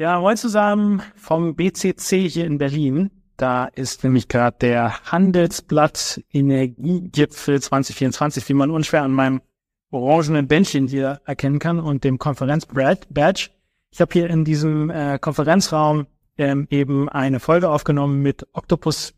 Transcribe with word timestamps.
Ja, 0.00 0.18
moin 0.18 0.38
zusammen 0.38 1.02
vom 1.14 1.54
BCC 1.56 2.26
hier 2.26 2.46
in 2.46 2.56
Berlin. 2.56 3.10
Da 3.36 3.66
ist 3.66 4.02
nämlich 4.02 4.28
gerade 4.28 4.56
der 4.58 4.94
Handelsblatt 5.04 6.22
Energiegipfel 6.32 7.60
2024, 7.60 8.48
wie 8.48 8.54
man 8.54 8.70
unschwer 8.70 9.02
an 9.02 9.12
meinem 9.12 9.42
orangenen 9.90 10.48
Bändchen 10.48 10.88
hier 10.88 11.20
erkennen 11.26 11.58
kann 11.58 11.78
und 11.78 12.02
dem 12.02 12.18
Konferenz-Badge. 12.18 13.50
Ich 13.90 14.00
habe 14.00 14.10
hier 14.10 14.30
in 14.30 14.46
diesem 14.46 14.88
äh, 14.88 15.18
Konferenzraum 15.18 16.06
ähm, 16.38 16.66
eben 16.70 17.10
eine 17.10 17.38
Folge 17.38 17.68
aufgenommen 17.68 18.22
mit 18.22 18.46
Octopus 18.54 19.12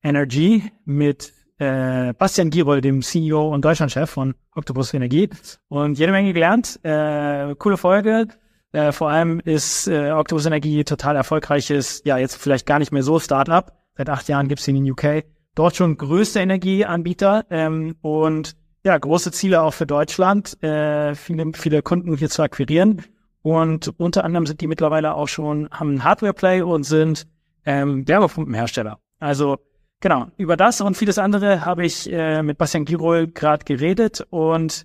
Energy, 0.00 0.70
mit 0.84 1.32
äh, 1.58 2.12
Bastian 2.12 2.50
Girol, 2.50 2.80
dem 2.80 3.02
CEO 3.02 3.52
und 3.52 3.64
Deutschlandchef 3.64 4.10
von 4.10 4.36
Octopus 4.54 4.94
Energie 4.94 5.28
und 5.66 5.98
jede 5.98 6.12
Menge 6.12 6.32
gelernt. 6.32 6.78
Äh, 6.84 7.56
coole 7.56 7.76
Folge. 7.76 8.28
Äh, 8.74 8.90
vor 8.90 9.08
allem 9.08 9.38
ist 9.38 9.86
äh, 9.86 10.10
Octopus 10.10 10.46
Energie 10.46 10.82
total 10.82 11.14
erfolgreiches, 11.14 12.02
ja 12.04 12.18
jetzt 12.18 12.36
vielleicht 12.36 12.66
gar 12.66 12.80
nicht 12.80 12.90
mehr 12.90 13.04
so 13.04 13.20
Startup. 13.20 13.72
Seit 13.96 14.10
acht 14.10 14.28
Jahren 14.28 14.48
gibt's 14.48 14.66
ihn 14.66 14.74
in 14.74 14.90
UK. 14.90 15.24
Dort 15.54 15.76
schon 15.76 15.96
größte 15.96 16.40
Energieanbieter 16.40 17.46
ähm, 17.50 17.94
und 18.02 18.56
ja 18.84 18.98
große 18.98 19.30
Ziele 19.30 19.62
auch 19.62 19.74
für 19.74 19.86
Deutschland, 19.86 20.60
äh, 20.60 21.14
viele 21.14 21.52
viele 21.54 21.82
Kunden 21.82 22.16
hier 22.16 22.28
zu 22.28 22.42
akquirieren. 22.42 23.04
Und 23.42 23.92
unter 23.96 24.24
anderem 24.24 24.44
sind 24.44 24.60
die 24.60 24.66
mittlerweile 24.66 25.14
auch 25.14 25.28
schon 25.28 25.70
haben 25.70 25.94
ein 25.94 26.04
Hardware 26.04 26.34
Play 26.34 26.62
und 26.62 26.82
sind 26.82 27.28
ähm, 27.64 28.08
Wärmepumpenhersteller. 28.08 28.98
Also 29.20 29.58
genau 30.00 30.26
über 30.36 30.56
das 30.56 30.80
und 30.80 30.96
vieles 30.96 31.18
andere 31.18 31.64
habe 31.64 31.86
ich 31.86 32.12
äh, 32.12 32.42
mit 32.42 32.58
Bastian 32.58 32.86
Girol 32.86 33.28
gerade 33.28 33.64
geredet 33.64 34.26
und 34.30 34.84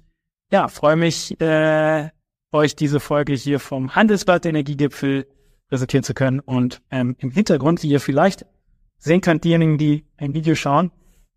ja 0.52 0.68
freue 0.68 0.96
mich. 0.96 1.42
Äh, 1.42 2.10
euch 2.52 2.76
diese 2.76 3.00
Folge 3.00 3.34
hier 3.34 3.60
vom 3.60 3.96
Handelsblatt 3.96 4.46
Energiegipfel 4.46 5.28
präsentieren 5.70 6.04
zu 6.04 6.14
können. 6.14 6.40
Und 6.40 6.82
ähm, 6.92 7.16
im 7.20 7.32
Hintergrund, 7.32 7.84
wie 7.84 7.90
ihr 7.90 8.00
vielleicht 8.00 8.46
sehen 8.98 9.22
könnt, 9.22 9.44
diejenigen, 9.44 9.78
die 9.78 10.06
ein 10.18 10.34
Video 10.34 10.56
schauen, 10.56 10.92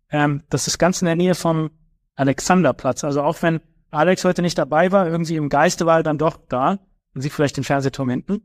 ähm, 0.09 0.43
das 0.49 0.67
ist 0.67 0.77
ganz 0.77 1.01
in 1.01 1.05
der 1.05 1.15
Nähe 1.15 1.35
vom 1.35 1.71
Alexanderplatz. 2.15 3.03
Also 3.03 3.21
auch 3.21 3.41
wenn 3.41 3.61
Alex 3.91 4.25
heute 4.25 4.41
nicht 4.41 4.57
dabei 4.57 4.91
war, 4.91 5.07
irgendwie 5.07 5.35
im 5.35 5.49
Geiste 5.49 5.85
war 5.85 5.97
er 5.97 6.03
dann 6.03 6.17
doch 6.17 6.37
da. 6.49 6.79
Man 7.13 7.21
sieht 7.21 7.31
vielleicht 7.31 7.57
den 7.57 7.63
Fernsehturm 7.63 8.09
hinten. 8.09 8.41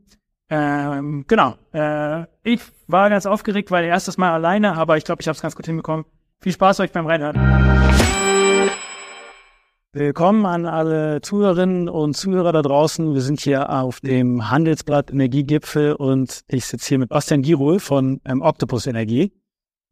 Ähm, 0.49 1.25
genau. 1.27 1.55
Äh, 1.73 2.25
ich 2.43 2.61
war 2.87 3.09
ganz 3.09 3.25
aufgeregt, 3.25 3.71
weil 3.71 3.85
erstes 3.85 4.17
Mal 4.17 4.33
alleine, 4.33 4.75
aber 4.75 4.97
ich 4.97 5.03
glaube, 5.03 5.21
ich 5.21 5.27
habe 5.27 5.35
es 5.35 5.41
ganz 5.41 5.55
gut 5.55 5.65
hinbekommen. 5.65 6.05
Viel 6.41 6.53
Spaß 6.53 6.79
euch 6.79 6.91
beim 6.91 7.05
Reinhören. 7.05 8.08
Willkommen 9.99 10.45
an 10.45 10.65
alle 10.65 11.19
Zuhörerinnen 11.19 11.89
und 11.89 12.15
Zuhörer 12.15 12.53
da 12.53 12.61
draußen. 12.61 13.13
Wir 13.13 13.19
sind 13.19 13.41
hier 13.41 13.69
auf 13.69 13.99
dem 13.99 14.49
Handelsblatt 14.49 15.11
Energiegipfel 15.11 15.91
und 15.91 16.45
ich 16.47 16.63
sitze 16.67 16.87
hier 16.87 16.99
mit 16.99 17.09
Bastian 17.09 17.41
Girol 17.41 17.81
von 17.81 18.21
ähm, 18.23 18.41
Octopus 18.41 18.87
Energie. 18.87 19.33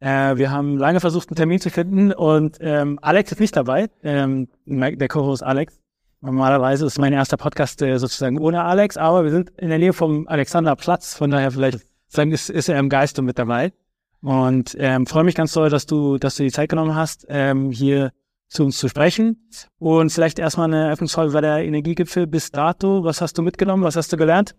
Äh, 0.00 0.36
wir 0.36 0.50
haben 0.50 0.78
lange 0.78 1.00
versucht, 1.00 1.28
einen 1.28 1.36
Termin 1.36 1.60
zu 1.60 1.68
finden 1.68 2.14
und 2.14 2.56
ähm, 2.60 2.98
Alex 3.02 3.32
ist 3.32 3.40
nicht 3.40 3.54
dabei, 3.54 3.90
ähm, 4.02 4.48
der 4.64 5.08
Co-Host 5.08 5.42
Alex. 5.42 5.78
Normalerweise 6.22 6.86
ist 6.86 6.98
mein 6.98 7.12
erster 7.12 7.36
Podcast 7.36 7.82
äh, 7.82 7.98
sozusagen 7.98 8.38
ohne 8.38 8.64
Alex, 8.64 8.96
aber 8.96 9.24
wir 9.24 9.30
sind 9.30 9.50
in 9.58 9.68
der 9.68 9.78
Nähe 9.78 9.92
vom 9.92 10.26
Alexanderplatz, 10.26 11.16
von 11.16 11.30
daher 11.30 11.50
vielleicht 11.50 11.80
sagen, 12.06 12.32
ist, 12.32 12.48
ist 12.48 12.70
er 12.70 12.78
im 12.78 12.88
Geiste 12.88 13.20
mit 13.20 13.38
dabei. 13.38 13.74
Und 14.22 14.74
ähm, 14.80 15.04
freue 15.04 15.24
mich 15.24 15.34
ganz 15.34 15.52
toll, 15.52 15.68
dass 15.68 15.84
du, 15.84 16.16
dass 16.16 16.36
du 16.36 16.44
die 16.44 16.50
Zeit 16.50 16.70
genommen 16.70 16.94
hast, 16.94 17.26
ähm, 17.28 17.70
hier 17.72 18.10
zu 18.48 18.64
uns 18.64 18.78
zu 18.78 18.88
sprechen. 18.88 19.48
Und 19.78 20.10
vielleicht 20.10 20.38
erstmal 20.38 20.68
eine 20.68 20.86
Eröffnungsfrage 20.86 21.32
bei 21.32 21.40
der 21.40 21.64
Energiegipfel 21.64 22.26
bis 22.26 22.50
dato. 22.50 23.04
Was 23.04 23.20
hast 23.20 23.38
du 23.38 23.42
mitgenommen? 23.42 23.82
Was 23.84 23.96
hast 23.96 24.12
du 24.12 24.16
gelernt? 24.16 24.54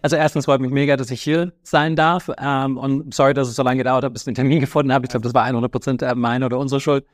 Also 0.00 0.16
erstens 0.16 0.46
freut 0.46 0.60
mich 0.60 0.70
mega, 0.70 0.96
dass 0.96 1.10
ich 1.10 1.20
hier 1.20 1.52
sein 1.62 1.96
darf. 1.96 2.30
Ähm, 2.40 2.78
und 2.78 3.12
sorry, 3.12 3.34
dass 3.34 3.48
es 3.48 3.56
so 3.56 3.62
lange 3.62 3.78
gedauert 3.78 4.04
hat, 4.04 4.12
bis 4.12 4.22
ich 4.22 4.26
den 4.26 4.34
Termin 4.34 4.60
gefunden 4.60 4.92
habe. 4.92 5.04
Ich 5.04 5.10
glaube, 5.10 5.24
das 5.24 5.34
war 5.34 5.42
100 5.44 5.70
Prozent 5.70 6.04
meine 6.14 6.46
oder 6.46 6.58
unsere 6.58 6.80
Schuld. 6.80 7.04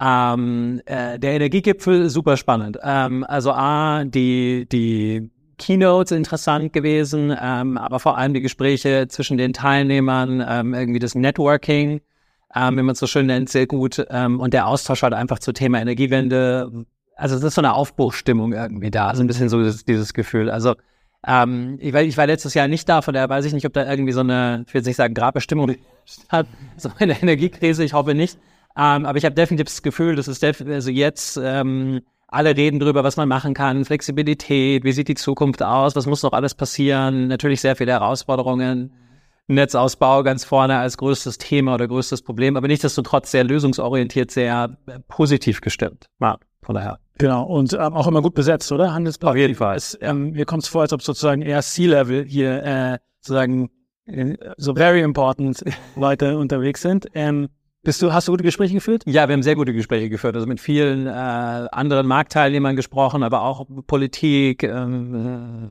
Ähm, 0.00 0.80
äh, 0.86 1.18
der 1.18 1.32
Energiegipfel, 1.32 2.08
super 2.08 2.36
spannend. 2.36 2.78
Ähm, 2.82 3.24
also 3.24 3.50
A, 3.52 4.04
die, 4.04 4.68
die 4.70 5.30
Keynotes 5.58 6.12
interessant 6.12 6.72
gewesen, 6.72 7.36
ähm, 7.40 7.76
aber 7.76 7.98
vor 7.98 8.16
allem 8.16 8.32
die 8.32 8.40
Gespräche 8.40 9.08
zwischen 9.08 9.36
den 9.38 9.52
Teilnehmern, 9.52 10.44
ähm, 10.48 10.74
irgendwie 10.74 11.00
das 11.00 11.16
Networking, 11.16 12.00
ähm, 12.58 12.76
wie 12.76 12.82
man 12.82 12.92
es 12.92 12.98
so 12.98 13.06
schön 13.06 13.26
nennt, 13.26 13.48
sehr 13.48 13.66
gut. 13.66 14.04
Ähm, 14.10 14.40
und 14.40 14.54
der 14.54 14.66
Austausch 14.66 15.02
halt 15.02 15.14
einfach 15.14 15.38
zu 15.38 15.52
Thema 15.52 15.80
Energiewende. 15.80 16.86
Also 17.16 17.36
es 17.36 17.42
ist 17.42 17.54
so 17.54 17.60
eine 17.60 17.74
Aufbruchstimmung 17.74 18.52
irgendwie 18.52 18.90
da, 18.90 19.14
so 19.14 19.22
ein 19.22 19.26
bisschen 19.26 19.48
so 19.48 19.58
dieses, 19.58 19.84
dieses 19.84 20.14
Gefühl. 20.14 20.50
Also 20.50 20.74
ähm, 21.26 21.78
ich, 21.80 21.92
war, 21.92 22.02
ich 22.02 22.16
war 22.16 22.26
letztes 22.26 22.54
Jahr 22.54 22.68
nicht 22.68 22.88
da, 22.88 23.02
von 23.02 23.14
daher 23.14 23.28
weiß 23.28 23.44
ich 23.44 23.52
nicht, 23.52 23.66
ob 23.66 23.72
da 23.72 23.88
irgendwie 23.88 24.12
so 24.12 24.20
eine, 24.20 24.64
ich 24.66 24.74
will 24.74 24.80
jetzt 24.80 24.86
nicht 24.86 24.96
sagen 24.96 25.14
Grabbestimmung 25.14 25.74
hat, 26.28 26.46
so 26.76 26.90
eine 26.98 27.20
Energiekrise, 27.20 27.84
ich 27.84 27.92
hoffe 27.92 28.14
nicht. 28.14 28.38
Ähm, 28.76 29.06
aber 29.06 29.18
ich 29.18 29.24
habe 29.24 29.34
definitiv 29.34 29.66
das 29.66 29.82
Gefühl, 29.82 30.14
dass 30.14 30.28
es 30.28 30.42
also 30.42 30.90
jetzt 30.90 31.40
ähm, 31.42 32.00
alle 32.28 32.56
reden 32.56 32.78
drüber, 32.78 33.02
was 33.02 33.16
man 33.16 33.28
machen 33.28 33.54
kann, 33.54 33.84
Flexibilität, 33.84 34.84
wie 34.84 34.92
sieht 34.92 35.08
die 35.08 35.14
Zukunft 35.14 35.62
aus, 35.62 35.96
was 35.96 36.06
muss 36.06 36.22
noch 36.22 36.32
alles 36.32 36.54
passieren, 36.54 37.26
natürlich 37.26 37.60
sehr 37.60 37.74
viele 37.74 37.92
Herausforderungen. 37.92 38.92
Netzausbau 39.48 40.22
ganz 40.22 40.44
vorne 40.44 40.78
als 40.78 40.96
größtes 40.98 41.38
Thema 41.38 41.74
oder 41.74 41.88
größtes 41.88 42.22
Problem, 42.22 42.56
aber 42.56 42.68
nichtsdestotrotz 42.68 43.30
sehr 43.30 43.44
lösungsorientiert, 43.44 44.30
sehr 44.30 44.76
äh, 44.86 45.00
positiv 45.08 45.60
gestimmt. 45.60 46.06
Ja, 46.20 46.38
von 46.62 46.74
daher. 46.74 46.98
Genau, 47.16 47.44
und 47.44 47.72
ähm, 47.72 47.94
auch 47.94 48.06
immer 48.06 48.22
gut 48.22 48.34
besetzt, 48.34 48.70
oder? 48.70 48.92
Handelsblatt. 48.92 49.32
Auf 49.32 49.36
jeden 49.36 49.54
Fall. 49.54 49.76
Es, 49.76 49.98
ähm, 50.00 50.30
mir 50.32 50.44
kommt 50.44 50.62
es 50.62 50.68
vor, 50.68 50.82
als 50.82 50.92
ob 50.92 51.02
sozusagen 51.02 51.42
eher 51.42 51.62
C-Level 51.62 52.24
hier 52.24 52.62
äh, 52.62 52.98
sozusagen 53.20 53.70
äh, 54.06 54.36
so 54.56 54.74
very 54.74 55.00
important 55.00 55.64
Leute 55.96 56.38
unterwegs 56.38 56.82
sind. 56.82 57.08
Ähm, 57.14 57.48
bist 57.82 58.02
du, 58.02 58.12
hast 58.12 58.28
du 58.28 58.32
gute 58.32 58.44
Gespräche 58.44 58.74
geführt? 58.74 59.02
Ja, 59.06 59.28
wir 59.28 59.32
haben 59.32 59.42
sehr 59.42 59.54
gute 59.54 59.72
Gespräche 59.72 60.10
geführt. 60.10 60.34
Also 60.34 60.46
mit 60.46 60.60
vielen 60.60 61.06
äh, 61.06 61.10
anderen 61.10 62.06
Marktteilnehmern 62.06 62.76
gesprochen, 62.76 63.22
aber 63.22 63.42
auch 63.42 63.66
Politik, 63.86 64.62
ähm, 64.62 65.70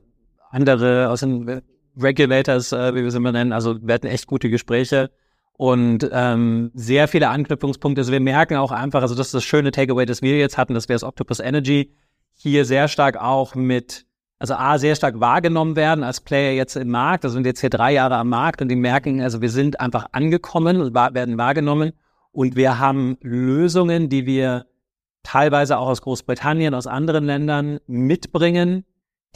andere 0.50 1.10
aus 1.10 1.20
den 1.20 1.62
Regulators, 2.00 2.72
äh, 2.72 2.94
wie 2.94 3.02
wir 3.02 3.10
sie 3.10 3.16
immer 3.16 3.32
nennen. 3.32 3.52
Also 3.52 3.76
wir 3.80 3.94
hatten 3.94 4.06
echt 4.06 4.26
gute 4.26 4.50
Gespräche 4.50 5.10
und 5.52 6.08
ähm, 6.12 6.70
sehr 6.74 7.08
viele 7.08 7.28
Anknüpfungspunkte. 7.28 8.00
Also 8.00 8.12
wir 8.12 8.20
merken 8.20 8.56
auch 8.56 8.72
einfach, 8.72 9.02
also 9.02 9.14
das 9.14 9.28
ist 9.28 9.34
das 9.34 9.44
schöne 9.44 9.70
Takeaway, 9.70 10.06
das 10.06 10.22
wir 10.22 10.38
jetzt 10.38 10.56
hatten, 10.56 10.74
dass 10.74 10.88
wir 10.88 10.94
das 10.94 11.02
Octopus 11.02 11.40
Energy 11.40 11.92
hier 12.34 12.64
sehr 12.64 12.86
stark 12.86 13.16
auch 13.16 13.54
mit, 13.54 14.06
also 14.38 14.54
A, 14.54 14.78
sehr 14.78 14.94
stark 14.94 15.18
wahrgenommen 15.18 15.74
werden 15.74 16.04
als 16.04 16.20
Player 16.20 16.52
jetzt 16.52 16.76
im 16.76 16.90
Markt. 16.90 17.24
Also 17.24 17.34
sind 17.34 17.46
jetzt 17.46 17.60
hier 17.60 17.70
drei 17.70 17.92
Jahre 17.92 18.16
am 18.16 18.28
Markt 18.28 18.62
und 18.62 18.68
die 18.68 18.76
merken, 18.76 19.20
also 19.20 19.40
wir 19.40 19.50
sind 19.50 19.80
einfach 19.80 20.06
angekommen 20.12 20.80
und 20.80 20.94
werden 20.94 21.38
wahrgenommen 21.38 21.92
und 22.30 22.54
wir 22.54 22.78
haben 22.78 23.16
Lösungen, 23.20 24.08
die 24.08 24.26
wir 24.26 24.66
teilweise 25.24 25.78
auch 25.78 25.88
aus 25.88 26.02
Großbritannien, 26.02 26.72
aus 26.72 26.86
anderen 26.86 27.24
Ländern 27.24 27.80
mitbringen, 27.86 28.84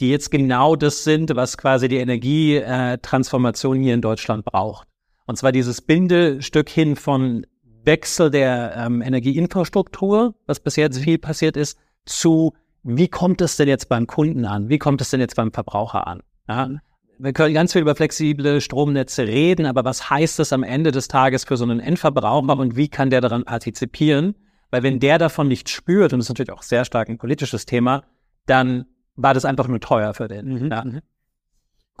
die 0.03 0.09
jetzt 0.09 0.31
genau 0.31 0.75
das 0.75 1.05
sind, 1.05 1.33
was 1.33 1.57
quasi 1.57 1.87
die 1.87 1.95
Energietransformation 1.95 3.79
hier 3.79 3.93
in 3.93 4.01
Deutschland 4.01 4.43
braucht. 4.43 4.85
Und 5.25 5.37
zwar 5.37 5.53
dieses 5.53 5.79
Bindestück 5.79 6.67
hin 6.67 6.97
von 6.97 7.45
Wechsel 7.85 8.29
der 8.29 8.75
ähm, 8.75 9.01
Energieinfrastruktur, 9.01 10.35
was 10.45 10.59
bisher 10.59 10.85
jetzt 10.85 10.99
viel 10.99 11.19
passiert 11.19 11.55
ist, 11.55 11.79
zu 12.05 12.53
wie 12.83 13.07
kommt 13.07 13.39
es 13.39 13.55
denn 13.55 13.69
jetzt 13.69 13.87
beim 13.87 14.05
Kunden 14.05 14.43
an? 14.43 14.67
Wie 14.67 14.77
kommt 14.77 14.99
es 14.99 15.09
denn 15.09 15.21
jetzt 15.21 15.37
beim 15.37 15.53
Verbraucher 15.53 16.05
an? 16.05 16.21
Ja? 16.49 16.69
Wir 17.17 17.31
können 17.31 17.53
ganz 17.53 17.71
viel 17.71 17.81
über 17.81 17.95
flexible 17.95 18.59
Stromnetze 18.59 19.25
reden, 19.25 19.65
aber 19.65 19.85
was 19.85 20.09
heißt 20.09 20.37
das 20.37 20.51
am 20.51 20.63
Ende 20.63 20.91
des 20.91 21.07
Tages 21.07 21.45
für 21.45 21.55
so 21.55 21.63
einen 21.63 21.79
Endverbraucher 21.79 22.59
und 22.59 22.75
wie 22.75 22.89
kann 22.89 23.09
der 23.09 23.21
daran 23.21 23.45
partizipieren? 23.45 24.35
Weil 24.69 24.83
wenn 24.83 24.99
der 24.99 25.17
davon 25.17 25.47
nicht 25.47 25.69
spürt, 25.69 26.11
und 26.11 26.19
das 26.19 26.25
ist 26.25 26.29
natürlich 26.29 26.51
auch 26.51 26.63
sehr 26.63 26.83
stark 26.83 27.07
ein 27.07 27.17
politisches 27.17 27.65
Thema, 27.65 28.03
dann 28.47 28.85
war 29.15 29.33
das 29.33 29.45
einfach 29.45 29.67
nur 29.67 29.79
teuer 29.79 30.13
für 30.13 30.27
den. 30.27 30.47
Mhm. 30.47 30.71
Ja. 30.71 30.83
Mhm. 30.83 31.01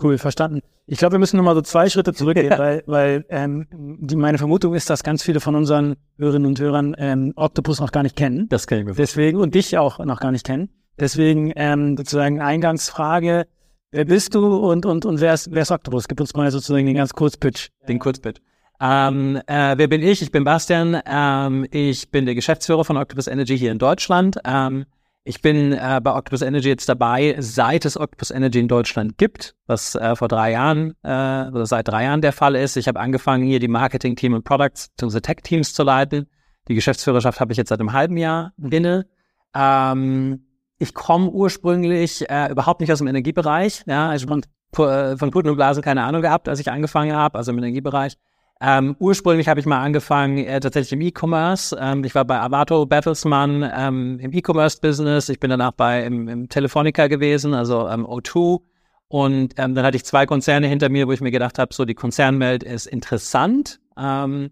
Cool, 0.01 0.17
verstanden. 0.17 0.61
Ich 0.85 0.97
glaube, 0.97 1.13
wir 1.13 1.19
müssen 1.19 1.37
nochmal 1.37 1.55
so 1.55 1.61
zwei 1.61 1.87
Schritte 1.89 2.13
zurückgehen, 2.13 2.51
ja. 2.51 2.57
weil, 2.59 2.83
weil 2.87 3.25
ähm, 3.29 3.67
die, 3.71 4.15
meine 4.15 4.37
Vermutung 4.37 4.73
ist, 4.73 4.89
dass 4.89 5.03
ganz 5.03 5.23
viele 5.23 5.39
von 5.39 5.55
unseren 5.55 5.95
Hörerinnen 6.17 6.47
und 6.47 6.59
Hörern 6.59 6.95
ähm, 6.97 7.33
Octopus 7.35 7.79
noch 7.79 7.91
gar 7.91 8.03
nicht 8.03 8.15
kennen. 8.15 8.47
Das 8.49 8.67
kennen 8.67 8.87
wir. 8.87 8.93
Deswegen, 8.95 9.39
und 9.39 9.53
dich 9.55 9.77
auch 9.77 9.99
noch 9.99 10.19
gar 10.19 10.31
nicht 10.31 10.45
kennen. 10.45 10.69
Deswegen 10.99 11.51
ähm, 11.55 11.95
sozusagen 11.97 12.41
Eingangsfrage, 12.41 13.47
wer 13.91 14.05
bist 14.05 14.35
du 14.35 14.57
und, 14.57 14.85
und, 14.85 15.05
und 15.05 15.21
wer, 15.21 15.33
ist, 15.33 15.51
wer 15.51 15.61
ist 15.61 15.71
Octopus? 15.71 16.07
Gib 16.07 16.19
uns 16.19 16.35
mal 16.35 16.49
sozusagen 16.51 16.85
den 16.85 16.95
ganz 16.95 17.13
Kurzpitch. 17.13 17.69
Den 17.87 17.99
Kurzpitch. 17.99 18.41
Ähm, 18.81 19.39
äh, 19.47 19.77
wer 19.77 19.87
bin 19.87 20.01
ich? 20.01 20.21
Ich 20.21 20.31
bin 20.31 20.43
Bastian. 20.43 20.99
Ähm, 21.05 21.65
ich 21.71 22.11
bin 22.11 22.25
der 22.25 22.35
Geschäftsführer 22.35 22.83
von 22.83 22.97
Octopus 22.97 23.27
Energy 23.27 23.57
hier 23.57 23.71
in 23.71 23.79
Deutschland. 23.79 24.39
Ähm, 24.43 24.85
ich 25.25 25.41
bin 25.41 25.71
äh, 25.71 26.01
bei 26.03 26.13
Octopus 26.13 26.41
Energy 26.41 26.67
jetzt 26.67 26.89
dabei, 26.89 27.35
seit 27.39 27.85
es 27.85 27.97
Octopus 27.97 28.29
Energy 28.29 28.59
in 28.59 28.67
Deutschland 28.67 29.17
gibt, 29.17 29.55
was 29.67 29.95
äh, 29.95 30.15
vor 30.15 30.27
drei 30.27 30.51
Jahren 30.51 30.95
äh, 31.03 31.47
oder 31.47 31.65
seit 31.65 31.87
drei 31.87 32.03
Jahren 32.03 32.21
der 32.21 32.33
Fall 32.33 32.55
ist. 32.55 32.75
Ich 32.75 32.87
habe 32.87 32.99
angefangen, 32.99 33.45
hier 33.45 33.59
die 33.59 33.69
Marketing-Team 33.69 34.33
und 34.33 34.43
Products, 34.43 34.89
bzw. 34.89 35.21
Tech-Teams 35.21 35.73
zu 35.73 35.83
leiten. 35.83 36.27
Die 36.67 36.75
Geschäftsführerschaft 36.75 37.39
habe 37.39 37.53
ich 37.53 37.57
jetzt 37.57 37.69
seit 37.69 37.79
einem 37.79 37.93
halben 37.93 38.17
Jahr 38.17 38.53
inne. 38.57 39.07
Ähm, 39.55 40.45
ich 40.77 40.93
komme 40.93 41.29
ursprünglich 41.29 42.29
äh, 42.29 42.51
überhaupt 42.51 42.81
nicht 42.81 42.91
aus 42.91 42.97
dem 42.97 43.07
Energiebereich. 43.07 43.83
Ja, 43.85 44.09
also 44.09 44.27
von 44.27 44.43
Puten 44.73 45.49
und 45.49 45.55
Blasen 45.55 45.83
keine 45.83 46.03
Ahnung 46.03 46.21
gehabt, 46.21 46.49
als 46.49 46.59
ich 46.59 46.69
angefangen 46.69 47.15
habe, 47.15 47.37
also 47.37 47.51
im 47.51 47.59
Energiebereich. 47.59 48.17
Ähm, 48.65 48.95
ursprünglich 48.97 49.49
habe 49.49 49.59
ich 49.59 49.65
mal 49.65 49.81
angefangen 49.81 50.37
äh, 50.37 50.57
tatsächlich 50.61 50.93
im 50.93 51.01
E-Commerce. 51.01 51.75
Ähm, 51.77 52.05
ich 52.05 52.15
war 52.15 52.23
bei 52.23 52.39
Avato 52.39 52.85
Bertelsmann 52.85 53.69
ähm, 53.75 54.19
im 54.19 54.31
E-Commerce-Business. 54.31 55.27
Ich 55.27 55.41
bin 55.41 55.49
danach 55.49 55.73
bei 55.73 56.05
im, 56.05 56.29
im 56.29 56.47
Telefonica 56.47 57.07
gewesen, 57.07 57.53
also 57.53 57.89
ähm, 57.89 58.05
O2. 58.05 58.61
Und 59.09 59.55
ähm, 59.57 59.75
dann 59.75 59.85
hatte 59.85 59.97
ich 59.97 60.05
zwei 60.05 60.25
Konzerne 60.25 60.67
hinter 60.67 60.87
mir, 60.87 61.09
wo 61.09 61.11
ich 61.11 61.19
mir 61.19 61.31
gedacht 61.31 61.59
habe, 61.59 61.73
so 61.73 61.83
die 61.83 61.93
Konzernwelt 61.93 62.63
ist 62.63 62.85
interessant. 62.85 63.81
Ähm, 63.97 64.51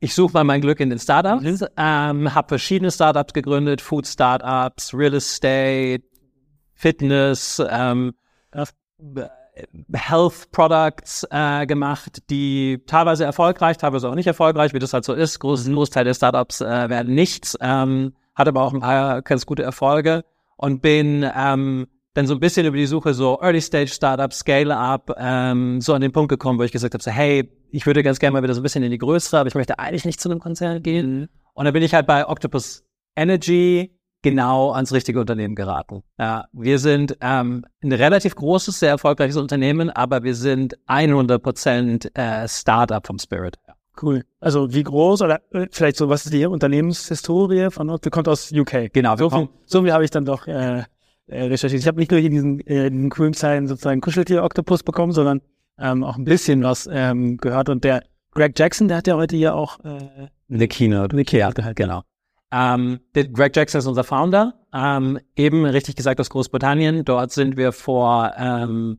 ich 0.00 0.14
suche 0.14 0.32
mal 0.32 0.42
mein 0.42 0.60
Glück 0.60 0.80
in 0.80 0.90
den 0.90 0.98
Startups, 0.98 1.64
ähm, 1.76 2.34
habe 2.34 2.48
verschiedene 2.48 2.90
Startups 2.90 3.32
gegründet, 3.34 3.80
Food 3.80 4.08
Startups, 4.08 4.92
Real 4.92 5.14
Estate, 5.14 6.02
Fitness, 6.74 7.62
ähm, 7.70 8.14
Health 9.92 10.50
Products 10.50 11.26
äh, 11.30 11.66
gemacht, 11.66 12.22
die 12.30 12.82
teilweise 12.86 13.24
erfolgreich, 13.24 13.76
teilweise 13.76 14.08
auch 14.08 14.14
nicht 14.14 14.26
erfolgreich, 14.26 14.74
wie 14.74 14.78
das 14.78 14.92
halt 14.92 15.04
so 15.04 15.12
ist. 15.12 15.38
Groß, 15.38 15.66
mhm. 15.66 15.74
Großteil 15.74 16.04
der 16.04 16.14
Startups 16.14 16.60
äh, 16.60 16.88
werden 16.88 17.14
nichts, 17.14 17.56
ähm, 17.60 18.14
hat 18.34 18.48
aber 18.48 18.62
auch 18.62 18.74
ein 18.74 18.80
paar 18.80 19.22
ganz 19.22 19.46
gute 19.46 19.62
Erfolge 19.62 20.24
und 20.56 20.82
bin 20.82 21.28
ähm, 21.36 21.86
dann 22.14 22.26
so 22.26 22.34
ein 22.34 22.40
bisschen 22.40 22.66
über 22.66 22.76
die 22.76 22.86
Suche 22.86 23.14
so 23.14 23.38
Early 23.40 23.60
Stage 23.60 23.88
Startups, 23.88 24.38
Scale 24.38 24.76
Up, 24.76 25.14
ähm, 25.18 25.80
so 25.80 25.94
an 25.94 26.00
den 26.00 26.12
Punkt 26.12 26.30
gekommen, 26.30 26.58
wo 26.58 26.62
ich 26.62 26.72
gesagt 26.72 26.94
habe, 26.94 27.02
so, 27.02 27.10
hey, 27.10 27.50
ich 27.70 27.86
würde 27.86 28.02
ganz 28.02 28.18
gerne 28.18 28.32
mal 28.32 28.42
wieder 28.42 28.54
so 28.54 28.60
ein 28.60 28.62
bisschen 28.62 28.84
in 28.84 28.90
die 28.90 28.98
größere, 28.98 29.40
aber 29.40 29.48
ich 29.48 29.54
möchte 29.54 29.78
eigentlich 29.78 30.04
nicht 30.04 30.20
zu 30.20 30.30
einem 30.30 30.40
Konzern 30.40 30.82
gehen. 30.82 31.20
Mhm. 31.20 31.28
Und 31.54 31.64
dann 31.64 31.74
bin 31.74 31.82
ich 31.82 31.94
halt 31.94 32.06
bei 32.06 32.26
Octopus 32.26 32.84
Energy 33.16 33.93
genau 34.24 34.72
ans 34.72 34.92
richtige 34.92 35.20
Unternehmen 35.20 35.54
geraten. 35.54 36.02
Ja, 36.18 36.46
wir 36.52 36.78
sind 36.78 37.16
ähm, 37.20 37.64
ein 37.82 37.92
relativ 37.92 38.34
großes, 38.34 38.80
sehr 38.80 38.88
erfolgreiches 38.88 39.36
Unternehmen, 39.36 39.90
aber 39.90 40.24
wir 40.24 40.34
sind 40.34 40.76
100 40.86 41.40
Prozent 41.42 42.18
äh, 42.18 42.48
Startup 42.48 43.06
vom 43.06 43.18
Spirit. 43.18 43.58
Cool. 44.00 44.24
Also 44.40 44.72
wie 44.72 44.82
groß 44.82 45.22
oder 45.22 45.40
äh, 45.52 45.66
vielleicht 45.70 45.98
so, 45.98 46.08
was 46.08 46.24
ist 46.24 46.32
die 46.32 46.46
Unternehmenshistorie 46.46 47.70
von 47.70 47.90
uns? 47.90 48.02
Wir 48.02 48.10
kommt 48.10 48.26
aus 48.26 48.50
UK. 48.50 48.92
Genau. 48.92 49.16
So 49.16 49.30
viel, 49.30 49.48
so 49.66 49.82
viel 49.82 49.92
habe 49.92 50.04
ich 50.04 50.10
dann 50.10 50.24
doch 50.24 50.46
äh, 50.48 50.82
äh, 51.26 51.42
recherchiert. 51.44 51.82
Ich 51.82 51.86
habe 51.86 52.00
nicht 52.00 52.10
nur 52.10 52.18
hier 52.18 52.30
diesen, 52.30 52.60
äh, 52.66 52.90
diesen 52.90 53.10
coolen 53.10 53.34
kleinen 53.34 53.68
sozusagen 53.68 54.00
Kuscheltier-Oktopus 54.00 54.82
bekommen, 54.82 55.12
sondern 55.12 55.42
ähm, 55.78 56.02
auch 56.02 56.16
ein 56.16 56.24
bisschen 56.24 56.62
was 56.62 56.88
ähm, 56.90 57.36
gehört. 57.36 57.68
Und 57.68 57.84
der 57.84 58.02
Greg 58.32 58.58
Jackson, 58.58 58.88
der 58.88 58.96
hat 58.96 59.06
ja 59.06 59.16
heute 59.16 59.36
hier 59.36 59.54
auch 59.54 59.78
äh, 59.84 60.28
eine 60.50 60.66
Keynote. 60.66 61.14
Eine 61.14 61.24
Keynote 61.24 61.54
gehalten, 61.54 61.74
genau. 61.76 62.02
Ähm, 62.54 63.00
Greg 63.12 63.56
Jackson 63.56 63.80
ist 63.80 63.86
unser 63.86 64.04
Founder, 64.04 64.54
ähm, 64.72 65.18
eben 65.34 65.64
richtig 65.64 65.96
gesagt 65.96 66.20
aus 66.20 66.30
Großbritannien. 66.30 67.04
Dort 67.04 67.32
sind 67.32 67.56
wir 67.56 67.72
vor 67.72 68.32
ähm, 68.38 68.98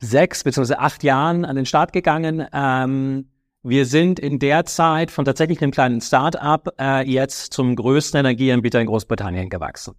sechs 0.00 0.42
beziehungsweise 0.42 0.80
acht 0.80 1.04
Jahren 1.04 1.44
an 1.44 1.54
den 1.54 1.66
Start 1.66 1.92
gegangen. 1.92 2.44
Ähm, 2.52 3.30
wir 3.62 3.86
sind 3.86 4.18
in 4.18 4.40
der 4.40 4.64
Zeit 4.64 5.12
von 5.12 5.24
tatsächlich 5.24 5.62
einem 5.62 5.70
kleinen 5.70 6.00
Start-up 6.00 6.74
äh, 6.80 7.08
jetzt 7.08 7.52
zum 7.52 7.76
größten 7.76 8.18
Energieanbieter 8.18 8.80
in 8.80 8.88
Großbritannien 8.88 9.50
gewachsen. 9.50 9.94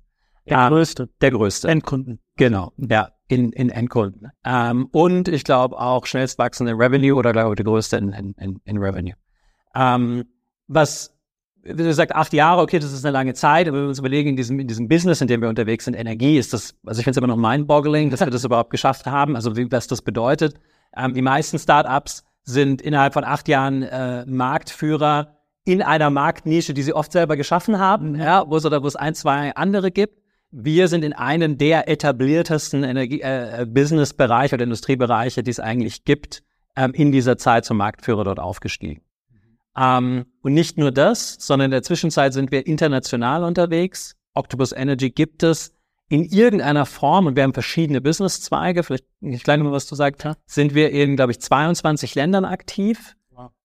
Der 0.45 0.57
ja, 0.57 0.69
größte. 0.69 1.09
Der 1.21 1.31
größte. 1.31 1.69
Endkunden. 1.69 2.19
Genau, 2.35 2.73
ja, 2.77 3.09
in, 3.29 3.53
in 3.53 3.69
Endkunden. 3.69 4.31
Ähm, 4.43 4.89
und 4.91 5.29
ich 5.29 5.45
glaube 5.45 5.79
auch 5.79 6.05
schnellst 6.05 6.37
wachsende 6.39 6.73
Revenue 6.73 7.15
oder 7.15 7.31
glaube 7.31 7.53
ich 7.53 7.55
der 7.55 7.65
größte 7.65 7.97
in, 7.97 8.11
in, 8.11 8.59
in 8.63 8.77
Revenue. 8.77 9.15
Ähm, 9.73 10.25
was 10.67 11.14
wie 11.65 11.83
gesagt, 11.83 12.13
acht 12.13 12.31
Jahre, 12.31 12.61
okay, 12.61 12.77
das 12.77 12.93
ist 12.93 13.03
eine 13.03 13.11
lange 13.11 13.33
Zeit, 13.33 13.67
aber 13.67 13.77
wenn 13.77 13.85
wir 13.85 13.89
uns 13.89 13.99
überlegen, 13.99 14.29
in 14.29 14.35
diesem, 14.35 14.59
in 14.59 14.67
diesem 14.67 14.87
Business, 14.87 15.19
in 15.21 15.27
dem 15.27 15.41
wir 15.41 15.49
unterwegs 15.49 15.85
sind, 15.85 15.95
Energie, 15.95 16.37
ist 16.37 16.53
das, 16.53 16.75
also 16.85 16.99
ich 16.99 17.03
finde 17.03 17.17
es 17.19 17.23
immer 17.23 17.35
noch 17.35 17.37
mind-boggling, 17.37 18.11
dass 18.11 18.19
wir 18.19 18.29
das 18.29 18.43
überhaupt 18.45 18.69
geschafft 18.69 19.07
haben, 19.07 19.35
also 19.35 19.57
wie, 19.57 19.71
was 19.71 19.87
das 19.87 20.03
bedeutet. 20.03 20.55
Ähm, 20.95 21.15
die 21.15 21.23
meisten 21.23 21.57
Startups 21.57 22.23
sind 22.43 22.83
innerhalb 22.83 23.13
von 23.13 23.23
acht 23.23 23.47
Jahren 23.47 23.81
äh, 23.81 24.25
Marktführer 24.27 25.35
in 25.65 25.81
einer 25.81 26.11
Marktnische, 26.11 26.75
die 26.75 26.83
sie 26.83 26.93
oft 26.93 27.11
selber 27.11 27.35
geschaffen 27.35 27.79
haben, 27.79 28.11
mhm. 28.11 28.19
ja, 28.19 28.47
wo 28.47 28.57
es 28.57 28.65
oder 28.65 28.83
wo 28.83 28.87
es 28.87 28.95
ein, 28.95 29.15
zwei 29.15 29.55
andere 29.55 29.89
gibt. 29.89 30.21
Wir 30.51 30.87
sind 30.87 31.03
in 31.03 31.13
einem 31.13 31.57
der 31.57 31.89
etabliertesten 31.89 32.83
Energie, 32.83 33.21
äh, 33.21 33.65
Business-Bereiche 33.67 34.55
oder 34.55 34.63
Industriebereiche, 34.63 35.41
die 35.41 35.51
es 35.51 35.59
eigentlich 35.59 36.05
gibt, 36.05 36.43
ähm, 36.75 36.93
in 36.93 37.11
dieser 37.11 37.37
Zeit 37.37 37.65
zum 37.65 37.77
Marktführer 37.77 38.23
dort 38.23 38.39
aufgestiegen. 38.39 39.01
Ähm, 39.77 40.25
und 40.41 40.53
nicht 40.53 40.77
nur 40.77 40.91
das, 40.91 41.35
sondern 41.39 41.65
in 41.65 41.71
der 41.71 41.83
Zwischenzeit 41.83 42.33
sind 42.33 42.51
wir 42.51 42.65
international 42.65 43.43
unterwegs. 43.43 44.15
Octopus 44.33 44.71
Energy 44.71 45.09
gibt 45.09 45.43
es 45.43 45.73
in 46.07 46.23
irgendeiner 46.23 46.85
Form, 46.85 47.25
und 47.25 47.35
wir 47.35 47.43
haben 47.43 47.53
verschiedene 47.53 47.99
Businesszweige, 47.99 48.83
vielleicht 48.83 49.05
ich 49.21 49.43
gleich 49.43 49.57
noch 49.57 49.65
mal 49.65 49.71
was 49.71 49.87
zu 49.87 49.95
sagen, 49.95 50.17
ja. 50.23 50.35
sind 50.45 50.75
wir 50.75 50.91
in, 50.91 51.15
glaube 51.15 51.31
ich, 51.31 51.41
22 51.41 52.15
Ländern 52.15 52.45
aktiv. 52.45 53.15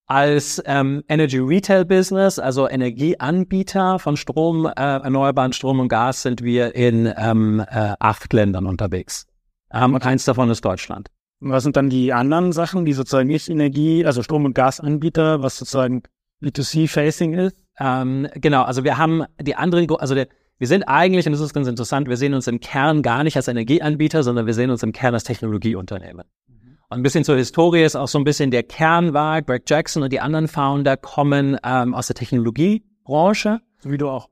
Als 0.06 0.60
ähm, 0.66 1.04
Energy 1.06 1.38
Retail 1.38 1.84
Business, 1.84 2.40
also 2.40 2.68
Energieanbieter 2.68 4.00
von 4.00 4.16
Strom, 4.16 4.66
äh, 4.66 4.70
erneuerbaren 4.74 5.52
Strom 5.52 5.78
und 5.78 5.86
Gas, 5.86 6.22
sind 6.22 6.42
wir 6.42 6.74
in 6.74 7.12
ähm, 7.16 7.64
äh, 7.70 7.94
acht 8.00 8.32
Ländern 8.32 8.66
unterwegs. 8.66 9.28
Ähm, 9.72 9.94
und 9.94 10.04
eins 10.04 10.24
davon 10.24 10.50
ist 10.50 10.64
Deutschland. 10.64 11.10
Was 11.40 11.62
sind 11.62 11.76
dann 11.76 11.88
die 11.88 12.12
anderen 12.12 12.52
Sachen, 12.52 12.84
die 12.84 12.92
sozusagen 12.92 13.28
nicht 13.28 13.48
Energie, 13.48 14.04
also 14.04 14.22
Strom- 14.22 14.44
und 14.44 14.54
Gasanbieter, 14.54 15.42
was 15.42 15.56
sozusagen 15.56 16.02
B2C-Facing 16.42 17.34
ist? 17.34 17.56
Ähm, 17.78 18.28
genau, 18.34 18.62
also 18.62 18.84
wir 18.84 18.98
haben 18.98 19.24
die 19.40 19.56
anderen, 19.56 19.90
also 19.98 20.14
der, 20.14 20.28
wir 20.58 20.66
sind 20.66 20.82
eigentlich, 20.84 21.26
und 21.26 21.32
das 21.32 21.40
ist 21.40 21.54
ganz 21.54 21.66
interessant, 21.66 22.08
wir 22.08 22.18
sehen 22.18 22.34
uns 22.34 22.46
im 22.46 22.60
Kern 22.60 23.00
gar 23.00 23.24
nicht 23.24 23.36
als 23.36 23.48
Energieanbieter, 23.48 24.22
sondern 24.22 24.44
wir 24.44 24.52
sehen 24.52 24.70
uns 24.70 24.82
im 24.82 24.92
Kern 24.92 25.14
als 25.14 25.24
Technologieunternehmen. 25.24 26.26
Mhm. 26.46 26.78
Und 26.90 26.98
ein 26.98 27.02
bisschen 27.02 27.24
zur 27.24 27.36
Historie 27.36 27.82
ist 27.82 27.96
auch 27.96 28.08
so 28.08 28.18
ein 28.18 28.24
bisschen 28.24 28.50
der 28.50 28.62
Kern 28.62 29.14
war, 29.14 29.40
Greg 29.40 29.62
Jackson 29.66 30.02
und 30.02 30.12
die 30.12 30.20
anderen 30.20 30.48
Founder 30.48 30.98
kommen 30.98 31.56
ähm, 31.64 31.94
aus 31.94 32.08
der 32.08 32.16
Technologiebranche. 32.16 33.60
So 33.78 33.90
wie 33.90 33.96
du 33.96 34.10
auch. 34.10 34.28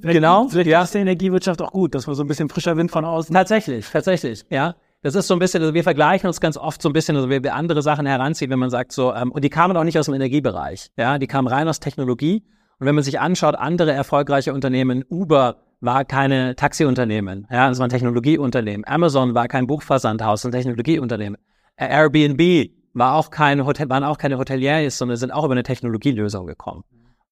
Vielleicht, 0.00 0.14
genau. 0.14 0.48
Vielleicht 0.48 0.68
ja. 0.68 0.82
ist 0.82 0.94
die 0.94 0.98
Energiewirtschaft 0.98 1.60
auch 1.62 1.72
gut, 1.72 1.94
dass 1.96 2.06
man 2.06 2.14
so 2.14 2.22
ein 2.22 2.28
bisschen 2.28 2.48
frischer 2.48 2.76
Wind 2.76 2.92
von 2.92 3.04
außen. 3.04 3.34
Tatsächlich, 3.34 3.88
tatsächlich, 3.90 4.44
ja. 4.50 4.76
Das 5.04 5.14
ist 5.14 5.26
so 5.26 5.34
ein 5.34 5.38
bisschen, 5.38 5.60
also 5.60 5.74
wir 5.74 5.82
vergleichen 5.82 6.28
uns 6.28 6.40
ganz 6.40 6.56
oft 6.56 6.80
so 6.80 6.88
ein 6.88 6.94
bisschen, 6.94 7.14
also 7.14 7.28
wir, 7.28 7.42
wir 7.42 7.54
andere 7.54 7.82
Sachen 7.82 8.06
heranziehen, 8.06 8.50
wenn 8.50 8.58
man 8.58 8.70
sagt 8.70 8.90
so, 8.90 9.12
ähm, 9.12 9.32
und 9.32 9.44
die 9.44 9.50
kamen 9.50 9.76
auch 9.76 9.84
nicht 9.84 9.98
aus 9.98 10.06
dem 10.06 10.14
Energiebereich, 10.14 10.88
ja, 10.96 11.18
die 11.18 11.26
kamen 11.26 11.46
rein 11.46 11.68
aus 11.68 11.78
Technologie. 11.78 12.42
Und 12.78 12.86
wenn 12.86 12.94
man 12.94 13.04
sich 13.04 13.20
anschaut, 13.20 13.54
andere 13.54 13.92
erfolgreiche 13.92 14.54
Unternehmen, 14.54 15.04
Uber 15.10 15.56
war 15.82 16.06
keine 16.06 16.56
Taxiunternehmen, 16.56 17.46
ja, 17.50 17.68
es 17.70 17.78
war 17.78 17.86
ein 17.86 17.90
Technologieunternehmen. 17.90 18.86
Amazon 18.88 19.34
war 19.34 19.46
kein 19.46 19.66
Buchversandhaus, 19.66 20.46
ein 20.46 20.52
Technologieunternehmen. 20.52 21.36
Airbnb 21.76 22.70
war 22.94 23.16
auch 23.16 23.28
kein 23.28 23.66
Hotel, 23.66 23.90
waren 23.90 24.04
auch 24.04 24.16
keine 24.16 24.38
Hoteliers, 24.38 24.96
sondern 24.96 25.18
sind 25.18 25.32
auch 25.32 25.44
über 25.44 25.52
eine 25.52 25.64
Technologielösung 25.64 26.46
gekommen. 26.46 26.82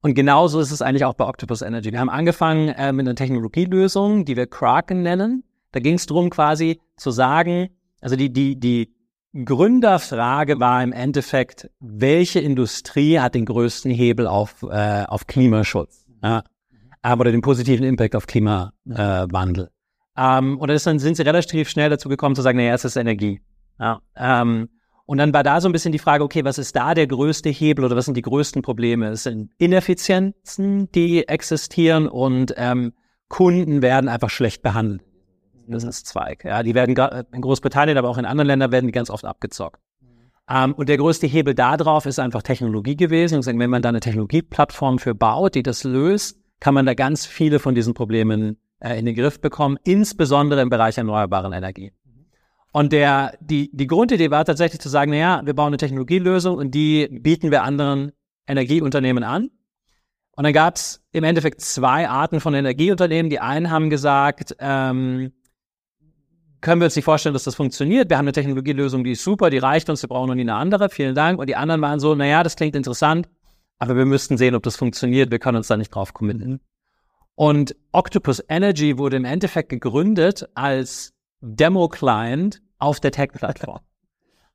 Und 0.02 0.12
genauso 0.12 0.60
ist 0.60 0.72
es 0.72 0.82
eigentlich 0.82 1.06
auch 1.06 1.14
bei 1.14 1.24
Octopus 1.24 1.62
Energy. 1.62 1.90
Wir 1.90 2.00
haben 2.00 2.10
angefangen 2.10 2.68
äh, 2.68 2.92
mit 2.92 3.06
einer 3.06 3.14
Technologielösung, 3.14 4.26
die 4.26 4.36
wir 4.36 4.46
Kraken 4.46 5.00
nennen. 5.00 5.44
Da 5.72 5.80
ging 5.80 5.94
es 5.94 6.06
darum, 6.06 6.30
quasi 6.30 6.80
zu 6.96 7.10
sagen, 7.10 7.70
also 8.00 8.16
die, 8.16 8.32
die, 8.32 8.58
die 8.58 8.94
Gründerfrage 9.44 10.60
war 10.60 10.82
im 10.82 10.92
Endeffekt, 10.92 11.70
welche 11.80 12.40
Industrie 12.40 13.18
hat 13.18 13.34
den 13.34 13.46
größten 13.46 13.90
Hebel 13.90 14.26
auf, 14.26 14.62
äh, 14.62 15.04
auf 15.04 15.26
Klimaschutz? 15.26 16.06
Ja? 16.22 16.44
Aber 17.00 17.24
den 17.24 17.40
positiven 17.40 17.84
Impact 17.84 18.14
auf 18.14 18.26
Klimawandel. 18.26 19.64
Äh, 19.64 19.68
ähm, 20.38 20.58
und 20.58 20.68
dann 20.68 20.98
sind 20.98 21.16
sie 21.16 21.22
relativ 21.22 21.68
schnell 21.68 21.90
dazu 21.90 22.08
gekommen 22.08 22.36
zu 22.36 22.42
sagen, 22.42 22.58
naja, 22.58 22.74
es 22.74 22.84
ist 22.84 22.96
Energie. 22.96 23.40
Ja, 23.80 24.00
ähm, 24.14 24.68
und 25.06 25.18
dann 25.18 25.34
war 25.34 25.42
da 25.42 25.60
so 25.60 25.68
ein 25.68 25.72
bisschen 25.72 25.92
die 25.92 25.98
Frage, 25.98 26.22
okay, 26.22 26.44
was 26.44 26.58
ist 26.58 26.76
da 26.76 26.94
der 26.94 27.06
größte 27.06 27.48
Hebel 27.48 27.84
oder 27.84 27.96
was 27.96 28.04
sind 28.04 28.16
die 28.16 28.22
größten 28.22 28.62
Probleme? 28.62 29.08
Es 29.08 29.24
sind 29.24 29.50
Ineffizienzen, 29.58 30.90
die 30.92 31.26
existieren 31.26 32.06
und 32.06 32.54
ähm, 32.56 32.92
Kunden 33.28 33.82
werden 33.82 34.08
einfach 34.08 34.30
schlecht 34.30 34.62
behandelt. 34.62 35.02
Businesszweig. 35.66 36.44
Ja, 36.44 36.62
die 36.62 36.74
werden 36.74 36.96
in 37.32 37.40
Großbritannien, 37.40 37.98
aber 37.98 38.08
auch 38.08 38.18
in 38.18 38.24
anderen 38.24 38.46
Ländern 38.46 38.72
werden 38.72 38.86
die 38.86 38.92
ganz 38.92 39.10
oft 39.10 39.24
abgezockt. 39.24 39.80
Mhm. 40.00 40.08
Um, 40.48 40.74
und 40.74 40.88
der 40.88 40.96
größte 40.96 41.26
Hebel 41.26 41.54
darauf 41.54 42.06
ist 42.06 42.18
einfach 42.18 42.42
Technologie 42.42 42.96
gewesen. 42.96 43.36
Und 43.36 43.46
wenn 43.46 43.70
man 43.70 43.82
da 43.82 43.88
eine 43.90 44.00
Technologieplattform 44.00 44.98
für 44.98 45.14
baut, 45.14 45.54
die 45.54 45.62
das 45.62 45.84
löst, 45.84 46.38
kann 46.60 46.74
man 46.74 46.86
da 46.86 46.94
ganz 46.94 47.26
viele 47.26 47.58
von 47.58 47.74
diesen 47.74 47.94
Problemen 47.94 48.56
äh, 48.80 48.98
in 48.98 49.06
den 49.06 49.14
Griff 49.14 49.40
bekommen, 49.40 49.78
insbesondere 49.84 50.60
im 50.60 50.70
Bereich 50.70 50.98
erneuerbaren 50.98 51.52
Energie. 51.52 51.92
Mhm. 52.04 52.26
Und 52.72 52.92
der, 52.92 53.36
die, 53.40 53.70
die 53.72 53.86
Grundidee 53.86 54.30
war 54.30 54.44
tatsächlich 54.44 54.80
zu 54.80 54.88
sagen, 54.88 55.10
naja, 55.10 55.42
wir 55.44 55.54
bauen 55.54 55.68
eine 55.68 55.76
Technologielösung 55.76 56.56
und 56.56 56.72
die 56.74 57.08
bieten 57.08 57.50
wir 57.50 57.62
anderen 57.62 58.12
Energieunternehmen 58.46 59.24
an. 59.24 59.50
Und 60.34 60.44
dann 60.44 60.52
gab 60.52 60.76
es 60.76 61.02
im 61.12 61.24
Endeffekt 61.24 61.60
zwei 61.60 62.08
Arten 62.08 62.40
von 62.40 62.54
Energieunternehmen. 62.54 63.28
Die 63.28 63.40
einen 63.40 63.70
haben 63.70 63.90
gesagt, 63.90 64.56
ähm, 64.58 65.32
können 66.62 66.80
wir 66.80 66.86
uns 66.86 66.96
nicht 66.96 67.04
vorstellen, 67.04 67.34
dass 67.34 67.44
das 67.44 67.54
funktioniert. 67.54 68.08
Wir 68.08 68.16
haben 68.16 68.24
eine 68.24 68.32
Technologielösung, 68.32 69.04
die 69.04 69.12
ist 69.12 69.24
super, 69.24 69.50
die 69.50 69.58
reicht 69.58 69.90
uns, 69.90 70.02
wir 70.02 70.08
brauchen 70.08 70.28
noch 70.28 70.34
nie 70.34 70.42
eine 70.42 70.54
andere. 70.54 70.88
Vielen 70.88 71.14
Dank. 71.14 71.38
Und 71.38 71.48
die 71.48 71.56
anderen 71.56 71.82
waren 71.82 72.00
so, 72.00 72.14
naja, 72.14 72.42
das 72.42 72.56
klingt 72.56 72.74
interessant, 72.74 73.28
aber 73.78 73.96
wir 73.96 74.06
müssten 74.06 74.38
sehen, 74.38 74.54
ob 74.54 74.62
das 74.62 74.76
funktioniert. 74.76 75.30
Wir 75.30 75.38
können 75.38 75.58
uns 75.58 75.66
da 75.66 75.76
nicht 75.76 75.94
drauf 75.94 76.14
committen. 76.14 76.60
Und 77.34 77.74
Octopus 77.90 78.42
Energy 78.48 78.96
wurde 78.96 79.16
im 79.16 79.24
Endeffekt 79.24 79.68
gegründet 79.68 80.48
als 80.54 81.12
Demo-Client 81.40 82.62
auf 82.78 83.00
der 83.00 83.12
Tech-Plattform. 83.12 83.80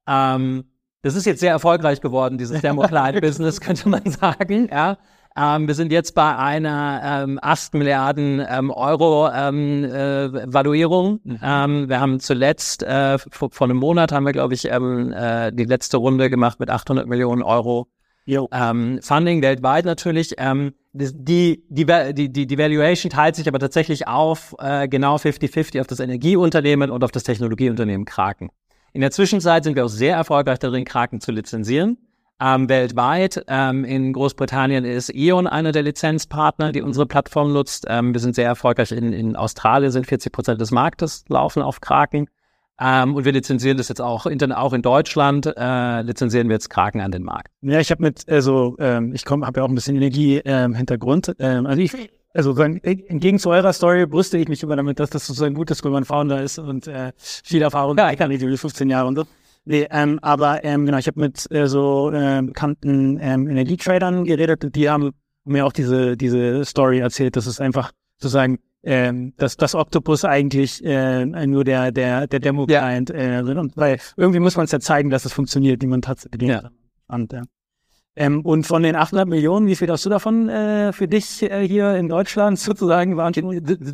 Ähm, 0.10 0.64
das 1.02 1.16
ist 1.16 1.26
jetzt 1.26 1.42
sehr 1.42 1.52
erfolgreich 1.52 2.00
geworden, 2.00 2.38
dieses 2.38 2.62
Thermocline-Business, 2.62 3.60
könnte 3.60 3.90
man 3.90 4.10
sagen. 4.10 4.70
Ja. 4.72 4.98
Ähm, 5.38 5.68
wir 5.68 5.76
sind 5.76 5.92
jetzt 5.92 6.16
bei 6.16 6.36
einer 6.36 7.24
ähm, 7.24 7.40
8 7.42 7.76
Milliarden 7.76 8.44
ähm, 8.50 8.72
Euro 8.72 9.30
ähm, 9.30 9.84
äh, 9.84 10.52
Valuierung. 10.52 11.20
Mhm. 11.24 11.40
Ähm, 11.44 11.90
wir 11.90 12.00
haben 12.00 12.20
zuletzt, 12.20 12.82
äh, 12.82 13.20
vor, 13.20 13.52
vor, 13.52 13.68
einem 13.68 13.78
Monat 13.78 14.12
haben 14.12 14.26
wir, 14.26 14.34
glaube 14.34 14.56
ich, 14.56 14.66
ähm, 14.66 15.14
äh, 15.14 15.52
die 15.52 15.66
letzte 15.66 15.98
Runde 15.98 16.30
gemacht 16.30 16.60
mit 16.60 16.72
800 16.72 17.08
Millionen 17.08 17.44
Euro 17.44 17.88
ähm, 18.52 19.00
Funding 19.02 19.42
weltweit 19.42 19.86
natürlich. 19.86 20.34
Ähm, 20.38 20.74
die, 20.92 21.64
die, 21.70 21.86
die, 22.14 22.30
die, 22.30 22.48
die 22.48 22.58
Valuation 22.58 23.10
teilt 23.10 23.36
sich 23.36 23.48
aber 23.48 23.60
tatsächlich 23.60 24.08
auf 24.08 24.56
äh, 24.60 24.88
genau 24.88 25.16
50-50 25.18 25.80
auf 25.80 25.88
das 25.88 26.00
Energieunternehmen 26.00 26.92
und 26.92 27.04
auf 27.04 27.12
das 27.12 27.24
Technologieunternehmen 27.24 28.06
Kraken. 28.06 28.50
In 28.94 29.02
der 29.02 29.12
Zwischenzeit 29.12 29.64
sind 29.64 29.76
wir 29.76 29.86
auch 29.86 29.90
sehr 29.90 30.16
erfolgreich 30.16 30.60
darin, 30.60 30.84
Kraken 30.84 31.22
zu 31.22 31.32
lizenzieren. 31.32 31.98
Ähm, 32.40 32.70
weltweit. 32.70 33.44
Ähm, 33.48 33.84
in 33.84 34.14
Großbritannien 34.14 34.86
ist 34.86 35.12
E.ON 35.14 35.48
einer 35.48 35.72
der 35.72 35.82
Lizenzpartner, 35.82 36.72
die 36.72 36.84
unsere 36.84 37.08
Plattform 37.08 37.52
nutzt. 37.52 37.86
Ähm, 37.88 38.14
wir 38.14 38.22
sind 38.22 38.36
sehr 38.36 38.46
erfolgreich 38.46 38.92
in, 38.92 39.12
in 39.12 39.36
Australien, 39.36 39.92
sind 39.92 40.06
40 40.06 40.32
Prozent 40.32 40.62
des 40.62 40.70
Marktes 40.70 41.26
laufen 41.30 41.64
auf 41.64 41.82
Kraken. 41.82 42.30
Ähm, 42.80 43.16
und 43.16 43.26
wir 43.26 43.32
lizenzieren 43.32 43.78
das 43.78 43.90
jetzt 43.90 44.02
auch, 44.02 44.28
in, 44.28 44.52
auch 44.52 44.74
in 44.74 44.84
Deutschland, 44.84 45.52
äh, 45.58 46.02
lizenzieren 46.04 46.48
wir 46.48 46.56
jetzt 46.56 46.70
Kraken 46.70 47.02
an 47.02 47.10
den 47.10 47.24
Markt. 47.24 47.52
Ja, 47.62 47.80
ich 47.80 47.90
habe 47.90 48.04
mit, 48.04 48.30
also 48.30 48.76
ähm, 48.78 49.14
ich 49.16 49.26
komme, 49.26 49.48
habe 49.48 49.60
ja 49.60 49.66
auch 49.66 49.70
ein 49.70 49.76
bisschen 49.76 49.96
Energie-Hintergrund. 49.96 51.36
Ähm, 51.40 51.66
also 51.66 51.82
ich, 51.82 51.92
also 52.36 52.56
entgegen 52.56 53.40
zu 53.40 53.50
eurer 53.50 53.74
Story 53.74 54.06
brüste 54.06 54.38
ich 54.38 54.48
mich 54.48 54.62
immer 54.62 54.76
damit, 54.76 55.00
dass 55.00 55.10
das 55.10 55.26
sozusagen 55.26 55.56
gut 55.56 55.72
ist, 55.72 55.84
wenn 55.84 55.92
man 55.92 56.06
Founder 56.06 56.44
ist 56.44 56.60
und 56.60 56.86
äh, 56.86 57.14
viel 57.18 57.64
Erfahrung. 57.64 57.98
Ja, 57.98 58.12
ich 58.12 58.18
kann 58.20 58.30
nicht 58.30 58.44
über 58.44 58.56
15 58.56 58.88
Jahre 58.92 59.08
und 59.08 59.16
so. 59.16 59.24
Nee, 59.70 59.86
ähm, 59.92 60.18
aber 60.22 60.64
ähm, 60.64 60.86
genau, 60.86 60.98
ich 60.98 61.08
habe 61.08 61.20
mit 61.20 61.46
äh, 61.52 61.68
so 61.68 62.10
äh, 62.10 62.42
bekannten 62.42 63.20
ähm, 63.22 63.50
Energietradern 63.50 64.24
geredet 64.24 64.64
und 64.64 64.76
die 64.78 64.90
haben 64.90 65.12
mir 65.44 65.66
auch 65.66 65.74
diese 65.74 66.16
diese 66.16 66.64
Story 66.64 67.00
erzählt, 67.00 67.36
dass 67.36 67.48
es 67.48 67.60
einfach 67.60 67.92
sozusagen 68.16 68.60
ähm, 68.84 69.34
dass 69.36 69.58
das 69.58 69.76
Octopus 69.76 70.24
eigentlich 70.24 70.82
äh, 70.86 71.26
nur 71.26 71.66
der 71.66 71.92
der 71.92 72.28
der 72.28 72.40
Demo 72.40 72.66
Client 72.66 73.10
ja. 73.10 73.42
äh, 73.42 73.42
und 73.42 73.76
weil 73.76 74.00
irgendwie 74.16 74.40
muss 74.40 74.56
man 74.56 74.64
es 74.64 74.72
ja 74.72 74.80
zeigen, 74.80 75.10
dass 75.10 75.26
es 75.26 75.34
funktioniert, 75.34 75.82
wie 75.82 75.88
man 75.88 76.02
tatsächlich 76.02 76.50
ja. 76.50 76.70
und 77.10 77.34
ja. 77.34 77.42
Ähm, 78.18 78.42
und 78.42 78.66
von 78.66 78.82
den 78.82 78.96
800 78.96 79.28
Millionen, 79.28 79.68
wie 79.68 79.76
viel 79.76 79.92
hast 79.92 80.04
du 80.04 80.10
davon 80.10 80.50
äh, 80.50 80.92
für 80.92 81.08
dich 81.08 81.44
äh, 81.44 81.68
hier 81.68 81.96
in 81.96 82.10
Deutschland 82.10 82.58
sozusagen 82.60 83.16
waren? 83.16 83.32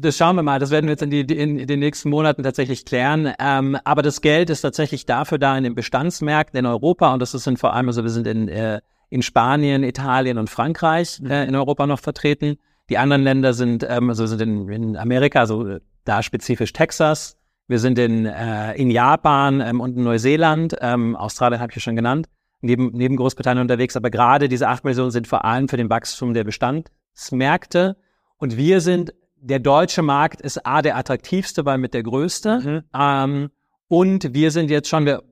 Das 0.02 0.16
schauen 0.16 0.38
wir 0.38 0.44
mal. 0.44 0.60
Das 0.60 0.72
werden 0.72 0.86
wir 0.86 0.92
jetzt 0.92 1.04
in, 1.04 1.10
die, 1.10 1.20
in 1.20 1.68
den 1.68 1.80
nächsten 1.80 2.10
Monaten 2.10 2.42
tatsächlich 2.42 2.86
klären. 2.86 3.34
Ähm, 3.38 3.78
aber 3.84 4.02
das 4.02 4.22
Geld 4.22 4.50
ist 4.50 4.62
tatsächlich 4.62 5.06
dafür 5.06 5.40
da 5.40 5.58
in 5.58 5.66
den 5.66 5.76
Bestandsmärkten 5.76 6.58
in 6.58 6.66
Europa 6.66 7.14
und 7.14 7.20
das 7.20 7.32
sind 7.32 7.60
vor 7.60 7.74
allem, 7.74 7.88
also 7.88 8.04
wir 8.04 8.10
sind 8.10 8.26
in, 8.26 8.48
äh, 8.48 8.80
in 9.10 9.22
Spanien, 9.22 9.84
Italien 9.84 10.38
und 10.38 10.50
Frankreich 10.50 11.22
äh, 11.28 11.46
in 11.46 11.56
Europa 11.56 11.86
noch 11.86 12.00
vertreten. 12.00 12.56
Die 12.90 12.98
anderen 12.98 13.24
Länder 13.24 13.54
sind, 13.54 13.86
ähm, 13.90 14.08
also 14.08 14.26
sind 14.26 14.42
in, 14.42 14.70
in 14.70 14.96
Amerika, 14.96 15.42
also 15.42 15.68
äh, 15.68 15.80
da 16.06 16.24
spezifisch 16.24 16.72
Texas. 16.72 17.36
Wir 17.68 17.80
sind 17.80 18.00
in, 18.00 18.26
äh, 18.26 18.74
in 18.76 18.90
Japan 18.90 19.60
ähm, 19.60 19.82
und 19.82 19.98
in 19.98 20.04
Neuseeland. 20.04 20.78
Ähm, 20.80 21.18
Australien 21.18 21.60
habe 21.60 21.72
ich 21.72 21.76
ja 21.76 21.82
schon 21.82 21.98
genannt 21.98 22.30
neben, 22.64 22.92
neben 22.94 23.16
Großbritannien 23.16 23.62
unterwegs, 23.62 23.96
aber 23.96 24.10
gerade 24.10 24.50
diese 24.50 24.68
acht 24.68 24.84
Millionen 24.84 25.12
sind 25.12 25.28
vor 25.28 25.46
allem 25.46 25.68
für 25.68 25.78
den 25.78 25.90
Wachstum 25.90 26.34
der 26.34 26.44
Bestandsmärkte. 26.44 27.98
Und 28.38 28.58
wir 28.58 28.82
sind, 28.82 29.14
der 29.36 29.60
deutsche 29.60 30.02
Markt 30.02 30.42
ist 30.42 30.66
A, 30.66 30.82
der 30.82 30.98
attraktivste, 30.98 31.66
weil 31.66 31.78
mit 31.78 31.94
der 31.94 32.04
größte. 32.04 32.60
Mhm. 32.60 32.84
Ähm, 32.98 33.50
und 33.88 34.34
wir 34.34 34.52
sind 34.52 34.72
jetzt 34.72 34.88
schon, 34.88 35.06
wir, 35.06 35.24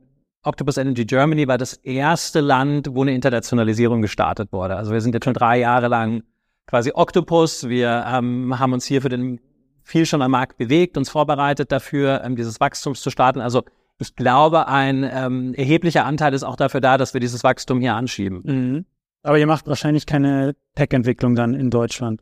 Octopus 0.44 0.78
Energy 0.78 1.06
Germany 1.06 1.48
war 1.48 1.58
das 1.58 1.74
erste 1.74 2.42
Land, 2.42 2.90
wo 2.94 3.02
eine 3.02 3.14
Internationalisierung 3.14 4.02
gestartet 4.02 4.52
wurde. 4.52 4.76
Also 4.76 4.92
wir 4.92 5.02
sind 5.02 5.14
jetzt 5.14 5.26
schon 5.26 5.34
drei 5.34 5.60
Jahre 5.60 5.88
lang 5.88 6.24
quasi 6.68 6.92
Octopus. 6.94 7.70
Wir 7.70 8.06
ähm, 8.08 8.60
haben 8.60 8.74
uns 8.74 8.86
hier 8.86 9.02
für 9.02 9.10
den 9.10 9.40
viel 9.84 10.06
schon 10.06 10.22
am 10.22 10.32
Markt 10.32 10.58
bewegt, 10.58 10.98
uns 10.98 11.10
vorbereitet 11.10 11.72
dafür, 11.72 12.24
ähm, 12.24 12.36
dieses 12.36 12.60
Wachstums 12.60 13.02
zu 13.02 13.10
starten. 13.10 13.40
Also 13.40 13.64
ich 14.02 14.16
glaube, 14.16 14.68
ein 14.68 15.04
ähm, 15.04 15.54
erheblicher 15.54 16.06
Anteil 16.06 16.34
ist 16.34 16.44
auch 16.44 16.56
dafür 16.56 16.82
da, 16.82 16.98
dass 16.98 17.14
wir 17.14 17.22
dieses 17.22 17.44
Wachstum 17.44 17.80
hier 17.80 17.94
anschieben. 17.94 18.42
Mhm. 18.44 18.86
Aber 19.24 19.38
ihr 19.38 19.46
macht 19.46 19.68
wahrscheinlich 19.68 20.08
keine 20.08 20.56
Tech-Entwicklung 20.76 21.36
dann 21.36 21.54
in 21.54 21.70
Deutschland. 21.70 22.22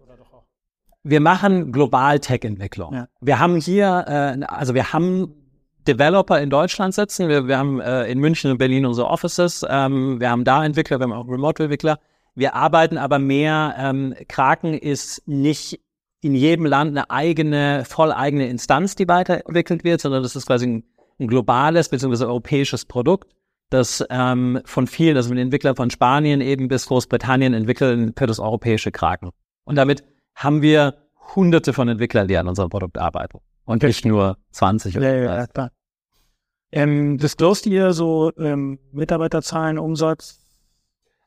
Wir 1.04 1.22
machen 1.22 1.72
global 1.72 2.20
Tech-Entwicklung. 2.20 2.94
Ja. 2.94 3.08
Wir 3.22 3.40
haben 3.40 3.56
hier, 3.56 4.06
äh, 4.08 4.44
also 4.46 4.74
wir 4.74 4.92
haben 4.92 5.34
Developer 5.88 6.42
in 6.42 6.50
Deutschland 6.50 6.94
sitzen. 6.94 7.30
Wir, 7.30 7.48
wir 7.48 7.58
haben 7.58 7.80
äh, 7.80 8.06
in 8.12 8.20
München 8.20 8.52
und 8.52 8.58
Berlin 8.58 8.86
unsere 8.86 9.08
Offices. 9.08 9.66
Ähm, 9.68 10.20
wir 10.20 10.30
haben 10.30 10.44
da 10.44 10.66
Entwickler, 10.66 11.00
wir 11.00 11.06
haben 11.06 11.14
auch 11.14 11.30
Remote-Entwickler. 11.30 12.00
Wir 12.36 12.56
arbeiten 12.56 12.98
aber 12.98 13.20
mehr, 13.20 13.76
ähm, 13.78 14.14
Kraken 14.28 14.74
ist 14.74 15.26
nicht 15.28 15.80
in 16.22 16.36
jedem 16.36 16.66
Land 16.66 16.92
eine 16.92 17.10
eigene, 17.10 17.86
voll 17.86 18.12
eigene 18.12 18.50
Instanz, 18.50 18.96
die 18.96 19.08
weiterentwickelt 19.08 19.86
wird, 19.86 20.02
sondern 20.02 20.22
das 20.22 20.36
ist 20.36 20.46
quasi 20.46 20.68
ein 20.68 20.84
ein 21.20 21.28
globales 21.28 21.90
bzw. 21.90 22.26
europäisches 22.26 22.86
Produkt, 22.86 23.34
das 23.70 24.04
ähm, 24.10 24.62
von 24.66 24.88
vielen, 24.88 25.16
also 25.18 25.30
mit 25.30 25.40
Entwicklern 25.40 25.76
von 25.76 25.90
Spanien 25.90 26.42
eben 26.42 26.68
bis 26.68 26.88
Großbritannien 26.88 27.54
entwickeln 27.54 28.14
für 28.18 28.26
das 28.26 28.40
europäische 28.40 28.92
Kraken. 28.92 29.32
Und 29.64 29.76
damit 29.76 30.04
haben 30.36 30.62
wir 30.62 30.96
hunderte 31.36 31.74
von 31.74 31.88
Entwicklern, 31.88 32.28
die 32.28 32.38
an 32.38 32.48
unserem 32.48 32.70
Produkt 32.70 32.98
arbeiten. 32.98 33.40
Und 33.66 33.84
nicht 33.84 34.06
nur 34.06 34.38
20 34.52 34.98
oder 34.98 35.16
ja, 35.16 35.36
ja, 35.36 35.48
klar. 35.48 35.72
Ähm, 36.72 37.18
disclost 37.18 37.66
ihr 37.68 37.94
so 37.94 38.32
ähm, 38.38 38.80
Mitarbeiterzahlen, 38.92 39.78
Umsatz? 39.78 40.40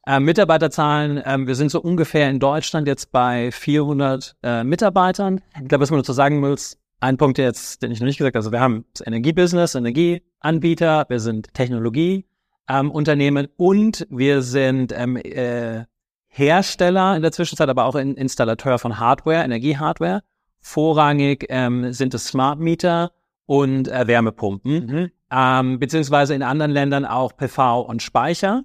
Äh, 0.06 0.18
Mitarbeiterzahlen, 0.18 1.22
ähm, 1.24 1.46
wir 1.46 1.54
sind 1.54 1.70
so 1.70 1.80
ungefähr 1.80 2.28
in 2.28 2.40
Deutschland 2.40 2.88
jetzt 2.88 3.12
bei 3.12 3.52
400 3.52 4.36
äh, 4.42 4.64
Mitarbeitern. 4.64 5.40
Ich 5.60 5.68
glaube, 5.68 5.82
was 5.82 5.90
man 5.90 6.00
dazu 6.00 6.12
sagen 6.12 6.40
muss, 6.40 6.78
ein 7.02 7.16
Punkt 7.16 7.36
jetzt, 7.38 7.82
den 7.82 7.90
ich 7.90 8.00
noch 8.00 8.06
nicht 8.06 8.18
gesagt 8.18 8.36
habe, 8.36 8.38
also 8.38 8.52
wir 8.52 8.60
haben 8.60 8.84
das 8.94 9.04
Energiebusiness, 9.04 9.74
Energieanbieter, 9.74 11.06
wir 11.08 11.18
sind 11.18 11.52
Technologieunternehmen 11.52 13.44
ähm, 13.46 13.52
und 13.56 14.06
wir 14.08 14.42
sind 14.42 14.92
ähm, 14.96 15.16
äh, 15.16 15.84
Hersteller 16.28 17.16
in 17.16 17.22
der 17.22 17.32
Zwischenzeit, 17.32 17.68
aber 17.68 17.86
auch 17.86 17.96
in, 17.96 18.14
Installateur 18.14 18.78
von 18.78 19.00
Hardware, 19.00 19.42
Energiehardware. 19.42 20.22
Vorrangig 20.60 21.46
ähm, 21.48 21.92
sind 21.92 22.14
es 22.14 22.26
Smart 22.26 22.60
Meter 22.60 23.10
und 23.46 23.88
äh, 23.88 24.06
Wärmepumpen, 24.06 24.86
mhm. 24.86 25.10
ähm, 25.32 25.80
beziehungsweise 25.80 26.36
in 26.36 26.44
anderen 26.44 26.70
Ländern 26.70 27.04
auch 27.04 27.36
PV 27.36 27.80
und 27.80 28.00
Speicher 28.00 28.62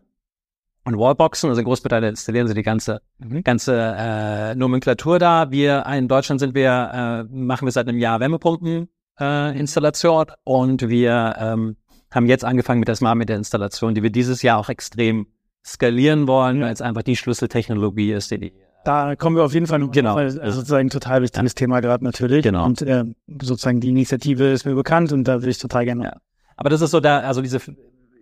und 0.88 0.98
Wallboxen. 0.98 1.50
Also 1.50 1.60
in 1.60 1.66
Großbritannien 1.66 2.12
installieren 2.12 2.48
sie 2.48 2.54
die 2.54 2.64
ganze, 2.64 3.02
mhm. 3.20 3.44
ganze 3.44 3.96
äh, 3.98 4.56
Nomenklatur 4.56 5.20
da. 5.20 5.52
Wir 5.52 5.86
in 5.86 6.08
Deutschland 6.08 6.40
sind 6.40 6.56
wir, 6.56 7.28
äh, 7.30 7.36
machen 7.36 7.68
wir 7.68 7.72
seit 7.72 7.88
einem 7.88 8.00
Jahr 8.00 8.20
Wärmepumpen 8.20 8.88
äh, 9.20 9.60
Installation 9.60 10.28
und 10.44 10.88
wir 10.88 11.36
ähm, 11.38 11.76
haben 12.12 12.28
jetzt 12.28 12.46
angefangen 12.46 12.80
mit 12.80 12.88
der 12.88 12.96
Smart 12.96 13.18
Meter 13.18 13.36
Installation, 13.36 13.94
die 13.96 14.04
wir 14.04 14.10
dieses 14.10 14.42
Jahr 14.42 14.58
auch 14.58 14.70
extrem 14.70 15.28
skalieren 15.66 16.28
wollen, 16.28 16.62
weil 16.62 16.72
es 16.72 16.82
einfach 16.82 17.04
die 17.04 17.18
Schlüsseltechnologie 17.18 18.14
ist, 18.14 18.32
die 18.32 18.40
die 18.40 18.54
da 18.86 19.18
kommen 19.18 19.36
wir 19.36 19.44
auf 19.44 19.54
jeden 19.54 19.68
Fall 19.68 19.80
noch 19.80 19.92
genau. 19.92 20.16
Also 20.16 20.40
sozusagen 20.50 20.90
total 20.90 21.22
wichtiges 21.22 21.52
ja. 21.52 21.56
Thema 21.56 21.82
gerade 21.82 22.06
natürlich. 22.06 22.42
Genau. 22.44 22.66
Und 22.66 22.82
äh, 22.84 23.04
sozusagen 23.42 23.82
die 23.82 23.90
Initiative 23.90 24.46
ist 24.46 24.66
mir 24.66 24.76
bekannt 24.76 25.12
und 25.12 25.26
da 25.26 25.42
will 25.42 25.50
ich 25.50 25.58
total 25.58 25.84
gerne. 25.84 26.04
Ja. 26.06 26.18
Aber 26.56 26.70
das 26.70 26.80
ist 26.80 26.92
so 26.92 27.02
da, 27.02 27.20
also 27.20 27.42
diese 27.42 27.60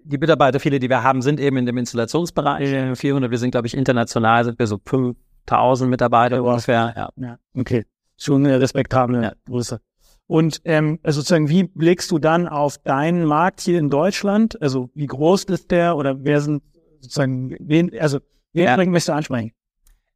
die 0.05 0.17
Mitarbeiter, 0.17 0.59
viele, 0.59 0.79
die 0.79 0.89
wir 0.89 1.03
haben, 1.03 1.21
sind 1.21 1.39
eben 1.39 1.57
in 1.57 1.65
dem 1.65 1.77
Installationsbereich. 1.77 2.71
Ja. 2.71 2.95
400, 2.95 3.31
wir 3.31 3.37
sind, 3.37 3.51
glaube 3.51 3.67
ich, 3.67 3.75
international 3.75 4.45
sind 4.45 4.59
wir 4.59 4.67
so 4.67 4.79
5000 4.85 5.89
Mitarbeiter 5.89 6.41
wow. 6.43 6.51
ungefähr. 6.51 6.93
Ja. 6.95 7.09
ja, 7.15 7.37
okay. 7.57 7.85
Schon 8.17 8.45
eine 8.45 8.61
respektable 8.61 9.21
ja. 9.21 9.33
Größe. 9.45 9.81
Und 10.27 10.61
ähm, 10.65 10.99
also 11.03 11.19
sozusagen, 11.19 11.49
wie 11.49 11.63
blickst 11.65 12.09
du 12.11 12.19
dann 12.19 12.47
auf 12.47 12.77
deinen 12.79 13.25
Markt 13.25 13.61
hier 13.61 13.77
in 13.79 13.89
Deutschland? 13.89 14.59
Also 14.61 14.89
wie 14.95 15.05
groß 15.05 15.43
ist 15.45 15.69
der 15.71 15.97
oder 15.97 16.23
wer 16.23 16.41
sind 16.41 16.63
sozusagen, 16.99 17.55
wen, 17.59 17.91
also 17.99 18.19
wen 18.53 18.65
ja. 18.65 18.77
möchtest 18.77 19.09
du 19.09 19.13
ansprechen? 19.13 19.51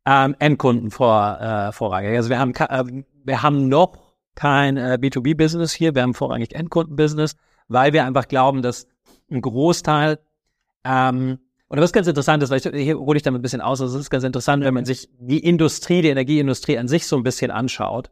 Ähm, 0.05 0.35
Endkunden 0.39 0.89
vor, 0.89 1.39
äh, 1.39 1.71
vorrangig. 1.71 2.15
Also 2.15 2.29
wir 2.29 2.39
haben, 2.39 2.53
äh, 2.55 3.03
wir 3.23 3.43
haben 3.43 3.67
noch 3.67 4.13
kein 4.33 4.77
äh, 4.77 4.97
B2B-Business 4.99 5.73
hier, 5.73 5.93
wir 5.93 6.01
haben 6.01 6.13
vorrangig 6.13 6.55
Endkunden-Business, 6.55 7.35
weil 7.67 7.93
wir 7.93 8.05
einfach 8.05 8.27
glauben, 8.27 8.61
dass 8.61 8.87
ein 9.31 9.41
Großteil. 9.41 10.19
Ähm, 10.83 11.39
und 11.67 11.79
was 11.79 11.93
ganz 11.93 12.07
interessant 12.07 12.41
ist, 12.41 12.49
weil 12.49 12.57
ich, 12.57 12.85
hier 12.85 12.97
hole 12.97 13.17
ich 13.17 13.23
damit 13.23 13.39
ein 13.39 13.41
bisschen 13.43 13.61
aus, 13.61 13.79
also 13.79 13.95
es 13.95 14.05
ist 14.05 14.09
ganz 14.09 14.23
interessant, 14.23 14.63
wenn 14.63 14.73
man 14.73 14.85
sich 14.85 15.09
die 15.19 15.39
Industrie, 15.39 16.01
die 16.01 16.09
Energieindustrie 16.09 16.77
an 16.77 16.87
sich 16.87 17.05
so 17.05 17.15
ein 17.15 17.23
bisschen 17.23 17.51
anschaut. 17.51 18.09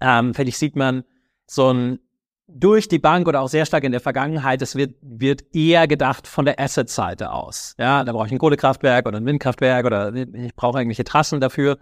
Ähm, 0.00 0.34
finde 0.34 0.48
ich, 0.48 0.58
sieht 0.58 0.76
man 0.76 1.04
so 1.46 1.72
ein 1.72 1.98
durch 2.46 2.88
die 2.88 2.98
Bank 2.98 3.26
oder 3.26 3.40
auch 3.40 3.48
sehr 3.48 3.64
stark 3.64 3.84
in 3.84 3.92
der 3.92 4.00
Vergangenheit, 4.00 4.60
es 4.60 4.76
wird, 4.76 4.96
wird 5.00 5.44
eher 5.54 5.86
gedacht 5.88 6.26
von 6.26 6.44
der 6.44 6.60
Asset-Seite 6.60 7.32
aus. 7.32 7.74
Ja, 7.78 8.04
da 8.04 8.12
brauche 8.12 8.26
ich 8.26 8.32
ein 8.32 8.38
Kohlekraftwerk 8.38 9.06
oder 9.06 9.16
ein 9.16 9.26
Windkraftwerk 9.26 9.86
oder 9.86 10.14
ich 10.14 10.54
brauche 10.54 10.78
irgendwelche 10.78 11.04
Trassen 11.04 11.40
dafür. 11.40 11.78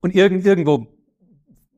Und 0.00 0.14
irgend, 0.14 0.46
irgendwo 0.46 0.86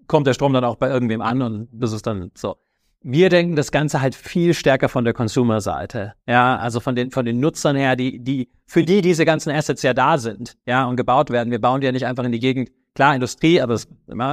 kommt 0.06 0.26
der 0.26 0.34
Strom 0.34 0.52
dann 0.52 0.64
auch 0.64 0.76
bei 0.76 0.88
irgendwem 0.88 1.22
an 1.22 1.42
und 1.42 1.68
das 1.72 1.92
ist 1.92 2.06
dann 2.06 2.30
so. 2.34 2.56
Wir 3.02 3.30
denken 3.30 3.56
das 3.56 3.72
Ganze 3.72 4.00
halt 4.00 4.14
viel 4.14 4.54
stärker 4.54 4.88
von 4.88 5.04
der 5.04 5.14
Consumer-Seite. 5.14 6.14
Ja, 6.26 6.56
also 6.56 6.80
von 6.80 6.94
den, 6.94 7.10
von 7.10 7.24
den 7.24 7.40
Nutzern 7.40 7.76
her, 7.76 7.96
die, 7.96 8.18
die, 8.18 8.50
für 8.66 8.84
die 8.84 9.00
diese 9.00 9.24
ganzen 9.24 9.50
Assets 9.50 9.82
ja 9.82 9.94
da 9.94 10.18
sind, 10.18 10.58
ja, 10.66 10.84
und 10.84 10.96
gebaut 10.96 11.30
werden. 11.30 11.50
Wir 11.50 11.60
bauen 11.60 11.80
die 11.80 11.86
ja 11.86 11.92
nicht 11.92 12.06
einfach 12.06 12.24
in 12.24 12.32
die 12.32 12.40
Gegend. 12.40 12.70
Klar, 12.94 13.14
Industrie, 13.14 13.60
aber 13.60 13.74
es 13.74 13.86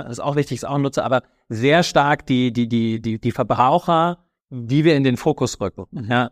ist 0.09 0.19
auch 0.19 0.35
wichtig, 0.35 0.57
ist 0.57 0.65
auch 0.65 0.75
ein 0.75 0.81
Nutzer, 0.81 1.05
aber 1.05 1.23
sehr 1.47 1.83
stark 1.83 2.25
die, 2.25 2.51
die, 2.51 2.67
die, 2.67 3.01
die, 3.01 3.19
die 3.19 3.31
Verbraucher, 3.31 4.25
die 4.49 4.83
wir 4.83 4.95
in 4.95 5.03
den 5.03 5.15
Fokus 5.15 5.61
rücken. 5.61 5.85
Ja. 6.09 6.31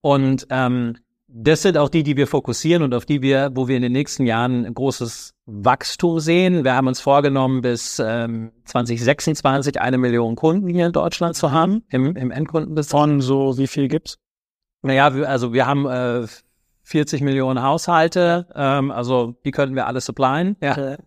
Und 0.00 0.46
ähm, 0.50 0.96
das 1.36 1.62
sind 1.62 1.76
auch 1.76 1.88
die, 1.88 2.04
die 2.04 2.16
wir 2.16 2.28
fokussieren 2.28 2.84
und 2.84 2.94
auf 2.94 3.06
die 3.06 3.20
wir, 3.20 3.50
wo 3.54 3.66
wir 3.66 3.74
in 3.74 3.82
den 3.82 3.90
nächsten 3.90 4.24
Jahren 4.24 4.64
ein 4.64 4.72
großes 4.72 5.34
Wachstum 5.46 6.20
sehen. 6.20 6.62
Wir 6.62 6.76
haben 6.76 6.86
uns 6.86 7.00
vorgenommen, 7.00 7.60
bis 7.60 7.98
ähm, 7.98 8.52
2026 8.66 9.80
eine 9.80 9.98
Million 9.98 10.36
Kunden 10.36 10.68
hier 10.68 10.86
in 10.86 10.92
Deutschland 10.92 11.34
zu 11.34 11.50
haben, 11.50 11.82
im, 11.90 12.14
im 12.14 12.30
Endkundenbereich. 12.30 12.86
Von 12.86 13.20
so, 13.20 13.58
wie 13.58 13.66
viel 13.66 13.88
gibt's? 13.88 14.18
Naja, 14.82 15.12
wir, 15.16 15.28
also 15.28 15.52
wir 15.52 15.66
haben 15.66 15.86
äh, 15.86 16.28
40 16.84 17.20
Millionen 17.22 17.64
Haushalte, 17.64 18.46
ähm, 18.54 18.92
also 18.92 19.34
die 19.44 19.50
könnten 19.50 19.74
wir 19.74 19.88
alle 19.88 20.00
supplyen. 20.00 20.56
Ja. 20.62 20.98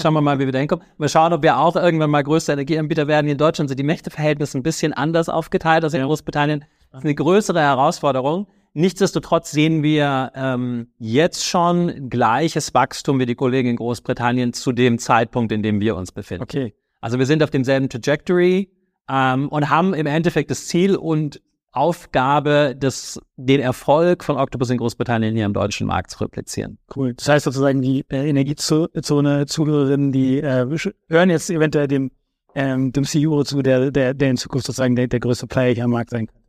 Schauen 0.00 0.14
wir 0.14 0.20
mal, 0.20 0.38
wie 0.38 0.44
wir 0.44 0.52
da 0.52 0.60
hinkommen. 0.60 0.84
Wir 0.96 1.08
schauen, 1.08 1.32
ob 1.32 1.42
wir 1.42 1.58
auch 1.58 1.74
irgendwann 1.74 2.10
mal 2.10 2.22
größte 2.22 2.52
Energieanbieter 2.52 3.08
werden. 3.08 3.26
Hier 3.26 3.32
in 3.32 3.38
Deutschland 3.38 3.68
sind 3.68 3.80
die 3.80 3.84
Mächteverhältnisse 3.84 4.56
ein 4.56 4.62
bisschen 4.62 4.92
anders 4.92 5.28
aufgeteilt 5.28 5.82
als 5.82 5.92
in 5.92 6.04
Großbritannien. 6.04 6.64
Das 6.92 7.00
ist 7.00 7.04
eine 7.04 7.16
größere 7.16 7.58
Herausforderung. 7.58 8.46
Nichtsdestotrotz 8.74 9.50
sehen 9.50 9.82
wir 9.82 10.32
ähm, 10.34 10.88
jetzt 10.98 11.44
schon 11.46 12.08
gleiches 12.08 12.72
Wachstum 12.72 13.18
wie 13.18 13.26
die 13.26 13.34
Kollegen 13.34 13.68
in 13.68 13.76
Großbritannien 13.76 14.54
zu 14.54 14.72
dem 14.72 14.98
Zeitpunkt, 14.98 15.52
in 15.52 15.62
dem 15.62 15.80
wir 15.80 15.94
uns 15.94 16.10
befinden. 16.12 16.44
Okay. 16.44 16.74
Also 17.00 17.18
wir 17.18 17.26
sind 17.26 17.42
auf 17.42 17.50
demselben 17.50 17.88
Trajectory 17.90 18.70
ähm, 19.10 19.48
und 19.48 19.68
haben 19.68 19.92
im 19.92 20.06
Endeffekt 20.06 20.50
das 20.50 20.68
Ziel 20.68 20.96
und 20.96 21.42
Aufgabe, 21.72 22.76
das, 22.78 23.18
den 23.36 23.60
Erfolg 23.60 24.24
von 24.24 24.36
Octopus 24.36 24.68
in 24.70 24.76
Großbritannien 24.76 25.34
hier 25.34 25.46
am 25.46 25.54
deutschen 25.54 25.86
Markt 25.86 26.10
zu 26.10 26.20
replizieren. 26.20 26.78
Cool. 26.94 27.14
Das 27.14 27.28
heißt 27.28 27.44
sozusagen, 27.44 27.80
die 27.80 28.04
äh, 28.10 28.28
Energiezone-Zuhörerinnen, 28.28 30.12
die 30.12 30.38
äh, 30.38 30.66
hören 31.08 31.30
jetzt 31.30 31.48
eventuell 31.48 31.88
dem, 31.88 32.10
ähm, 32.54 32.92
dem 32.92 33.04
CEO 33.04 33.44
zu, 33.44 33.62
der, 33.62 33.90
der, 33.90 34.12
der 34.12 34.30
in 34.30 34.36
Zukunft 34.36 34.66
sozusagen 34.66 34.96
der, 34.96 35.08
der 35.08 35.20
größte 35.20 35.46
Player 35.46 35.74
hier 35.74 35.84
am 35.84 35.92
Markt 35.92 36.10
sein 36.10 36.26
kann. 36.26 36.41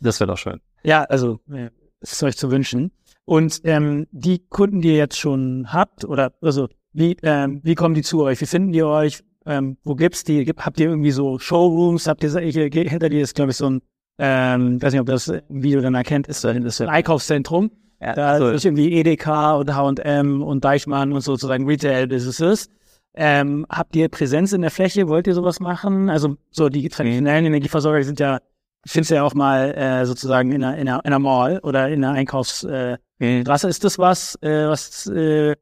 Das 0.00 0.20
wäre 0.20 0.28
doch 0.28 0.38
schön. 0.38 0.60
Ja, 0.82 1.04
also 1.04 1.40
äh, 1.52 1.70
ist 2.00 2.22
euch 2.22 2.36
zu 2.36 2.50
wünschen. 2.50 2.92
Und 3.24 3.60
ähm, 3.64 4.06
die 4.12 4.38
Kunden, 4.38 4.80
die 4.80 4.88
ihr 4.88 4.96
jetzt 4.96 5.18
schon 5.18 5.72
habt, 5.72 6.04
oder 6.04 6.32
also 6.40 6.68
wie, 6.92 7.16
ähm, 7.22 7.60
wie 7.64 7.74
kommen 7.74 7.94
die 7.94 8.02
zu 8.02 8.22
euch? 8.22 8.40
Wie 8.40 8.46
finden 8.46 8.72
die 8.72 8.82
euch? 8.82 9.22
Ähm, 9.44 9.76
wo 9.84 9.94
gibt's 9.94 10.24
die? 10.24 10.44
Habt 10.56 10.80
ihr 10.80 10.88
irgendwie 10.88 11.10
so 11.10 11.38
Showrooms? 11.38 12.06
Habt 12.06 12.22
ihr 12.24 12.38
hier, 12.40 12.70
hinter 12.70 13.08
dir 13.08 13.22
ist, 13.22 13.34
glaube 13.34 13.50
ich, 13.50 13.56
so 13.56 13.70
ein, 13.70 13.82
ähm, 14.18 14.80
weiß 14.80 14.92
nicht, 14.92 15.00
ob 15.00 15.06
das 15.06 15.32
Video 15.48 15.80
dann 15.80 15.94
erkennt, 15.94 16.26
ist, 16.28 16.44
ist 16.44 16.80
ein 16.80 16.88
Einkaufszentrum. 16.88 17.70
Ja, 18.00 18.14
da 18.14 18.38
so. 18.38 18.48
ist 18.50 18.64
irgendwie 18.64 18.92
EDK 18.92 19.56
und 19.58 19.74
H&M 19.74 20.42
und 20.42 20.64
Deichmann 20.64 21.12
und 21.12 21.20
sozusagen 21.22 21.66
Retail-Businesses. 21.66 22.68
Ähm, 23.14 23.66
habt 23.70 23.96
ihr 23.96 24.08
Präsenz 24.08 24.52
in 24.52 24.60
der 24.60 24.70
Fläche? 24.70 25.08
Wollt 25.08 25.26
ihr 25.26 25.34
sowas 25.34 25.60
machen? 25.60 26.10
Also 26.10 26.36
so 26.50 26.68
die 26.68 26.88
traditionellen. 26.88 27.46
Energieversorger 27.46 28.04
sind 28.04 28.20
ja 28.20 28.40
findest 28.86 29.10
du 29.10 29.16
ja 29.16 29.22
auch 29.22 29.34
mal 29.34 29.74
äh, 29.74 30.06
sozusagen 30.06 30.52
in 30.52 30.62
einer, 30.64 30.78
in, 30.78 30.88
einer, 30.88 31.00
in 31.04 31.06
einer 31.06 31.18
Mall 31.18 31.58
oder 31.62 31.88
in 31.88 32.04
einer 32.04 32.14
Einkaufsstraße. 32.14 32.98
Äh, 33.20 33.42
mhm. 33.42 33.50
Ist 33.50 33.84
das 33.84 33.98
was, 33.98 34.36
äh, 34.42 34.68
was, 34.68 35.06
äh, 35.06 35.56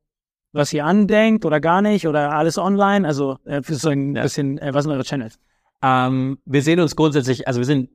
was 0.52 0.72
ihr 0.72 0.84
andenkt 0.84 1.44
oder 1.44 1.60
gar 1.60 1.82
nicht 1.82 2.06
oder 2.06 2.32
alles 2.32 2.58
online? 2.58 3.06
Also 3.06 3.38
äh, 3.44 3.62
für 3.62 3.74
so 3.74 3.88
ein 3.88 4.14
ja. 4.14 4.22
bisschen, 4.22 4.58
äh, 4.58 4.72
was 4.72 4.84
sind 4.84 4.92
eure 4.92 5.04
Channels? 5.04 5.38
Ähm, 5.82 6.38
wir 6.44 6.62
sehen 6.62 6.80
uns 6.80 6.96
grundsätzlich, 6.96 7.48
also 7.48 7.60
wir 7.60 7.66
sind, 7.66 7.90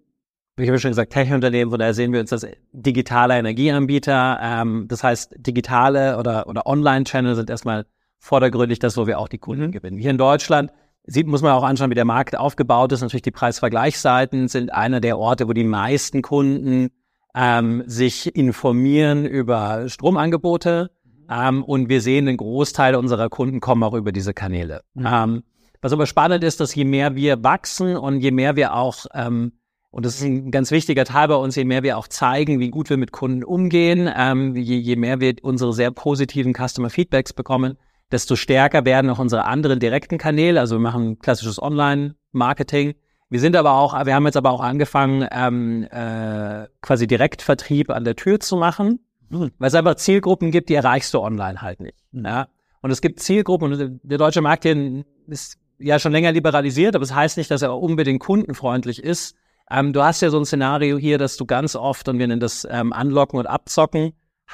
wie 0.58 0.64
ich 0.64 0.70
habe 0.70 0.80
schon 0.80 0.92
gesagt, 0.92 1.14
Tech-Unternehmen, 1.14 1.72
von 1.72 1.80
daher 1.80 1.94
sehen 1.94 2.12
wir 2.12 2.20
uns 2.20 2.34
als 2.34 2.46
digitale 2.72 3.38
Energieanbieter. 3.38 4.40
Ähm, 4.42 4.86
das 4.90 5.04
heißt, 5.04 5.36
digitale 5.38 6.18
oder, 6.18 6.48
oder 6.48 6.68
Online-Channel 6.68 7.36
sind 7.36 7.50
erstmal 7.50 7.86
vordergründig 8.20 8.80
das, 8.80 8.98
wo 8.98 9.08
wir 9.08 9.20
auch 9.20 9.30
die 9.30 9.38
Kunden 9.38 9.68
mhm. 9.68 9.72
gewinnen. 9.72 9.98
Hier 9.98 10.12
in 10.12 10.18
Deutschland 10.18 10.72
sieht, 11.10 11.28
muss 11.28 11.42
man 11.42 11.52
auch 11.52 11.64
anschauen, 11.64 11.90
wie 11.90 11.96
der 11.96 12.06
Markt 12.06 12.38
aufgebaut 12.38 12.92
ist. 12.92 13.02
Natürlich 13.02 13.24
die 13.24 13.32
Preisvergleichsseiten 13.32 14.48
sind 14.48 14.74
einer 14.74 15.02
der 15.02 15.18
Orte, 15.18 15.48
wo 15.48 15.54
die 15.54 15.64
meisten 15.64 16.22
Kunden 16.22 16.90
ähm, 17.36 17.84
sich 17.86 18.36
informieren 18.36 19.26
über 19.26 19.90
Stromangebote. 19.90 20.92
Ähm, 21.30 21.64
und 21.64 21.90
wir 21.90 22.02
sehen, 22.02 22.28
ein 22.28 22.38
Großteil 22.38 22.96
unserer 22.96 23.30
Kunden 23.30 23.60
kommen 23.60 23.84
auch 23.84 23.94
über 23.94 24.12
diese 24.12 24.34
Kanäle. 24.34 24.82
Mhm. 24.94 25.08
Ähm, 25.08 25.44
was 25.82 25.94
aber 25.94 26.06
spannend 26.06 26.44
ist, 26.44 26.60
dass 26.60 26.76
je 26.76 26.86
mehr 26.86 27.16
wir 27.16 27.44
wachsen 27.44 27.96
und 27.96 28.20
je 28.20 28.32
mehr 28.32 28.56
wir 28.56 28.74
auch, 28.74 29.06
ähm, 29.14 29.54
und 29.92 30.06
das 30.06 30.16
ist 30.16 30.24
ein 30.24 30.52
ganz 30.52 30.72
wichtiger 30.72 31.06
Teil 31.06 31.30
bei 31.30 31.36
uns, 31.36 31.56
je 31.56 31.64
mehr 31.64 31.84
wir 31.84 31.98
auch 31.98 32.08
zeigen, 32.08 32.60
wie 32.60 32.70
gut 32.70 32.90
wir 32.90 32.98
mit 32.98 33.12
Kunden 33.12 33.44
umgehen, 33.44 34.10
ähm, 34.14 34.56
je, 34.56 34.78
je 34.78 34.96
mehr 34.96 35.20
wir 35.20 35.36
unsere 35.42 35.74
sehr 35.74 35.92
positiven 35.92 36.54
Customer 36.54 36.90
Feedbacks 36.90 37.34
bekommen, 37.34 37.78
desto 38.12 38.36
stärker 38.36 38.86
werden 38.86 39.10
auch 39.10 39.20
unsere 39.20 39.46
anderen 39.46 39.80
direkten 39.80 40.18
Kanäle. 40.18 40.60
Also 40.60 40.76
wir 40.76 40.82
machen 40.82 41.20
klassisches 41.20 41.62
Online-Marketing. 41.62 42.96
Wir 43.30 43.40
sind 43.40 43.56
aber 43.56 43.74
auch, 43.74 43.94
wir 44.06 44.16
haben 44.16 44.26
jetzt 44.26 44.38
aber 44.38 44.52
auch 44.52 44.62
angefangen, 44.62 45.28
ähm, 45.32 45.84
äh, 45.92 46.68
quasi 46.82 47.06
Direktvertrieb 47.06 47.92
an 47.92 48.04
der 48.04 48.16
Tür 48.16 48.40
zu 48.40 48.58
machen, 48.58 49.00
mhm. 49.30 49.52
weil 49.60 49.68
es 49.68 49.76
einfach 49.76 49.96
Zielgruppen 49.96 50.50
gibt, 50.50 50.70
die 50.70 50.74
erreichst 50.74 51.14
du 51.14 51.20
online 51.20 51.62
halt 51.62 51.80
nicht. 51.80 51.98
Mhm. 52.12 52.26
Ja? 52.26 52.48
Und 52.82 52.92
es 52.92 53.02
gibt 53.02 53.20
Zielgruppen, 53.20 53.72
und 53.72 54.00
der 54.04 54.18
deutsche 54.18 54.42
Markt 54.42 54.64
hier 54.64 55.04
ist 55.28 55.60
ja 55.78 56.00
schon 56.00 56.12
länger 56.12 56.32
liberalisiert, 56.32 56.96
aber 56.96 57.04
es 57.04 57.10
das 57.10 57.18
heißt 57.18 57.38
nicht, 57.38 57.52
dass 57.52 57.62
er 57.62 57.78
unbedingt 57.78 58.20
kundenfreundlich 58.20 59.04
ist. 59.04 59.36
Ähm, 59.70 59.94
du 59.94 60.04
hast 60.04 60.22
ja 60.22 60.32
so 60.32 60.40
ein 60.40 60.46
Szenario 60.46 60.98
hier, 60.98 61.20
dass 61.20 61.38
du 61.38 61.46
ganz 61.46 61.76
oft, 61.76 62.10
und 62.10 62.18
wir 62.18 62.28
nennen 62.28 62.40
das 62.40 62.68
ähm, 62.70 62.92
Anlocken 62.94 63.38
und 63.38 63.46
Abzocken, 63.46 64.14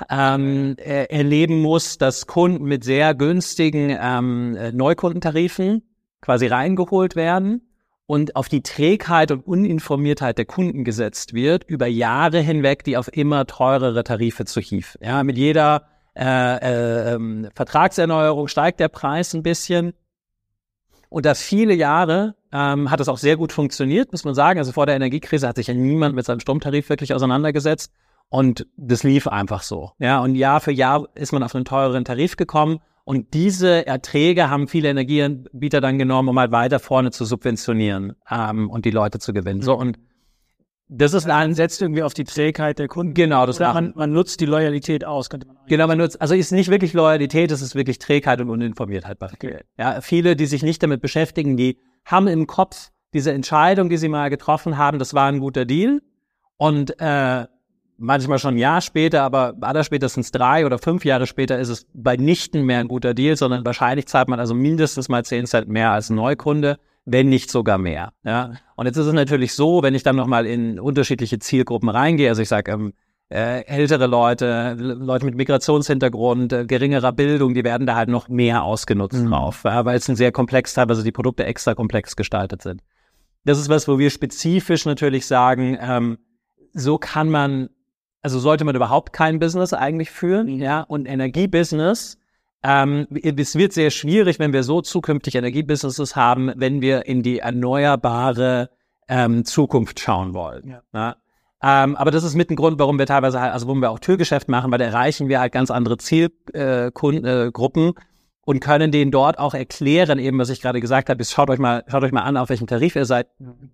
ähm, 0.09 0.75
er, 0.77 1.11
erleben 1.11 1.61
muss, 1.61 1.97
dass 1.97 2.27
Kunden 2.27 2.65
mit 2.65 2.83
sehr 2.83 3.15
günstigen 3.15 3.95
ähm, 3.99 4.55
äh, 4.55 4.71
Neukundentarifen 4.71 5.83
quasi 6.21 6.47
reingeholt 6.47 7.15
werden 7.15 7.61
und 8.07 8.35
auf 8.35 8.49
die 8.49 8.61
Trägheit 8.61 9.31
und 9.31 9.45
Uninformiertheit 9.47 10.37
der 10.37 10.45
Kunden 10.45 10.83
gesetzt 10.83 11.33
wird, 11.33 11.63
über 11.63 11.87
Jahre 11.87 12.39
hinweg, 12.39 12.83
die 12.83 12.97
auf 12.97 13.09
immer 13.11 13.45
teurere 13.45 14.03
Tarife 14.03 14.45
zu 14.45 14.59
hief. 14.59 14.97
Ja, 15.01 15.23
mit 15.23 15.37
jeder 15.37 15.87
äh, 16.15 16.23
äh, 16.23 17.13
ähm, 17.13 17.49
Vertragserneuerung 17.53 18.47
steigt 18.47 18.79
der 18.79 18.89
Preis 18.89 19.33
ein 19.33 19.43
bisschen. 19.43 19.93
Und 21.09 21.25
da 21.25 21.33
viele 21.33 21.73
Jahre 21.73 22.35
ähm, 22.51 22.89
hat 22.91 22.99
es 22.99 23.07
auch 23.07 23.17
sehr 23.17 23.37
gut 23.37 23.51
funktioniert, 23.51 24.11
muss 24.11 24.23
man 24.23 24.35
sagen. 24.35 24.59
Also 24.59 24.71
vor 24.71 24.85
der 24.85 24.95
Energiekrise 24.95 25.47
hat 25.47 25.55
sich 25.55 25.67
ja 25.67 25.73
niemand 25.73 26.15
mit 26.15 26.25
seinem 26.25 26.39
Stromtarif 26.39 26.89
wirklich 26.89 27.13
auseinandergesetzt. 27.13 27.91
Und 28.29 28.67
das 28.75 29.03
lief 29.03 29.27
einfach 29.27 29.61
so. 29.61 29.91
Ja, 29.99 30.19
und 30.19 30.35
Jahr 30.35 30.59
für 30.59 30.71
Jahr 30.71 31.07
ist 31.15 31.31
man 31.31 31.43
auf 31.43 31.55
einen 31.55 31.65
teureren 31.65 32.05
Tarif 32.05 32.35
gekommen. 32.35 32.79
Und 33.05 33.33
diese 33.35 33.85
Erträge 33.85 34.49
haben 34.49 34.67
viele 34.67 34.89
Energieanbieter 34.89 35.79
dann 35.79 35.99
genommen, 35.99 36.29
um 36.29 36.39
halt 36.39 36.51
weiter 36.51 36.79
vorne 36.79 37.11
zu 37.11 37.23
subventionieren 37.23 38.13
ähm, 38.29 38.69
und 38.69 38.83
die 38.83 38.91
Leute 38.91 39.19
zu 39.19 39.31
gewinnen. 39.31 39.61
So 39.61 39.75
und 39.75 39.99
das 40.87 41.13
ist 41.13 41.27
ein 41.27 41.55
setzt 41.55 41.81
irgendwie 41.81 42.03
auf 42.03 42.13
die 42.13 42.25
Trägheit 42.25 42.77
der 42.77 42.87
Kunden. 42.87 43.15
Genau, 43.15 43.45
das 43.45 43.57
Oder 43.57 43.73
man, 43.73 43.93
man 43.95 44.11
nutzt 44.11 44.39
die 44.39 44.45
Loyalität 44.45 45.03
aus, 45.03 45.29
könnte 45.29 45.47
man 45.47 45.57
Genau, 45.67 45.87
man 45.87 45.97
nutzt, 45.97 46.21
also 46.21 46.35
ist 46.35 46.51
nicht 46.51 46.69
wirklich 46.69 46.93
Loyalität, 46.93 47.51
es 47.51 47.61
ist 47.61 47.73
wirklich 47.73 47.97
Trägheit 47.97 48.39
und 48.39 48.49
Uninformiertheit 48.49 49.17
bei 49.17 49.27
okay. 49.33 49.61
Ja, 49.77 50.01
viele, 50.01 50.35
die 50.35 50.45
sich 50.45 50.61
nicht 50.61 50.83
damit 50.83 51.01
beschäftigen, 51.01 51.57
die 51.57 51.79
haben 52.05 52.27
im 52.27 52.45
Kopf 52.45 52.91
diese 53.13 53.31
Entscheidung, 53.31 53.89
die 53.89 53.97
sie 53.97 54.09
mal 54.09 54.29
getroffen 54.29 54.77
haben, 54.77 54.99
das 54.99 55.13
war 55.13 55.27
ein 55.27 55.39
guter 55.39 55.65
Deal. 55.65 56.01
Und 56.57 56.99
äh, 56.99 57.47
manchmal 57.97 58.39
schon 58.39 58.55
ein 58.55 58.57
Jahr 58.57 58.81
später, 58.81 59.23
aber 59.23 59.55
allerspätestens 59.61 60.31
drei 60.31 60.65
oder 60.65 60.77
fünf 60.77 61.05
Jahre 61.05 61.27
später 61.27 61.59
ist 61.59 61.69
es 61.69 61.87
bei 61.93 62.17
nichten 62.17 62.63
mehr 62.63 62.79
ein 62.79 62.87
guter 62.87 63.13
Deal, 63.13 63.35
sondern 63.35 63.65
wahrscheinlich 63.65 64.07
zahlt 64.07 64.27
man 64.27 64.39
also 64.39 64.53
mindestens 64.53 65.09
mal 65.09 65.23
zehn 65.23 65.45
Cent 65.45 65.67
mehr 65.67 65.91
als 65.91 66.09
ein 66.09 66.15
Neukunde, 66.15 66.77
wenn 67.05 67.29
nicht 67.29 67.51
sogar 67.51 67.77
mehr. 67.77 68.13
Ja. 68.23 68.53
Und 68.75 68.85
jetzt 68.85 68.97
ist 68.97 69.05
es 69.05 69.13
natürlich 69.13 69.53
so, 69.53 69.83
wenn 69.83 69.95
ich 69.95 70.03
dann 70.03 70.15
nochmal 70.15 70.45
in 70.45 70.79
unterschiedliche 70.79 71.39
Zielgruppen 71.39 71.89
reingehe, 71.89 72.29
also 72.29 72.41
ich 72.41 72.49
sage, 72.49 72.71
ähm, 72.71 72.93
äh, 73.29 73.65
ältere 73.65 74.05
Leute, 74.05 74.75
Leute 74.77 75.25
mit 75.25 75.35
Migrationshintergrund, 75.35 76.53
äh, 76.53 76.65
geringerer 76.65 77.11
Bildung, 77.11 77.55
die 77.55 77.63
werden 77.63 77.87
da 77.87 77.95
halt 77.95 78.09
noch 78.09 78.29
mehr 78.29 78.63
ausgenutzt 78.63 79.23
mhm. 79.23 79.29
drauf, 79.29 79.63
ja, 79.63 79.83
weil 79.83 79.97
es 79.97 80.07
ein 80.07 80.15
sehr 80.15 80.31
komplex, 80.31 80.73
teilweise 80.75 81.03
die 81.03 81.11
Produkte 81.11 81.43
extra 81.43 81.73
komplex 81.73 82.15
gestaltet 82.15 82.61
sind. 82.61 82.81
Das 83.43 83.59
ist 83.59 83.69
was, 83.69 83.87
wo 83.87 83.97
wir 83.97 84.09
spezifisch 84.09 84.85
natürlich 84.85 85.25
sagen, 85.25 85.77
ähm, 85.79 86.17
so 86.73 86.97
kann 86.97 87.29
man 87.29 87.69
also 88.25 88.39
sollte 88.39 88.65
man 88.65 88.75
überhaupt 88.75 89.13
kein 89.13 89.37
Business 89.37 89.71
eigentlich 89.71 90.09
führen, 90.09 90.55
mhm. 90.55 90.59
ja, 90.59 90.81
und 90.81 91.05
Energiebusiness. 91.05 92.17
Ähm, 92.63 93.05
es 93.11 93.55
wird 93.55 93.71
sehr 93.71 93.91
schwierig, 93.91 94.39
wenn 94.39 94.51
wir 94.51 94.63
so 94.63 94.81
zukünftig 94.81 95.35
Energiebusinesses 95.35 96.15
haben, 96.15 96.51
wenn 96.55 96.81
wir 96.81 97.05
in 97.05 97.21
die 97.21 97.37
erneuerbare 97.37 98.71
ähm, 99.07 99.45
Zukunft 99.45 99.99
schauen 99.99 100.33
wollen. 100.33 100.69
Ja. 100.69 100.81
ja. 100.91 101.15
Ähm, 101.61 101.95
aber 101.95 102.09
das 102.09 102.23
ist 102.23 102.33
mit 102.33 102.49
ein 102.49 102.55
Grund, 102.55 102.79
warum 102.79 102.97
wir 102.97 103.05
teilweise 103.05 103.39
halt, 103.39 103.53
also 103.53 103.67
warum 103.67 103.83
wir 103.83 103.91
auch 103.91 103.99
Türgeschäft 103.99 104.49
machen, 104.49 104.71
weil 104.71 104.79
da 104.79 104.85
erreichen 104.85 105.29
wir 105.29 105.39
halt 105.39 105.53
ganz 105.53 105.69
andere 105.69 105.97
Zielgruppen. 105.99 107.25
Äh, 107.25 107.89
äh, 107.89 107.93
und 108.45 108.59
können 108.59 108.91
denen 108.91 109.11
dort 109.11 109.39
auch 109.39 109.55
erklären, 109.55 110.19
eben 110.19 110.37
was 110.37 110.49
ich 110.49 110.61
gerade 110.61 110.79
gesagt 110.79 111.09
habe, 111.09 111.19
ist, 111.19 111.31
schaut 111.31 111.49
euch 111.49 111.59
mal, 111.59 111.83
schaut 111.87 112.03
euch 112.03 112.11
mal 112.11 112.21
an, 112.21 112.37
auf 112.37 112.49
welchem 112.49 112.67
Tarif 112.67 112.95
ihr 112.95 113.05
seid. 113.05 113.27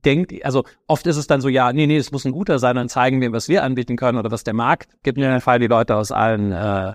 Denkt, 0.05 0.34
also 0.45 0.63
oft 0.88 1.05
ist 1.07 1.17
es 1.17 1.27
dann 1.27 1.41
so, 1.41 1.49
ja, 1.49 1.73
nee, 1.73 1.88
nee, 1.88 1.97
es 1.97 2.12
muss 2.12 2.25
ein 2.25 2.31
guter 2.31 2.57
sein, 2.57 2.77
dann 2.77 2.89
zeigen 2.89 3.19
wir, 3.21 3.31
was 3.34 3.49
wir 3.49 3.63
anbieten 3.63 3.97
können 3.97 4.17
oder 4.17 4.31
was 4.31 4.45
der 4.45 4.53
Markt 4.53 4.89
gibt. 5.03 5.17
In 5.17 5.25
dem 5.25 5.41
Fall 5.41 5.60
die 5.60 5.67
Leute 5.67 5.95
aus 5.95 6.12
allen 6.12 6.53
äh, 6.53 6.93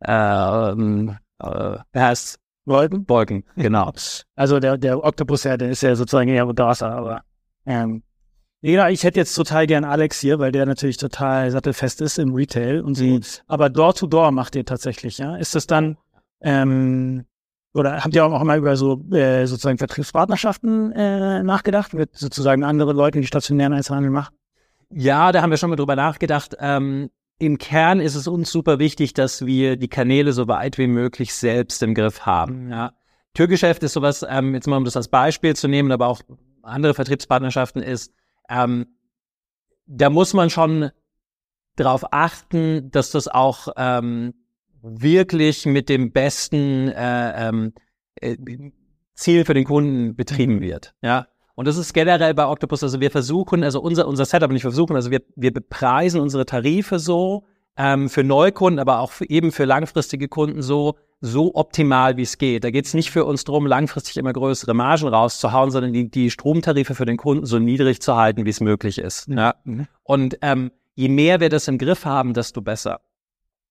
äh, 0.00 0.70
ähm, 0.72 1.16
äh, 1.38 1.78
heißt 1.94 2.40
Wolken? 2.66 3.08
Wolken, 3.08 3.44
genau. 3.56 3.92
Also 4.34 4.58
der, 4.58 4.76
der 4.76 5.02
Oktopus, 5.02 5.44
ja, 5.44 5.56
der 5.56 5.70
ist 5.70 5.82
ja 5.82 5.94
sozusagen 5.94 6.28
eher 6.28 6.48
Wasser, 6.48 6.90
aber 6.90 7.22
ähm, 7.64 8.02
ja, 8.60 8.88
ich 8.88 9.04
hätte 9.04 9.20
jetzt 9.20 9.34
total 9.34 9.66
gern 9.66 9.84
Alex 9.84 10.20
hier, 10.20 10.38
weil 10.38 10.50
der 10.50 10.64
natürlich 10.64 10.96
total 10.96 11.50
sattelfest 11.50 12.00
ist 12.00 12.18
im 12.18 12.34
Retail 12.34 12.80
und 12.80 12.94
sie, 12.94 13.20
aber 13.46 13.68
Door-to-Door 13.68 14.32
macht 14.32 14.56
ihr 14.56 14.64
tatsächlich, 14.64 15.18
ja? 15.18 15.36
Ist 15.36 15.54
das 15.54 15.66
dann, 15.66 15.98
ähm, 16.44 17.24
oder 17.72 18.04
habt 18.04 18.14
ihr 18.14 18.24
auch 18.24 18.44
mal 18.44 18.58
über 18.58 18.76
so 18.76 19.02
äh, 19.10 19.46
sozusagen 19.46 19.78
Vertriebspartnerschaften 19.78 20.92
äh, 20.92 21.42
nachgedacht, 21.42 21.92
mit 21.92 22.16
sozusagen 22.16 22.62
andere 22.62 22.92
Leute, 22.92 23.20
die 23.20 23.26
stationären 23.26 23.72
Einzelhandel 23.72 24.12
machen? 24.12 24.36
Ja, 24.90 25.32
da 25.32 25.42
haben 25.42 25.50
wir 25.50 25.56
schon 25.56 25.70
mal 25.70 25.76
drüber 25.76 25.96
nachgedacht. 25.96 26.56
Ähm, 26.60 27.10
Im 27.38 27.58
Kern 27.58 27.98
ist 27.98 28.14
es 28.14 28.28
uns 28.28 28.52
super 28.52 28.78
wichtig, 28.78 29.12
dass 29.14 29.44
wir 29.44 29.76
die 29.76 29.88
Kanäle 29.88 30.32
so 30.32 30.46
weit 30.46 30.78
wie 30.78 30.86
möglich 30.86 31.34
selbst 31.34 31.82
im 31.82 31.94
Griff 31.94 32.20
haben. 32.20 32.70
Ja. 32.70 32.92
Türgeschäft 33.34 33.82
ist 33.82 33.94
sowas, 33.94 34.24
ähm, 34.28 34.54
jetzt 34.54 34.68
mal 34.68 34.76
um 34.76 34.84
das 34.84 34.96
als 34.96 35.08
Beispiel 35.08 35.56
zu 35.56 35.66
nehmen, 35.66 35.90
aber 35.90 36.06
auch 36.06 36.20
andere 36.62 36.94
Vertriebspartnerschaften 36.94 37.82
ist, 37.82 38.12
ähm, 38.48 38.86
da 39.86 40.10
muss 40.10 40.32
man 40.32 40.48
schon 40.48 40.90
darauf 41.74 42.04
achten, 42.12 42.90
dass 42.92 43.10
das 43.10 43.26
auch 43.26 43.68
ähm, 43.76 44.34
wirklich 44.84 45.66
mit 45.66 45.88
dem 45.88 46.12
besten 46.12 46.88
äh, 46.88 47.48
ähm, 47.48 47.72
äh, 48.16 48.36
Ziel 49.14 49.44
für 49.44 49.54
den 49.54 49.64
Kunden 49.64 50.14
betrieben 50.16 50.60
wird. 50.60 50.94
Ja. 51.02 51.26
Und 51.54 51.68
das 51.68 51.76
ist 51.76 51.92
generell 51.94 52.34
bei 52.34 52.46
Octopus, 52.46 52.82
also 52.82 53.00
wir 53.00 53.12
versuchen, 53.12 53.62
also 53.62 53.80
unser, 53.80 54.08
unser 54.08 54.24
Setup 54.24 54.50
nicht 54.50 54.62
versuchen, 54.62 54.96
also 54.96 55.10
wir, 55.10 55.22
wir 55.36 55.52
bepreisen 55.52 56.20
unsere 56.20 56.46
Tarife 56.46 56.98
so, 56.98 57.44
ähm, 57.76 58.08
für 58.08 58.24
Neukunden, 58.24 58.78
aber 58.78 59.00
auch 59.00 59.12
für, 59.12 59.28
eben 59.28 59.52
für 59.52 59.64
langfristige 59.64 60.28
Kunden 60.28 60.62
so, 60.62 60.96
so 61.20 61.54
optimal, 61.54 62.16
wie 62.16 62.22
es 62.22 62.38
geht. 62.38 62.64
Da 62.64 62.70
geht 62.70 62.86
es 62.86 62.94
nicht 62.94 63.10
für 63.10 63.24
uns 63.24 63.44
drum, 63.44 63.66
langfristig 63.66 64.16
immer 64.16 64.32
größere 64.32 64.74
Margen 64.74 65.08
rauszuhauen, 65.08 65.70
sondern 65.70 65.92
die, 65.92 66.10
die 66.10 66.30
Stromtarife 66.30 66.94
für 66.94 67.06
den 67.06 67.16
Kunden 67.16 67.46
so 67.46 67.58
niedrig 67.58 68.00
zu 68.00 68.16
halten, 68.16 68.44
wie 68.44 68.50
es 68.50 68.60
möglich 68.60 68.98
ist. 68.98 69.28
Mhm. 69.28 69.38
Ja. 69.38 69.54
Mhm. 69.64 69.86
Und 70.02 70.38
ähm, 70.42 70.70
je 70.94 71.08
mehr 71.08 71.40
wir 71.40 71.48
das 71.48 71.68
im 71.68 71.78
Griff 71.78 72.04
haben, 72.04 72.34
desto 72.34 72.60
besser. 72.62 73.00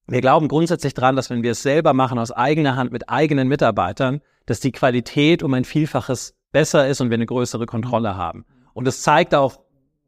Wir 0.08 0.22
glauben 0.22 0.48
grundsätzlich 0.48 0.94
dran, 0.94 1.16
dass 1.16 1.30
wenn 1.30 1.44
wir 1.44 1.52
es 1.52 1.64
selber 1.64 1.94
machen, 1.94 2.20
aus 2.20 2.32
eigener 2.32 2.76
Hand 2.76 2.92
mit 2.92 3.10
eigenen 3.10 3.48
Mitarbeitern, 3.48 4.22
dass 4.46 4.60
die 4.60 4.72
Qualität 4.72 5.44
um 5.44 5.54
ein 5.54 5.64
Vielfaches 5.64 6.36
besser 6.52 6.88
ist 6.88 7.00
und 7.00 7.10
wir 7.10 7.16
eine 7.16 7.26
größere 7.26 7.66
Kontrolle 7.66 8.18
haben. 8.18 8.46
Und 8.74 8.86
das 8.86 9.02
zeigt 9.02 9.34
auch 9.34 9.60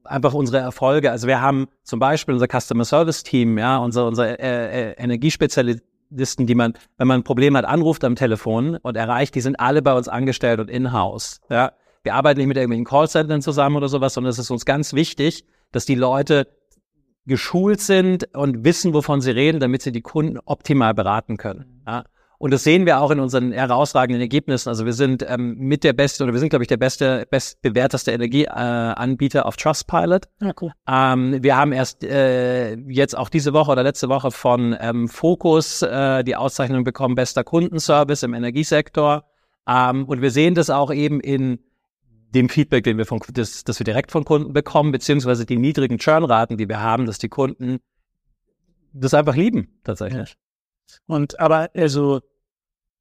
einfach 0.03 0.33
unsere 0.33 0.57
Erfolge. 0.57 1.11
Also 1.11 1.27
wir 1.27 1.41
haben 1.41 1.67
zum 1.83 1.99
Beispiel 1.99 2.33
unser 2.33 2.47
Customer 2.47 2.85
Service 2.85 3.23
Team, 3.23 3.57
ja, 3.57 3.77
unser, 3.77 4.07
unser 4.07 4.39
äh, 4.39 4.91
äh, 4.91 4.93
Energiespezialisten, 4.97 6.45
die 6.45 6.55
man, 6.55 6.73
wenn 6.97 7.07
man 7.07 7.21
ein 7.21 7.23
Problem 7.23 7.55
hat, 7.55 7.65
anruft 7.65 8.03
am 8.03 8.15
Telefon 8.15 8.77
und 8.77 8.97
erreicht, 8.97 9.33
die 9.33 9.41
sind 9.41 9.59
alle 9.59 9.81
bei 9.81 9.93
uns 9.93 10.07
angestellt 10.07 10.59
und 10.59 10.69
in-house. 10.69 11.41
Ja. 11.49 11.71
Wir 12.03 12.13
arbeiten 12.13 12.37
nicht 12.37 12.47
mit 12.47 12.57
irgendwelchen 12.57 12.85
Callcentern 12.85 13.41
zusammen 13.41 13.77
oder 13.77 13.87
sowas, 13.87 14.13
sondern 14.13 14.29
es 14.29 14.37
ist 14.37 14.51
uns 14.51 14.65
ganz 14.65 14.93
wichtig, 14.93 15.45
dass 15.71 15.85
die 15.85 15.95
Leute 15.95 16.47
geschult 17.25 17.81
sind 17.81 18.35
und 18.35 18.63
wissen, 18.63 18.93
wovon 18.93 19.21
sie 19.21 19.31
reden, 19.31 19.59
damit 19.59 19.81
sie 19.81 19.91
die 19.91 20.01
Kunden 20.01 20.39
optimal 20.45 20.93
beraten 20.93 21.37
können. 21.37 21.81
Ja. 21.87 22.03
Und 22.37 22.51
das 22.51 22.63
sehen 22.63 22.85
wir 22.85 22.99
auch 22.99 23.11
in 23.11 23.19
unseren 23.19 23.53
herausragenden 23.53 24.21
Ergebnissen. 24.21 24.69
Also 24.69 24.85
wir 24.85 24.93
sind 24.93 25.25
ähm, 25.27 25.57
mit 25.57 25.83
der 25.83 25.93
beste 25.93 26.23
oder 26.23 26.33
wir 26.33 26.39
sind, 26.39 26.49
glaube 26.49 26.63
ich, 26.63 26.67
der 26.67 26.77
beste, 26.77 27.25
bestbewerteste 27.29 28.11
Energieanbieter 28.11 29.39
äh, 29.39 29.43
auf 29.43 29.55
Trustpilot. 29.55 30.25
Ja, 30.41 30.51
cool. 30.61 30.71
Ähm, 30.87 31.41
wir 31.41 31.55
haben 31.55 31.71
erst 31.71 32.03
äh, 32.03 32.75
jetzt 32.75 33.17
auch 33.17 33.29
diese 33.29 33.53
Woche 33.53 33.71
oder 33.71 33.83
letzte 33.83 34.09
Woche 34.09 34.31
von 34.31 34.75
ähm, 34.79 35.07
Focus 35.07 35.81
äh, 35.81 36.23
die 36.23 36.35
Auszeichnung 36.35 36.83
bekommen, 36.83 37.15
bester 37.15 37.43
Kundenservice 37.43 38.23
im 38.23 38.33
Energiesektor. 38.33 39.23
Ähm, 39.67 40.05
und 40.05 40.21
wir 40.21 40.31
sehen 40.31 40.55
das 40.55 40.69
auch 40.69 40.93
eben 40.93 41.21
in 41.21 41.59
dem 42.35 42.49
Feedback, 42.49 42.83
den 42.83 42.97
wir 42.97 43.05
von, 43.05 43.19
das, 43.33 43.63
das 43.63 43.79
wir 43.79 43.85
direkt 43.85 44.11
von 44.11 44.25
Kunden 44.25 44.53
bekommen, 44.53 44.91
beziehungsweise 44.91 45.45
die 45.45 45.57
niedrigen 45.57 45.97
Churnraten, 45.97 46.57
die 46.57 46.67
wir 46.67 46.81
haben, 46.81 47.05
dass 47.05 47.17
die 47.17 47.29
Kunden 47.29 47.79
das 48.93 49.13
einfach 49.13 49.35
lieben, 49.35 49.79
tatsächlich. 49.83 50.29
Ja. 50.29 50.97
Und 51.07 51.39
aber 51.39 51.69
also 51.73 52.21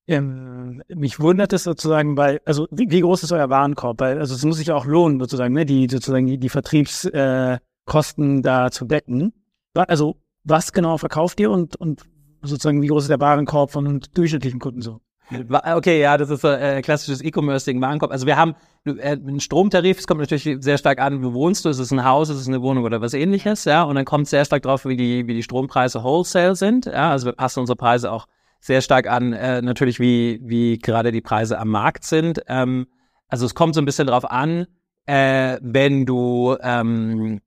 ähm, 0.07 0.83
mich 0.89 1.19
wundert 1.21 1.53
es 1.53 1.65
sozusagen, 1.65 2.17
weil, 2.17 2.41
also 2.45 2.67
wie, 2.71 2.91
wie, 2.91 3.01
groß 3.01 3.23
ist 3.23 3.33
euer 3.33 3.49
Warenkorb? 3.49 4.01
Weil, 4.01 4.19
also 4.19 4.35
es 4.35 4.45
muss 4.45 4.59
sich 4.59 4.71
auch 4.71 4.85
lohnen, 4.85 5.19
sozusagen, 5.19 5.55
ne, 5.55 5.65
die 5.65 5.89
sozusagen 5.89 6.27
die, 6.27 6.39
die 6.39 6.49
Vertriebskosten 6.49 8.39
äh, 8.39 8.43
da 8.43 8.71
zu 8.71 8.85
decken. 8.85 9.33
Also 9.75 10.17
was 10.45 10.73
genau 10.73 10.99
verkauft 10.99 11.41
ihr 11.41 11.51
und, 11.51 11.77
und 11.77 12.03
sozusagen 12.43 12.83
wie 12.83 12.89
groß 12.89 13.05
ist 13.05 13.09
der 13.09 13.21
Warenkorb 13.21 13.71
von 13.71 14.01
durchschnittlichen 14.15 14.61
Kunden 14.61 14.83
so? 14.83 15.01
Okay, 15.31 16.01
ja, 16.01 16.19
das 16.19 16.31
ist 16.31 16.43
so 16.43 16.49
äh, 16.49 16.83
klassisches 16.83 17.23
E-Commerce-Ding, 17.23 17.81
Warenkorb. 17.81 18.13
Also 18.13 18.27
wir 18.27 18.37
haben 18.37 18.55
äh, 18.85 19.13
einen 19.13 19.41
Stromtarif, 19.41 19.99
es 19.99 20.07
kommt 20.07 20.21
natürlich 20.21 20.63
sehr 20.63 20.77
stark 20.77 21.01
an, 21.01 21.25
wo 21.25 21.33
wohnst 21.33 21.65
du, 21.65 21.71
ist 21.71 21.79
es 21.79 21.91
ein 21.91 22.05
Haus, 22.05 22.29
ist 22.29 22.37
es 22.37 22.49
eine 22.49 22.61
Wohnung 22.61 22.85
oder 22.85 23.01
was 23.01 23.15
ähnliches, 23.15 23.65
ja, 23.65 23.83
und 23.85 23.95
dann 23.95 24.05
kommt 24.05 24.25
es 24.25 24.31
sehr 24.31 24.45
stark 24.45 24.63
drauf, 24.63 24.85
wie 24.85 24.97
die, 24.97 25.27
wie 25.27 25.35
die 25.35 25.43
Strompreise 25.43 26.03
Wholesale 26.03 26.57
sind, 26.57 26.87
ja, 26.87 27.11
also 27.11 27.27
wir 27.27 27.33
passen 27.33 27.61
unsere 27.61 27.77
Preise 27.77 28.13
auch 28.13 28.27
sehr 28.65 28.81
stark 28.81 29.07
an, 29.07 29.35
äh, 29.35 29.61
natürlich 29.61 30.01
wie, 30.01 30.41
wie 30.43 30.79
gerade 30.79 31.13
die 31.13 31.21
Preise 31.21 31.59
am 31.59 31.69
Markt 31.69 32.05
sind. 32.05 32.41
Ähm, 32.49 32.87
also 33.29 33.45
es 33.45 33.55
kommt 33.55 33.75
so 33.75 33.83
ein 33.83 33.85
bisschen 33.85 34.07
drauf 34.07 34.31
an, 34.31 34.67
äh, 35.05 35.59
wenn 35.61 36.07
du 36.07 36.57
ähm, 36.63 37.41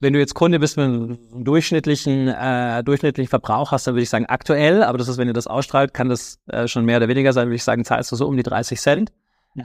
wenn 0.00 0.12
du 0.12 0.18
jetzt 0.18 0.34
Kunde 0.34 0.58
bist 0.60 0.76
mit 0.76 0.86
einem 0.86 1.44
durchschnittlichen, 1.44 2.28
äh, 2.28 2.84
durchschnittlichen 2.84 3.28
Verbrauch 3.28 3.72
hast, 3.72 3.86
dann 3.86 3.94
würde 3.94 4.02
ich 4.02 4.10
sagen 4.10 4.26
aktuell, 4.26 4.82
aber 4.82 4.98
das 4.98 5.08
ist, 5.08 5.18
wenn 5.18 5.28
ihr 5.28 5.34
das 5.34 5.46
ausstrahlt, 5.46 5.92
kann 5.92 6.08
das 6.08 6.38
äh, 6.46 6.68
schon 6.68 6.84
mehr 6.84 6.98
oder 6.98 7.08
weniger 7.08 7.32
sein, 7.32 7.48
würde 7.48 7.56
ich 7.56 7.64
sagen, 7.64 7.84
zahlst 7.84 8.12
du 8.12 8.16
so 8.16 8.26
um 8.26 8.36
die 8.36 8.42
30 8.42 8.80
Cent. 8.80 9.12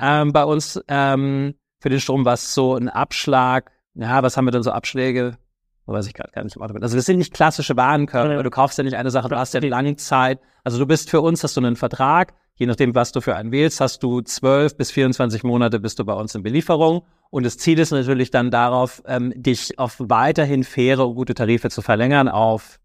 Ähm, 0.01 0.33
bei 0.33 0.43
uns 0.43 0.81
ähm, 0.87 1.53
für 1.79 1.89
den 1.89 1.99
Strom 1.99 2.25
war 2.25 2.33
es 2.33 2.53
so 2.53 2.75
ein 2.75 2.89
Abschlag, 2.89 3.71
ja, 3.93 4.23
was 4.23 4.37
haben 4.37 4.45
wir 4.45 4.51
denn 4.51 4.63
so 4.63 4.71
Abschläge? 4.71 5.37
weiß 5.85 6.07
ich 6.07 6.13
gerade 6.13 6.31
gar 6.31 6.43
nicht 6.43 6.55
im 6.55 6.61
Auto. 6.61 6.73
Also 6.75 6.95
das 6.95 7.05
sind 7.05 7.17
nicht 7.17 7.33
klassische 7.33 7.75
Warenkörper, 7.75 8.41
du 8.41 8.49
kaufst 8.49 8.77
ja 8.77 8.83
nicht 8.83 8.95
eine 8.95 9.11
Sache, 9.11 9.27
du 9.27 9.37
hast 9.37 9.53
ja 9.53 9.59
die 9.59 9.69
lange 9.69 9.95
Zeit. 9.97 10.39
Also 10.63 10.79
du 10.79 10.85
bist 10.85 11.09
für 11.09 11.21
uns, 11.21 11.43
hast 11.43 11.57
du 11.57 11.61
einen 11.61 11.75
Vertrag, 11.75 12.33
je 12.55 12.65
nachdem, 12.65 12.95
was 12.95 13.11
du 13.11 13.21
für 13.21 13.35
einen 13.35 13.51
wählst, 13.51 13.81
hast 13.81 14.01
du 14.01 14.21
zwölf 14.21 14.77
bis 14.77 14.91
24 14.91 15.43
Monate 15.43 15.79
bist 15.79 15.99
du 15.99 16.05
bei 16.05 16.13
uns 16.13 16.33
in 16.35 16.43
Belieferung 16.43 17.03
und 17.33 17.41
das 17.41 17.57
Ziel 17.57 17.79
ist 17.79 17.89
natürlich 17.89 18.29
dann 18.29 18.51
darauf, 18.51 19.01
ähm, 19.07 19.33
dich 19.35 19.79
auf 19.79 19.95
weiterhin 19.97 20.63
faire 20.63 21.07
und 21.07 21.15
gute 21.15 21.33
Tarife 21.33 21.71
zu 21.71 21.81
verlängern 21.81 22.29
auf 22.29 22.77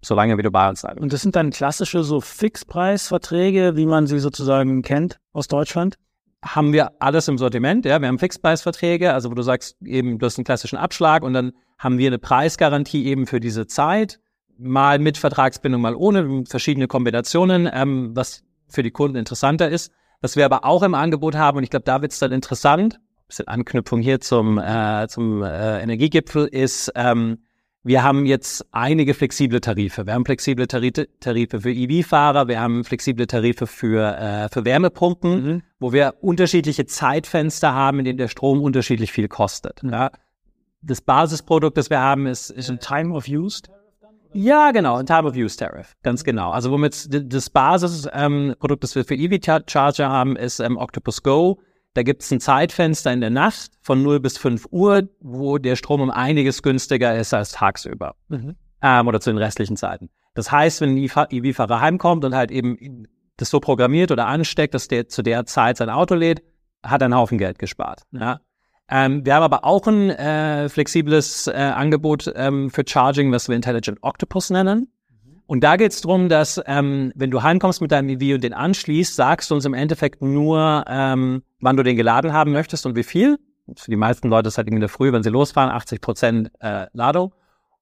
so 0.00 0.14
lange 0.14 0.38
wie 0.38 0.42
du 0.42 0.52
bei 0.52 0.68
uns 0.68 0.82
sein. 0.82 0.96
Und 0.96 1.12
das 1.12 1.22
sind 1.22 1.34
dann 1.34 1.50
klassische 1.50 2.04
so 2.04 2.20
Fixpreisverträge, 2.20 3.74
wie 3.74 3.84
man 3.84 4.06
sie 4.06 4.20
sozusagen 4.20 4.82
kennt 4.82 5.18
aus 5.32 5.48
Deutschland? 5.48 5.96
Haben 6.40 6.72
wir 6.72 6.92
alles 7.02 7.26
im 7.26 7.36
Sortiment, 7.36 7.84
ja. 7.84 8.00
Wir 8.00 8.06
haben 8.06 8.20
Fixpreisverträge, 8.20 9.12
also 9.12 9.28
wo 9.32 9.34
du 9.34 9.42
sagst, 9.42 9.76
eben, 9.84 10.20
du 10.20 10.26
hast 10.26 10.38
einen 10.38 10.44
klassischen 10.44 10.78
Abschlag 10.78 11.24
und 11.24 11.32
dann 11.32 11.50
haben 11.76 11.98
wir 11.98 12.06
eine 12.06 12.20
Preisgarantie 12.20 13.06
eben 13.06 13.26
für 13.26 13.40
diese 13.40 13.66
Zeit, 13.66 14.20
mal 14.56 15.00
mit 15.00 15.18
Vertragsbindung, 15.18 15.80
mal 15.80 15.96
ohne, 15.96 16.44
verschiedene 16.46 16.86
Kombinationen, 16.86 17.68
ähm, 17.72 18.12
was 18.14 18.44
für 18.68 18.84
die 18.84 18.92
Kunden 18.92 19.16
interessanter 19.16 19.68
ist. 19.68 19.90
Was 20.20 20.36
wir 20.36 20.44
aber 20.44 20.64
auch 20.64 20.84
im 20.84 20.94
Angebot 20.94 21.34
haben, 21.34 21.58
und 21.58 21.64
ich 21.64 21.70
glaube, 21.70 21.84
da 21.84 22.02
wird 22.02 22.12
es 22.12 22.20
dann 22.20 22.30
interessant, 22.30 23.00
bisschen 23.26 23.48
Anknüpfung 23.48 24.00
hier 24.00 24.20
zum, 24.20 24.58
äh, 24.58 25.06
zum 25.08 25.42
äh, 25.42 25.82
Energiegipfel 25.82 26.46
ist, 26.46 26.92
ähm, 26.94 27.38
wir 27.86 28.02
haben 28.02 28.26
jetzt 28.26 28.66
einige 28.72 29.14
flexible 29.14 29.60
Tarife. 29.60 30.06
Wir 30.06 30.14
haben 30.14 30.24
flexible 30.24 30.66
Tarife, 30.66 31.60
für 31.60 31.70
EV-Fahrer, 31.70 32.48
wir 32.48 32.60
haben 32.60 32.82
flexible 32.82 33.28
Tarife 33.28 33.68
für, 33.68 34.16
äh, 34.18 34.48
für 34.48 34.64
Wärmepumpen, 34.64 35.44
mhm. 35.44 35.62
wo 35.78 35.92
wir 35.92 36.14
unterschiedliche 36.20 36.86
Zeitfenster 36.86 37.74
haben, 37.74 38.00
in 38.00 38.04
denen 38.04 38.18
der 38.18 38.26
Strom 38.26 38.60
unterschiedlich 38.60 39.12
viel 39.12 39.28
kostet. 39.28 39.84
Mhm. 39.84 39.92
Ja. 39.92 40.10
Das 40.82 41.00
Basisprodukt, 41.00 41.76
das 41.76 41.88
wir 41.88 42.00
haben, 42.00 42.26
ist, 42.26 42.50
ist 42.50 42.70
ein 42.70 42.80
Time 42.80 43.14
of 43.14 43.28
Use. 43.28 43.62
Ja, 44.32 44.72
genau, 44.72 44.96
ein 44.96 45.06
Time 45.06 45.22
of 45.22 45.36
Use 45.36 45.56
Tariff, 45.56 45.94
ganz 46.02 46.24
genau. 46.24 46.50
Also 46.50 46.72
womit 46.72 47.08
das 47.08 47.50
Basisprodukt, 47.50 48.12
ähm, 48.14 48.78
das 48.80 48.96
wir 48.96 49.04
für 49.04 49.14
EV-Charger 49.14 50.08
haben, 50.08 50.34
ist 50.34 50.58
ähm, 50.58 50.76
Octopus 50.76 51.22
Go. 51.22 51.60
Da 51.96 52.02
gibt 52.02 52.22
es 52.22 52.30
ein 52.30 52.40
Zeitfenster 52.40 53.10
in 53.10 53.22
der 53.22 53.30
Nacht 53.30 53.70
von 53.80 54.02
0 54.02 54.20
bis 54.20 54.36
5 54.36 54.68
Uhr, 54.70 55.08
wo 55.20 55.56
der 55.56 55.76
Strom 55.76 56.02
um 56.02 56.10
einiges 56.10 56.62
günstiger 56.62 57.16
ist 57.16 57.32
als 57.32 57.52
tagsüber. 57.52 58.16
Mhm. 58.28 58.54
Ähm, 58.82 59.08
oder 59.08 59.18
zu 59.18 59.30
den 59.30 59.38
restlichen 59.38 59.78
Zeiten. 59.78 60.10
Das 60.34 60.52
heißt, 60.52 60.82
wenn 60.82 60.90
ein 60.94 60.98
EV-Fahrer 61.30 61.80
heimkommt 61.80 62.26
und 62.26 62.34
halt 62.34 62.50
eben 62.50 63.06
das 63.38 63.48
so 63.48 63.60
programmiert 63.60 64.10
oder 64.10 64.26
ansteckt, 64.26 64.74
dass 64.74 64.88
der 64.88 65.08
zu 65.08 65.22
der 65.22 65.46
Zeit 65.46 65.78
sein 65.78 65.88
Auto 65.88 66.14
lädt, 66.14 66.42
hat 66.82 67.00
er 67.00 67.06
einen 67.06 67.14
Haufen 67.14 67.38
Geld 67.38 67.58
gespart. 67.58 68.02
Ja? 68.12 68.40
Ähm, 68.90 69.24
wir 69.24 69.34
haben 69.34 69.42
aber 69.42 69.64
auch 69.64 69.86
ein 69.86 70.10
äh, 70.10 70.68
flexibles 70.68 71.46
äh, 71.46 71.52
Angebot 71.52 72.30
ähm, 72.36 72.68
für 72.68 72.84
Charging, 72.86 73.32
was 73.32 73.48
wir 73.48 73.56
Intelligent 73.56 74.00
Octopus 74.02 74.50
nennen. 74.50 74.92
Und 75.46 75.62
da 75.62 75.76
geht 75.76 75.92
es 75.92 76.00
darum, 76.00 76.28
dass 76.28 76.60
ähm, 76.66 77.12
wenn 77.14 77.30
du 77.30 77.42
heimkommst 77.42 77.80
mit 77.80 77.92
deinem 77.92 78.08
EV 78.08 78.34
und 78.34 78.44
den 78.44 78.52
anschließt, 78.52 79.14
sagst 79.14 79.50
du 79.50 79.54
uns 79.54 79.64
im 79.64 79.74
Endeffekt 79.74 80.20
nur, 80.20 80.84
ähm, 80.88 81.42
wann 81.60 81.76
du 81.76 81.84
den 81.84 81.96
geladen 81.96 82.32
haben 82.32 82.52
möchtest 82.52 82.84
und 82.84 82.96
wie 82.96 83.04
viel. 83.04 83.38
Für 83.76 83.90
die 83.90 83.96
meisten 83.96 84.28
Leute 84.28 84.48
ist 84.48 84.58
halt 84.58 84.68
in 84.68 84.80
der 84.80 84.88
Früh, 84.88 85.12
wenn 85.12 85.22
sie 85.22 85.30
losfahren, 85.30 85.70
80 85.70 86.00
Prozent 86.00 86.50
äh, 86.60 86.86
Ladung. 86.92 87.32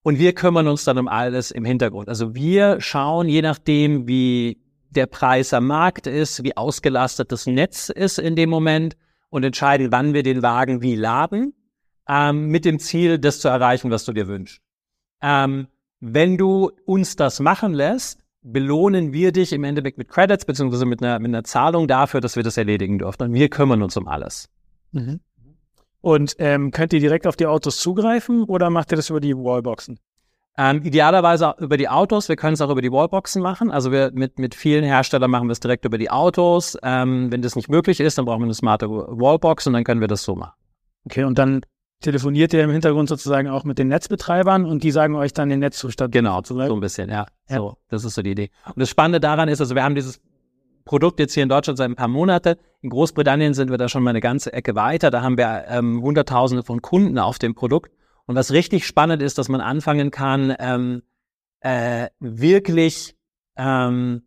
Und 0.03 0.19
wir 0.19 0.33
kümmern 0.33 0.67
uns 0.67 0.83
dann 0.83 0.99
um 0.99 1.07
alles 1.07 1.49
im 1.49 1.65
Hintergrund. 1.65 2.09
Also 2.09 2.35
wir 2.35 2.79
schauen, 2.79 3.27
je 3.27 3.41
nachdem, 3.41 4.07
wie 4.07 4.59
der 4.91 5.07
Preis 5.07 5.51
am 5.53 5.65
Markt 5.65 6.05
ist, 6.05 6.43
wie 6.43 6.55
ausgelastet 6.55 7.31
das 7.31 7.47
Netz 7.47 7.89
ist 7.89 8.19
in 8.19 8.35
dem 8.35 8.49
Moment 8.51 8.95
und 9.29 9.43
entscheiden, 9.43 9.91
wann 9.91 10.13
wir 10.13 10.21
den 10.21 10.43
Wagen 10.43 10.83
wie 10.83 10.95
laden, 10.95 11.53
ähm, 12.07 12.47
mit 12.47 12.65
dem 12.65 12.77
Ziel, 12.79 13.17
das 13.17 13.39
zu 13.39 13.47
erreichen, 13.47 13.89
was 13.89 14.05
du 14.05 14.13
dir 14.13 14.27
wünschst. 14.27 14.61
Ähm, 15.21 15.67
wenn 16.07 16.37
du 16.37 16.71
uns 16.85 17.15
das 17.15 17.39
machen 17.39 17.73
lässt, 17.73 18.19
belohnen 18.43 19.11
wir 19.11 19.31
dich 19.31 19.51
im 19.53 19.63
Endeffekt 19.63 19.97
mit 19.97 20.07
Credits 20.07 20.45
beziehungsweise 20.45 20.85
mit 20.85 21.01
einer, 21.01 21.17
mit 21.17 21.29
einer 21.29 21.43
Zahlung 21.43 21.87
dafür, 21.87 22.21
dass 22.21 22.35
wir 22.35 22.43
das 22.43 22.57
erledigen 22.57 22.99
dürfen. 22.99 23.23
Und 23.23 23.33
wir 23.33 23.49
kümmern 23.49 23.81
uns 23.81 23.97
um 23.97 24.07
alles. 24.07 24.47
Mhm. 24.91 25.19
Und 26.01 26.35
ähm, 26.37 26.69
könnt 26.69 26.93
ihr 26.93 26.99
direkt 26.99 27.25
auf 27.25 27.35
die 27.35 27.47
Autos 27.47 27.77
zugreifen 27.77 28.43
oder 28.43 28.69
macht 28.69 28.91
ihr 28.93 28.97
das 28.97 29.09
über 29.09 29.19
die 29.19 29.35
Wallboxen? 29.35 29.99
Ähm, 30.57 30.83
idealerweise 30.83 31.55
über 31.57 31.75
die 31.75 31.89
Autos. 31.89 32.29
Wir 32.29 32.35
können 32.35 32.53
es 32.53 32.61
auch 32.61 32.69
über 32.69 32.83
die 32.83 32.91
Wallboxen 32.91 33.41
machen. 33.41 33.71
Also 33.71 33.91
wir 33.91 34.11
mit, 34.13 34.37
mit 34.37 34.53
vielen 34.53 34.83
Herstellern 34.83 35.31
machen 35.31 35.47
wir 35.47 35.53
es 35.53 35.59
direkt 35.59 35.85
über 35.85 35.97
die 35.97 36.11
Autos. 36.11 36.77
Ähm, 36.83 37.31
wenn 37.31 37.41
das 37.41 37.55
nicht 37.55 37.67
möglich 37.67 37.99
ist, 37.99 38.19
dann 38.19 38.25
brauchen 38.25 38.41
wir 38.41 38.45
eine 38.45 38.53
smarte 38.53 38.87
Wallbox 38.87 39.65
und 39.65 39.73
dann 39.73 39.83
können 39.83 40.01
wir 40.01 40.07
das 40.07 40.21
so 40.21 40.35
machen. 40.35 40.53
Okay, 41.05 41.23
und 41.23 41.39
dann 41.39 41.61
telefoniert 42.01 42.53
ihr 42.53 42.63
im 42.63 42.71
Hintergrund 42.71 43.09
sozusagen 43.09 43.47
auch 43.47 43.63
mit 43.63 43.79
den 43.79 43.87
Netzbetreibern 43.87 44.65
und 44.65 44.83
die 44.83 44.91
sagen 44.91 45.15
euch 45.15 45.33
dann 45.33 45.49
den 45.49 45.59
Netzzustand. 45.59 46.11
Genau, 46.11 46.41
so 46.43 46.59
ein 46.59 46.79
bisschen, 46.79 47.09
ja. 47.09 47.25
ja. 47.49 47.57
So, 47.57 47.77
das 47.89 48.03
ist 48.03 48.15
so 48.15 48.21
die 48.21 48.31
Idee. 48.31 48.51
Und 48.67 48.79
das 48.79 48.89
Spannende 48.89 49.19
daran 49.19 49.49
ist, 49.49 49.61
also 49.61 49.75
wir 49.75 49.83
haben 49.83 49.95
dieses 49.95 50.21
Produkt 50.85 51.19
jetzt 51.19 51.33
hier 51.33 51.43
in 51.43 51.49
Deutschland 51.49 51.77
seit 51.77 51.89
ein 51.89 51.95
paar 51.95 52.07
Monate. 52.07 52.59
In 52.81 52.91
Großbritannien 52.91 53.55
sind 53.55 53.71
wir 53.71 53.77
da 53.77 53.89
schon 53.89 54.03
mal 54.03 54.11
eine 54.11 54.21
ganze 54.21 54.53
Ecke 54.53 54.75
weiter. 54.75 55.09
Da 55.09 55.23
haben 55.23 55.37
wir 55.37 55.65
ähm, 55.67 56.01
Hunderttausende 56.01 56.63
von 56.63 56.81
Kunden 56.81 57.17
auf 57.17 57.39
dem 57.39 57.55
Produkt. 57.55 57.91
Und 58.27 58.35
was 58.35 58.51
richtig 58.51 58.85
spannend 58.85 59.21
ist, 59.21 59.37
dass 59.37 59.49
man 59.49 59.61
anfangen 59.61 60.11
kann, 60.11 60.55
ähm, 60.59 61.01
äh, 61.61 62.09
wirklich 62.19 63.15
ähm, 63.57 64.23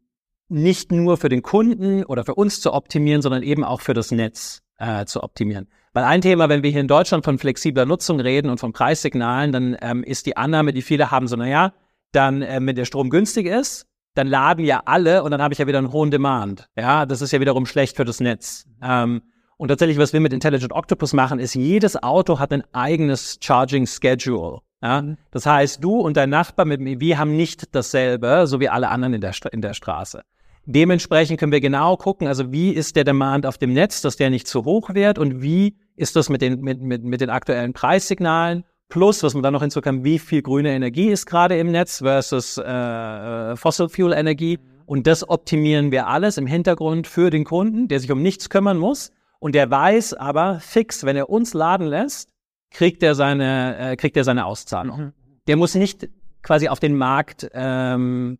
nicht 0.49 0.91
nur 0.91 1.17
für 1.17 1.29
den 1.29 1.43
Kunden 1.43 2.05
oder 2.05 2.25
für 2.25 2.35
uns 2.35 2.61
zu 2.61 2.73
optimieren, 2.73 3.23
sondern 3.23 3.43
eben 3.43 3.63
auch 3.63 3.81
für 3.81 3.95
das 3.95 4.11
Netz 4.11 4.63
äh, 4.79 5.05
zu 5.05 5.23
optimieren. 5.23 5.69
Weil 5.99 6.05
ein 6.05 6.21
Thema, 6.21 6.49
wenn 6.49 6.63
wir 6.63 6.71
hier 6.71 6.81
in 6.81 6.87
Deutschland 6.87 7.25
von 7.25 7.39
flexibler 7.39 7.85
Nutzung 7.85 8.21
reden 8.21 8.51
und 8.51 8.61
von 8.61 8.73
Preissignalen, 8.73 9.51
dann 9.51 9.77
ähm, 9.81 10.05
ist 10.05 10.27
die 10.27 10.37
Annahme, 10.37 10.73
die 10.73 10.81
viele 10.81 11.11
haben, 11.11 11.27
so, 11.27 11.35
naja, 11.35 11.73
dann, 12.13 12.41
äh, 12.41 12.61
wenn 12.63 12.77
der 12.77 12.85
Strom 12.85 13.11
günstig 13.11 13.47
ist, 13.47 13.85
dann 14.15 14.29
laden 14.29 14.65
ja 14.65 14.83
alle 14.85 15.25
und 15.25 15.33
dann 15.33 15.43
habe 15.43 15.55
ich 15.55 15.59
ja 15.59 15.67
wieder 15.67 15.79
einen 15.79 15.91
hohen 15.91 16.13
Demand. 16.13 16.69
Ja, 16.77 17.05
das 17.05 17.21
ist 17.21 17.33
ja 17.33 17.41
wiederum 17.41 17.67
schlecht 17.67 17.97
für 17.97 18.05
das 18.05 18.21
Netz. 18.21 18.65
Ähm, 18.81 19.23
und 19.57 19.71
tatsächlich, 19.71 19.99
was 19.99 20.13
wir 20.13 20.21
mit 20.21 20.33
Intelligent 20.33 20.73
Octopus 20.73 21.15
machen, 21.15 21.41
ist, 21.41 21.55
jedes 21.55 22.01
Auto 22.01 22.39
hat 22.39 22.53
ein 22.53 22.63
eigenes 22.73 23.37
Charging 23.43 23.85
Schedule. 23.85 24.61
Ja? 24.81 25.03
Mhm. 25.03 25.17
Das 25.33 25.47
heißt, 25.47 25.83
du 25.83 25.97
und 25.97 26.17
dein 26.17 26.31
Nachbar 26.31 26.65
mit 26.65 26.79
dem 26.79 26.87
EV 26.87 27.19
haben 27.19 27.37
nicht 27.37 27.75
dasselbe, 27.75 28.47
so 28.47 28.61
wie 28.61 28.69
alle 28.69 28.89
anderen 28.91 29.15
in 29.15 29.21
der, 29.21 29.35
in 29.51 29.63
der 29.63 29.75
Straße. 29.75 30.23
Dementsprechend 30.65 31.41
können 31.41 31.51
wir 31.51 31.61
genau 31.61 31.97
gucken, 31.97 32.29
also 32.29 32.53
wie 32.53 32.71
ist 32.71 32.95
der 32.95 33.03
Demand 33.03 33.47
auf 33.47 33.59
dem 33.59 33.73
Netz, 33.73 34.01
dass 34.01 34.17
der 34.17 34.31
nicht 34.31 34.47
zu 34.47 34.65
hoch 34.65 34.95
wird 34.95 35.19
und 35.19 35.43
wie 35.43 35.77
ist 35.99 36.17
das 36.17 36.29
mit 36.29 36.41
den, 36.41 36.61
mit, 36.61 36.81
mit, 36.81 37.05
mit 37.05 37.21
den 37.21 37.31
aktuellen 37.31 37.73
Preissignalen 37.73 38.65
Plus, 38.89 39.23
was 39.23 39.35
man 39.35 39.43
dann 39.43 39.53
noch 39.53 39.61
hinzu 39.61 39.83
kann, 39.83 40.03
wie 40.03 40.19
viel 40.19 40.41
grüne 40.41 40.71
Energie 40.71 41.09
ist 41.09 41.27
gerade 41.27 41.59
im 41.59 41.71
Netz 41.71 41.99
versus 41.99 42.57
äh, 42.57 42.63
äh, 42.63 43.57
Fossil 43.57 43.91
Fuel 43.91 44.15
Energie. 44.15 44.59
Und 44.87 45.07
das 45.07 45.29
optimieren 45.29 45.93
wir 45.93 46.07
alles 46.07 46.39
im 46.39 46.47
Hintergrund 46.47 47.07
für 47.07 47.29
den 47.29 47.45
Kunden, 47.45 47.89
der 47.89 48.01
sich 48.01 48.11
um 48.11 48.23
nichts 48.23 48.49
kümmern 48.49 48.79
muss. 48.79 49.13
Und 49.41 49.55
der 49.55 49.71
weiß 49.71 50.15
aber 50.15 50.59
fix, 50.61 51.05
wenn 51.05 51.17
er 51.17 51.29
uns 51.29 51.53
laden 51.53 51.87
lässt, 51.87 52.31
kriegt 52.71 53.03
er 53.03 53.15
seine, 53.15 53.77
äh, 53.79 53.97
kriegt 53.97 54.17
er 54.17 54.25
seine 54.25 54.47
Auszahlung. 54.47 54.99
Mhm. 54.99 55.13
Der 55.47 55.57
muss 55.57 55.75
nicht 55.75 56.09
quasi 56.43 56.69
auf 56.69 56.81
den 56.81 56.97
Markt 56.97 57.47
ähm, 57.53 58.39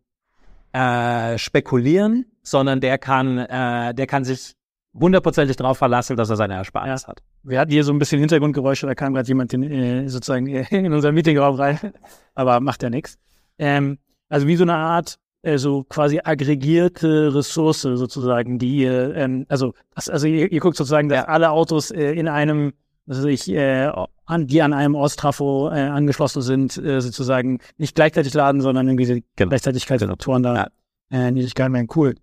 äh, 0.73 1.37
spekulieren, 1.37 2.25
sondern 2.41 2.81
der 2.81 2.97
kann, 2.97 3.37
äh, 3.37 3.93
der 3.93 4.07
kann 4.07 4.25
sich 4.25 4.55
hundertprozentig 4.93 5.55
darauf 5.55 5.77
verlassen, 5.77 6.17
dass 6.17 6.29
er 6.29 6.35
seine 6.35 6.55
Ersparnis 6.55 7.03
ja. 7.03 7.07
hat. 7.09 7.21
Wir 7.43 7.59
hatten 7.59 7.71
hier 7.71 7.83
so 7.83 7.93
ein 7.93 7.99
bisschen 7.99 8.19
Hintergrundgeräusche, 8.19 8.87
da 8.87 8.95
kam 8.95 9.13
gerade 9.13 9.27
jemand 9.27 9.53
in, 9.53 9.63
äh, 9.63 10.09
sozusagen 10.09 10.47
in 10.47 10.93
unser 10.93 11.11
Meetingraum 11.11 11.55
rein, 11.55 11.79
aber 12.35 12.59
macht 12.59 12.83
ja 12.83 12.89
nichts. 12.89 13.17
Ähm, 13.57 13.99
also 14.29 14.47
wie 14.47 14.55
so 14.55 14.63
eine 14.63 14.75
Art 14.75 15.19
äh, 15.41 15.57
so 15.57 15.83
quasi 15.83 16.19
aggregierte 16.23 17.33
Ressource 17.33 17.81
sozusagen, 17.81 18.59
die 18.59 18.77
ihr, 18.77 19.15
ähm, 19.15 19.45
also 19.47 19.73
also 19.95 20.27
ihr, 20.27 20.51
ihr 20.51 20.59
guckt 20.59 20.75
sozusagen, 20.75 21.09
dass 21.09 21.19
ja. 21.19 21.25
alle 21.25 21.51
Autos 21.51 21.91
äh, 21.91 22.11
in 22.11 22.27
einem, 22.27 22.73
also 23.07 23.27
ich, 23.27 23.49
äh, 23.49 23.89
an, 24.25 24.47
die 24.47 24.61
an 24.61 24.73
einem 24.73 24.95
Ortstrafo 24.95 25.69
äh, 25.69 25.79
angeschlossen 25.79 26.41
sind, 26.41 26.77
äh, 26.77 26.99
sozusagen 26.99 27.59
nicht 27.77 27.95
gleichzeitig 27.95 28.33
laden, 28.33 28.61
sondern 28.61 28.87
irgendwie 28.87 29.05
die 29.05 29.23
genau. 29.35 29.49
Gleichzeitigkeitsfaktoren 29.49 30.43
da 30.43 30.55
ja. 30.55 30.67
äh, 31.09 31.31
Niedrigkeit 31.31 31.71
werden. 31.71 31.87
Cool. 31.95 32.15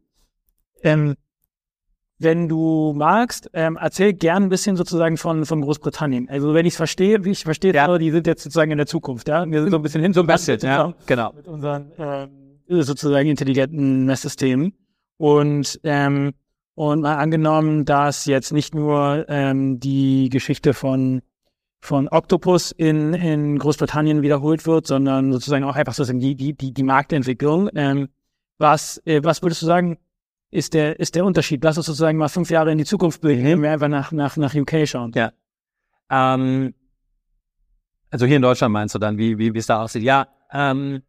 Ähm, 0.82 1.16
wenn 2.18 2.48
du 2.48 2.92
magst, 2.96 3.50
ähm, 3.52 3.78
erzähl 3.80 4.14
gern 4.14 4.44
ein 4.44 4.48
bisschen 4.48 4.76
sozusagen 4.76 5.16
von, 5.16 5.44
von 5.44 5.60
Großbritannien. 5.60 6.28
Also 6.28 6.54
wenn 6.54 6.64
ich 6.64 6.72
es 6.72 6.76
verstehe, 6.76 7.24
wie 7.24 7.30
ich 7.30 7.44
verstehe, 7.44 7.74
ja. 7.74 7.98
die 7.98 8.10
sind 8.10 8.26
jetzt 8.26 8.42
sozusagen 8.42 8.70
in 8.70 8.78
der 8.78 8.86
Zukunft, 8.86 9.28
ja. 9.28 9.44
Wir 9.46 9.60
sind 9.62 9.70
so 9.70 9.76
ein 9.76 9.82
bisschen 9.82 10.02
hin 10.02 10.12
so 10.12 10.20
ein 10.20 10.26
bisschen, 10.26 10.58
ja, 10.60 10.94
genau. 11.06 11.32
Mit 11.34 11.46
unseren 11.46 11.92
ähm, 11.98 12.82
sozusagen 12.82 13.28
intelligenten 13.28 14.06
Messsystemen. 14.06 14.72
Und 15.18 15.80
ähm, 15.84 16.32
und 16.74 17.00
mal 17.00 17.16
angenommen, 17.16 17.86
dass 17.86 18.26
jetzt 18.26 18.52
nicht 18.52 18.74
nur 18.74 19.24
ähm, 19.28 19.80
die 19.80 20.28
Geschichte 20.28 20.74
von 20.74 21.22
von 21.80 22.08
Octopus 22.08 22.72
in, 22.72 23.14
in 23.14 23.58
Großbritannien 23.58 24.22
wiederholt 24.22 24.66
wird, 24.66 24.86
sondern 24.86 25.32
sozusagen 25.32 25.64
auch 25.64 25.76
einfach 25.76 25.94
sozusagen 25.94 26.20
die, 26.20 26.34
die, 26.34 26.52
die, 26.54 26.72
die 26.72 26.82
Marktentwicklung. 26.82 27.70
Ähm, 27.74 28.08
was, 28.58 29.00
äh, 29.04 29.22
was 29.22 29.42
würdest 29.42 29.62
du 29.62 29.66
sagen, 29.66 29.98
ist 30.50 30.74
der, 30.74 30.98
ist 30.98 31.14
der 31.14 31.24
Unterschied. 31.24 31.62
Lass 31.64 31.76
uns 31.76 31.86
sozusagen 31.86 32.18
mal 32.18 32.28
fünf 32.28 32.50
Jahre 32.50 32.72
in 32.72 32.78
die 32.78 32.84
Zukunft 32.84 33.20
blicken, 33.20 33.42
mhm. 33.42 33.48
wenn 33.48 33.62
wir 33.62 33.70
einfach 33.72 33.88
nach, 33.88 34.12
nach, 34.12 34.36
nach 34.36 34.54
UK 34.54 34.86
schauen. 34.86 35.12
Ja. 35.14 35.32
Ähm, 36.10 36.74
also 38.10 38.26
hier 38.26 38.36
in 38.36 38.42
Deutschland 38.42 38.72
meinst 38.72 38.94
du 38.94 38.98
dann, 38.98 39.18
wie, 39.18 39.38
wie, 39.38 39.52
wie 39.54 39.58
es 39.58 39.66
da 39.66 39.82
aussieht? 39.82 40.02
Ja, 40.02 40.28
ähm, 40.52 41.02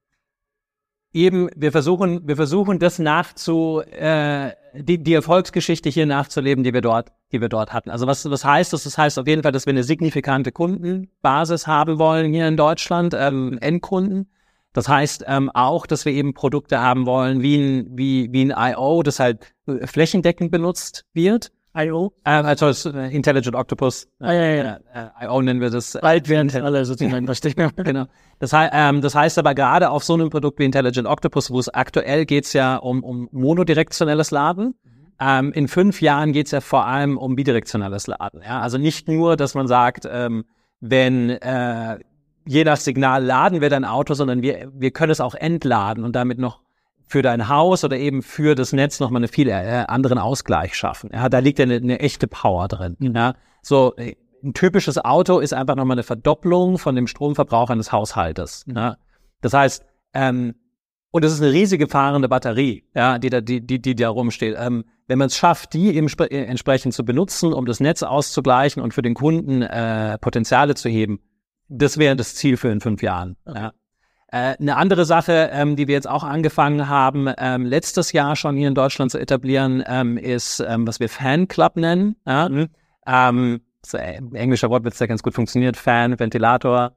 eben, 1.14 1.50
wir 1.56 1.72
versuchen, 1.72 2.28
wir 2.28 2.36
versuchen 2.36 2.80
das 2.80 3.00
nachzu, 3.00 3.82
äh, 3.82 4.52
die, 4.74 5.02
die 5.02 5.14
Erfolgsgeschichte 5.14 5.90
hier 5.90 6.06
nachzuleben, 6.06 6.64
die 6.64 6.74
wir 6.74 6.82
dort, 6.82 7.12
die 7.32 7.42
wir 7.42 7.50
dort 7.50 7.74
hatten. 7.74 7.90
Also 7.90 8.08
was, 8.08 8.30
was 8.30 8.44
heißt 8.44 8.74
das? 8.74 8.84
Das 8.84 8.98
heißt 8.98 9.20
auf 9.20 9.28
jeden 9.28 9.44
Fall, 9.44 9.52
dass 9.52 9.66
wir 9.66 9.72
eine 9.72 9.84
signifikante 9.84 10.52
Kundenbasis 10.52 11.68
haben 11.68 12.00
wollen 12.00 12.34
hier 12.34 12.48
in 12.48 12.58
Deutschland, 12.58 13.16
ähm, 13.18 13.58
Endkunden. 13.62 14.30
Das 14.78 14.88
heißt 14.88 15.26
ähm, 15.26 15.50
auch, 15.56 15.88
dass 15.88 16.06
wir 16.06 16.14
eben 16.14 16.36
Produkte 16.36 16.80
haben 16.80 17.08
wollen, 17.08 17.42
wie 17.42 17.58
ein, 17.58 17.88
wie, 17.98 18.32
wie 18.32 18.54
ein 18.54 18.74
I.O., 18.76 19.02
das 19.02 19.20
halt 19.20 19.56
äh, 19.66 19.88
flächendeckend 19.88 20.52
benutzt 20.52 21.04
wird. 21.14 21.52
I.O.? 21.76 22.14
Ähm, 22.26 22.46
also 22.46 22.68
äh, 22.92 23.12
Intelligent 23.12 23.56
Octopus. 23.56 24.08
Ah, 24.20 24.34
ja, 24.34 24.46
ja. 24.46 24.80
Äh, 24.94 25.26
I.O. 25.26 25.42
nennen 25.42 25.62
wir 25.62 25.72
das. 25.72 25.98
Bald 26.00 26.30
werden 26.30 26.52
alle 26.64 26.86
sozusagen 26.86 27.26
verstehen. 27.26 27.72
genau. 27.76 28.06
Das, 28.38 28.52
ähm, 28.54 29.02
das 29.02 29.16
heißt 29.16 29.40
aber 29.40 29.56
gerade 29.56 29.90
auf 29.90 30.04
so 30.04 30.14
einem 30.14 30.30
Produkt 30.30 30.60
wie 30.60 30.66
Intelligent 30.66 31.08
Octopus, 31.08 31.50
wo 31.50 31.58
es 31.58 31.70
aktuell 31.70 32.28
geht's 32.28 32.54
ja 32.54 32.76
um, 32.76 33.04
um 33.04 33.30
monodirektionelles 33.32 34.30
Laden. 34.30 34.76
Mhm. 34.84 34.92
Ähm, 35.20 35.54
in 35.54 35.68
fünf 35.68 36.04
Jahren 36.04 36.34
geht's 36.34 36.52
ja 36.52 36.62
vor 36.62 36.86
allem 36.86 37.18
um 37.18 37.36
bidirektionelles 37.36 38.06
Laden. 38.06 38.44
Ja? 38.44 38.62
Also 38.62 38.78
nicht 38.78 39.08
nur, 39.08 39.38
dass 39.38 39.56
man 39.56 39.68
sagt, 39.68 40.08
ähm, 40.08 40.46
wenn 40.82 41.32
äh, 41.32 41.98
je 42.48 42.64
nach 42.64 42.78
Signal 42.78 43.24
laden 43.24 43.62
wir 43.62 43.70
dein 43.70 43.86
Auto, 43.86 44.14
sondern 44.14 44.42
wir, 44.42 44.72
wir 44.74 44.92
können 44.92 45.12
es 45.12 45.22
auch 45.22 45.36
entladen 45.36 46.04
und 46.04 46.16
damit 46.16 46.40
noch 46.40 46.62
für 47.08 47.22
dein 47.22 47.48
Haus 47.48 47.84
oder 47.84 47.98
eben 47.98 48.22
für 48.22 48.56
das 48.56 48.74
Netz 48.74 49.00
nochmal 49.00 49.22
eine 49.22 49.28
viel 49.28 49.50
äh, 49.50 49.86
anderen 49.88 50.18
Ausgleich 50.18 50.76
schaffen. 50.76 51.10
Ja, 51.14 51.30
da 51.30 51.40
liegt 51.40 51.60
ja 51.60 51.64
eine, 51.64 51.76
eine 51.76 52.00
echte 52.00 52.28
Power 52.28 52.68
drin. 52.68 52.98
Mhm. 53.00 53.16
Ja, 53.16 53.36
so 53.62 53.96
äh, 53.96 54.16
ein 54.44 54.54
typisches 54.54 54.98
Auto 54.98 55.40
ist 55.40 55.54
einfach 55.54 55.76
nochmal 55.76 55.96
eine 55.96 56.04
Verdopplung 56.04 56.78
von 56.78 56.96
dem 56.96 57.08
Stromverbrauch 57.08 57.70
eines 57.70 57.92
Haushaltes. 57.92 58.66
Mhm. 58.68 58.76
Ja. 58.76 58.98
Das 59.42 59.54
heißt, 59.54 59.86
ähm, 60.14 60.56
und 61.12 61.24
es 61.24 61.34
ist 61.34 61.42
eine 61.42 61.54
riesige 61.54 61.88
fahrende 61.88 62.28
Batterie, 62.28 62.84
ja, 62.94 63.18
die 63.18 63.30
da, 63.30 63.40
die, 63.42 63.66
die, 63.66 63.82
die 63.82 63.96
da 63.96 64.10
rumsteht. 64.10 64.56
Ähm, 64.58 64.84
wenn 65.08 65.18
man 65.18 65.28
es 65.28 65.38
schafft, 65.38 65.74
die 65.74 65.96
eben 65.96 66.08
äh, 66.20 66.44
entsprechend 66.44 66.94
zu 66.94 67.06
benutzen, 67.06 67.54
um 67.54 67.66
das 67.66 67.80
Netz 67.80 68.04
auszugleichen 68.04 68.84
und 68.84 68.94
für 68.94 69.02
den 69.02 69.14
Kunden 69.14 69.62
äh, 69.62 70.18
Potenziale 70.18 70.76
zu 70.76 70.90
heben, 70.90 71.20
das 71.70 71.98
wäre 71.98 72.16
das 72.16 72.36
Ziel 72.36 72.58
für 72.58 72.70
in 72.70 72.82
fünf 72.82 73.02
Jahren. 73.02 73.36
Okay. 73.46 73.60
Ja. 73.60 73.72
Äh, 74.30 74.58
eine 74.60 74.76
andere 74.76 75.06
Sache, 75.06 75.50
ähm, 75.54 75.76
die 75.78 75.88
wir 75.88 75.96
jetzt 75.96 76.10
auch 76.10 76.24
angefangen 76.24 76.90
haben, 76.90 77.32
ähm, 77.38 77.66
letztes 77.66 78.12
Jahr 78.12 78.36
schon 78.36 78.58
hier 78.58 78.68
in 78.68 78.76
Deutschland 78.76 79.12
zu 79.12 79.20
etablieren, 79.20 79.84
ähm, 79.88 80.18
ist, 80.18 80.60
ähm, 80.60 80.86
was 80.86 81.00
wir 81.00 81.08
Fanclub 81.08 81.78
nennen. 81.78 82.18
Ja? 82.26 82.50
Mhm. 82.50 82.68
Ähm, 83.06 83.62
so, 83.86 83.98
äh, 83.98 84.20
englischer 84.34 84.70
Wortwitz, 84.70 84.98
der 84.98 85.08
ganz 85.08 85.24
gut 85.24 85.34
funktioniert. 85.34 85.78
Fan, 85.78 86.20
Ventilator, 86.20 86.92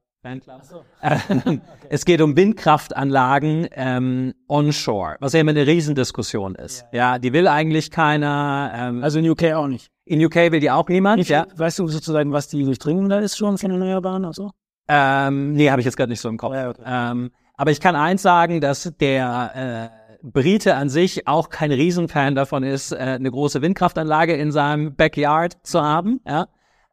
So. 0.63 0.85
okay. 1.03 1.61
Es 1.89 2.05
geht 2.05 2.21
um 2.21 2.37
Windkraftanlagen 2.37 3.69
ähm, 3.73 4.35
onshore, 4.49 5.17
was 5.21 5.33
ja 5.33 5.41
immer 5.41 5.53
eine 5.53 5.67
Riesendiskussion 5.67 6.57
ist. 6.57 6.85
Ja, 6.93 7.13
ja 7.13 7.19
die 7.19 7.33
will 7.33 7.49
eigentlich 7.49 7.91
keiner. 7.91 8.73
Ähm, 8.75 9.05
also 9.05 9.19
in 9.21 9.31
UK 9.31 9.53
auch 9.55 9.67
nicht. 9.67 9.89
In 10.05 10.23
UK 10.23 10.53
will 10.53 10.61
die 10.61 10.71
auch 10.71 10.89
niemand. 10.89 11.25
Viel, 11.25 11.33
ja. 11.33 11.47
Weißt 11.55 11.79
du 11.79 11.87
sozusagen, 11.87 12.33
was 12.33 12.49
die 12.49 12.65
Durchdringung 12.65 13.09
da 13.09 13.21
ist 13.21 13.39
schon 13.39 13.57
von 13.57 13.71
Erneuerbaren? 13.71 14.25
Also? 14.25 14.51
Ähm, 14.93 15.53
nee, 15.53 15.71
habe 15.71 15.81
ich 15.81 15.85
jetzt 15.85 15.97
gerade 15.97 16.11
nicht 16.11 16.21
so 16.21 16.29
im 16.29 16.37
Kopf. 16.37 16.53
Ja, 16.53 16.71
okay. 16.71 16.83
ähm, 16.85 17.31
aber 17.57 17.71
ich 17.71 17.81
kann 17.81 17.95
eins 17.95 18.23
sagen, 18.23 18.61
dass 18.61 18.93
der 18.99 19.91
äh, 19.93 20.27
Brite 20.29 20.75
an 20.75 20.89
sich 20.89 21.29
auch 21.29 21.49
kein 21.49 21.71
Riesenfan 21.71 22.35
davon 22.35 22.65
ist, 22.65 22.91
äh, 22.91 22.97
eine 22.97 23.31
große 23.31 23.63
Windkraftanlage 23.63 24.35
in 24.35 24.51
seinem 24.51 24.97
Backyard 24.97 25.59
zu 25.63 25.81
haben. 25.81 26.21
Ja? 26.27 26.49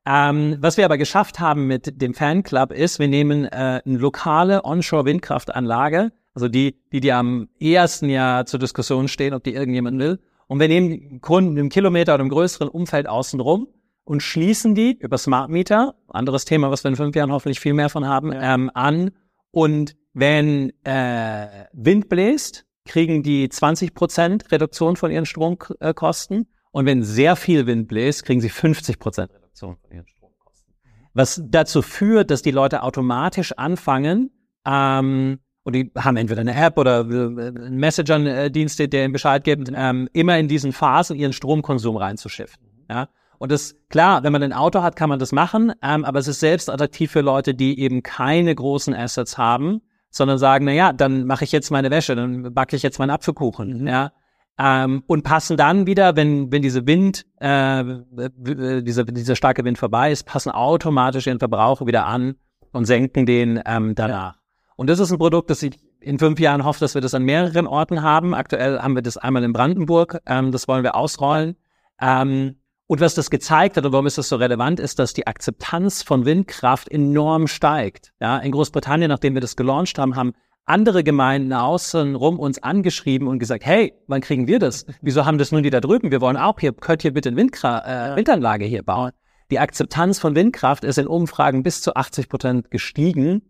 Ähm, 0.05 0.57
was 0.62 0.77
wir 0.77 0.86
aber 0.86 0.97
geschafft 0.97 1.39
haben 1.39 1.65
mit 1.65 2.01
dem 2.01 2.13
Fanclub 2.13 2.71
ist, 2.71 2.99
wir 2.99 3.07
nehmen 3.07 3.45
äh, 3.45 3.81
eine 3.83 3.97
lokale 3.97 4.63
Onshore-Windkraftanlage, 4.63 6.12
also 6.36 6.47
die, 6.47 6.75
die, 6.91 6.99
die 6.99 7.12
am 7.12 7.49
ehesten 7.60 8.10
ja 8.10 8.45
zur 8.45 8.60
Diskussion 8.60 9.07
stehen, 9.07 9.33
ob 9.33 9.43
die 9.43 9.55
irgendjemand 9.55 9.99
will. 9.99 10.19
Und 10.47 10.60
wir 10.60 10.67
nehmen 10.67 11.19
Kunden 11.19 11.57
im 11.57 11.69
Kilometer 11.69 12.13
oder 12.13 12.23
im 12.23 12.29
größeren 12.29 12.69
Umfeld 12.69 13.07
außenrum 13.07 13.67
und 14.05 14.21
schließen 14.21 14.75
die 14.75 14.97
über 14.97 15.17
Smart 15.17 15.49
Meter, 15.49 15.95
anderes 16.10 16.46
Thema, 16.46 16.72
was 16.72 16.84
wir 16.84 16.89
in 16.89 16.96
fünf 16.96 17.15
Jahren 17.15 17.32
hoffentlich 17.32 17.60
viel 17.60 17.74
mehr 17.74 17.89
von 17.89 18.08
haben, 18.08 18.32
ähm, 18.34 18.72
an. 18.74 19.12
Und 19.52 19.96
wenn 20.13 20.72
äh, 20.84 21.65
Wind 21.74 22.10
bläst, 22.10 22.65
kriegen 22.86 23.22
die 23.24 23.50
20 23.50 23.93
Prozent 23.93 24.52
Reduktion 24.52 24.96
von 24.96 25.12
ihren 25.12 25.26
Stromkosten. 25.26 26.48
Und 26.72 26.86
wenn 26.86 27.04
sehr 27.04 27.36
viel 27.36 27.67
Wind 27.67 27.88
bläst, 27.88 28.26
kriegen 28.26 28.41
sie 28.41 28.50
50 28.50 29.00
Prozent 29.00 29.32
Reduktion 29.34 29.78
von 29.78 29.91
ihren 29.91 30.08
Stromkosten. 30.08 30.74
Was 31.13 31.41
dazu 31.46 31.82
führt, 31.82 32.32
dass 32.32 32.41
die 32.41 32.52
Leute 32.52 32.84
automatisch 32.84 33.52
anfangen, 33.54 34.32
ähm, 34.65 35.39
und 35.63 35.74
die 35.74 35.91
haben 35.98 36.15
entweder 36.15 36.41
eine 36.41 36.56
App 36.56 36.78
oder 36.78 37.02
äh, 37.02 37.48
einen 37.48 37.78
Messenger-Dienst, 37.78 38.80
der 38.80 39.04
ihnen 39.04 39.12
Bescheid 39.12 39.43
gibt, 39.43 39.70
ähm, 39.76 40.08
immer 40.13 40.39
in 40.39 40.48
diesen 40.48 40.72
Phasen 40.72 41.17
ihren 41.17 41.34
Stromkonsum 41.34 41.98
reinzuschiften. 41.98 42.86
Ja? 42.89 43.10
Und 43.39 43.52
das, 43.52 43.76
klar, 43.89 44.23
wenn 44.23 44.32
man 44.32 44.43
ein 44.43 44.54
Auto 44.54 44.82
hat, 44.82 44.95
kann 44.95 45.10
man 45.10 45.19
das 45.19 45.32
machen, 45.32 45.73
ähm, 45.82 46.06
aber 46.06 46.19
es 46.19 46.28
ist 46.28 46.39
selbst 46.39 46.69
attraktiv 46.69 47.12
für 47.12 47.21
Leute, 47.21 47.54
die 47.54 47.80
eben 47.80 48.04
keine 48.04 48.54
großen 48.54 48.93
Assets 48.93 49.38
haben, 49.38 49.82
sondern 50.10 50.38
sagen, 50.38 50.65
na 50.65 50.71
ja, 50.71 50.93
dann 50.93 51.26
mache 51.26 51.43
ich 51.43 51.52
jetzt 51.52 51.69
meine 51.69 51.91
Wäsche, 51.91 52.15
dann 52.15 52.54
backe 52.54 52.76
ich 52.76 52.84
jetzt 52.84 53.00
meinen 53.00 53.12
Apfelkuchen, 53.12 53.82
mhm. 53.82 53.88
ja. 53.88 54.12
Ähm, 54.60 55.04
und 55.06 55.23
passen 55.23 55.56
dann 55.56 55.86
wieder, 55.86 56.15
wenn, 56.15 56.52
wenn 56.52 56.63
diese 56.63 56.88
Wind, 56.88 57.28
äh, 57.39 57.84
dieser, 58.12 59.04
dieser 59.04 59.36
starke 59.36 59.63
Wind 59.63 59.78
vorbei 59.78 60.12
ist, 60.12 60.26
passen 60.26 60.50
automatisch 60.50 61.28
ihren 61.28 61.38
Verbrauch 61.38 61.86
wieder 61.86 62.08
an 62.08 62.38
und 62.71 62.86
senken 62.86 63.28
den 63.28 63.62
ähm, 63.67 63.93
danach. 63.93 64.34
Ja. 64.34 64.41
Und 64.76 64.89
das 64.89 64.97
ist 64.97 65.12
ein 65.12 65.19
Produkt, 65.19 65.52
das 65.52 65.62
ich 65.62 65.78
in 66.00 66.17
fünf 66.17 66.39
Jahren 66.39 66.63
hoffe, 66.63 66.80
dass 66.80 66.95
wir 66.95 67.02
das 67.02 67.13
an 67.13 67.23
mehreren 67.23 67.67
Orten 67.67 68.02
haben. 68.02 68.34
Aktuell 68.34 68.80
haben 68.80 68.95
wir 68.95 69.04
das 69.04 69.17
einmal 69.17 69.43
in 69.43 69.54
Brandenburg, 69.54 70.21
ähm, 70.26 70.52
das 70.52 70.67
wollen 70.67 70.84
wir 70.84 70.95
ausrollen. 70.95 71.56
Ähm, 72.02 72.56
und 72.88 73.02
was 73.02 73.15
das 73.15 73.30
gezeigt 73.30 73.76
hat 73.78 73.86
und 73.86 73.91
warum 73.91 74.08
ist 74.08 74.17
das 74.17 74.30
so 74.30 74.38
relevant, 74.38 74.80
ist, 74.80 74.97
dass 74.97 75.13
die 75.13 75.28
Akzeptanz 75.28 76.04
von 76.04 76.26
Windkraft 76.26 76.89
enorm 76.89 77.47
steigt. 77.47 78.13
Ja, 78.21 78.38
in 78.38 78.52
Großbritannien, 78.52 79.10
nachdem 79.10 79.34
wir 79.34 79.41
das 79.41 79.58
gelauncht 79.58 80.00
haben, 80.00 80.15
haben 80.15 80.34
andere 80.65 81.04
Gemeinden 81.04 81.54
außen 81.54 82.15
rum 82.15 82.39
uns 82.39 82.63
angeschrieben 82.63 83.28
und 83.28 83.39
gesagt, 83.39 83.65
hey, 83.65 83.93
wann 84.08 84.21
kriegen 84.21 84.47
wir 84.47 84.60
das? 84.60 84.86
Wieso 85.02 85.26
haben 85.26 85.38
das 85.38 85.52
nun 85.52 85.63
die 85.63 85.69
da 85.69 85.82
drüben? 85.82 86.12
Wir 86.12 86.21
wollen 86.21 86.38
auch 86.38 86.60
hier, 86.60 86.73
könnt 86.73 87.04
ihr 87.04 87.13
bitte 87.13 87.30
eine 87.30 87.38
Windkra 87.38 88.13
äh, 88.13 88.15
Windanlage 88.15 88.65
hier 88.65 88.84
bauen? 88.84 89.12
Die 89.52 89.60
Akzeptanz 89.60 90.19
von 90.19 90.36
Windkraft 90.36 90.84
ist 90.84 90.97
in 90.97 91.08
Umfragen 91.08 91.63
bis 91.63 91.82
zu 91.82 91.95
80 91.95 92.28
Prozent 92.28 92.71
gestiegen 92.71 93.41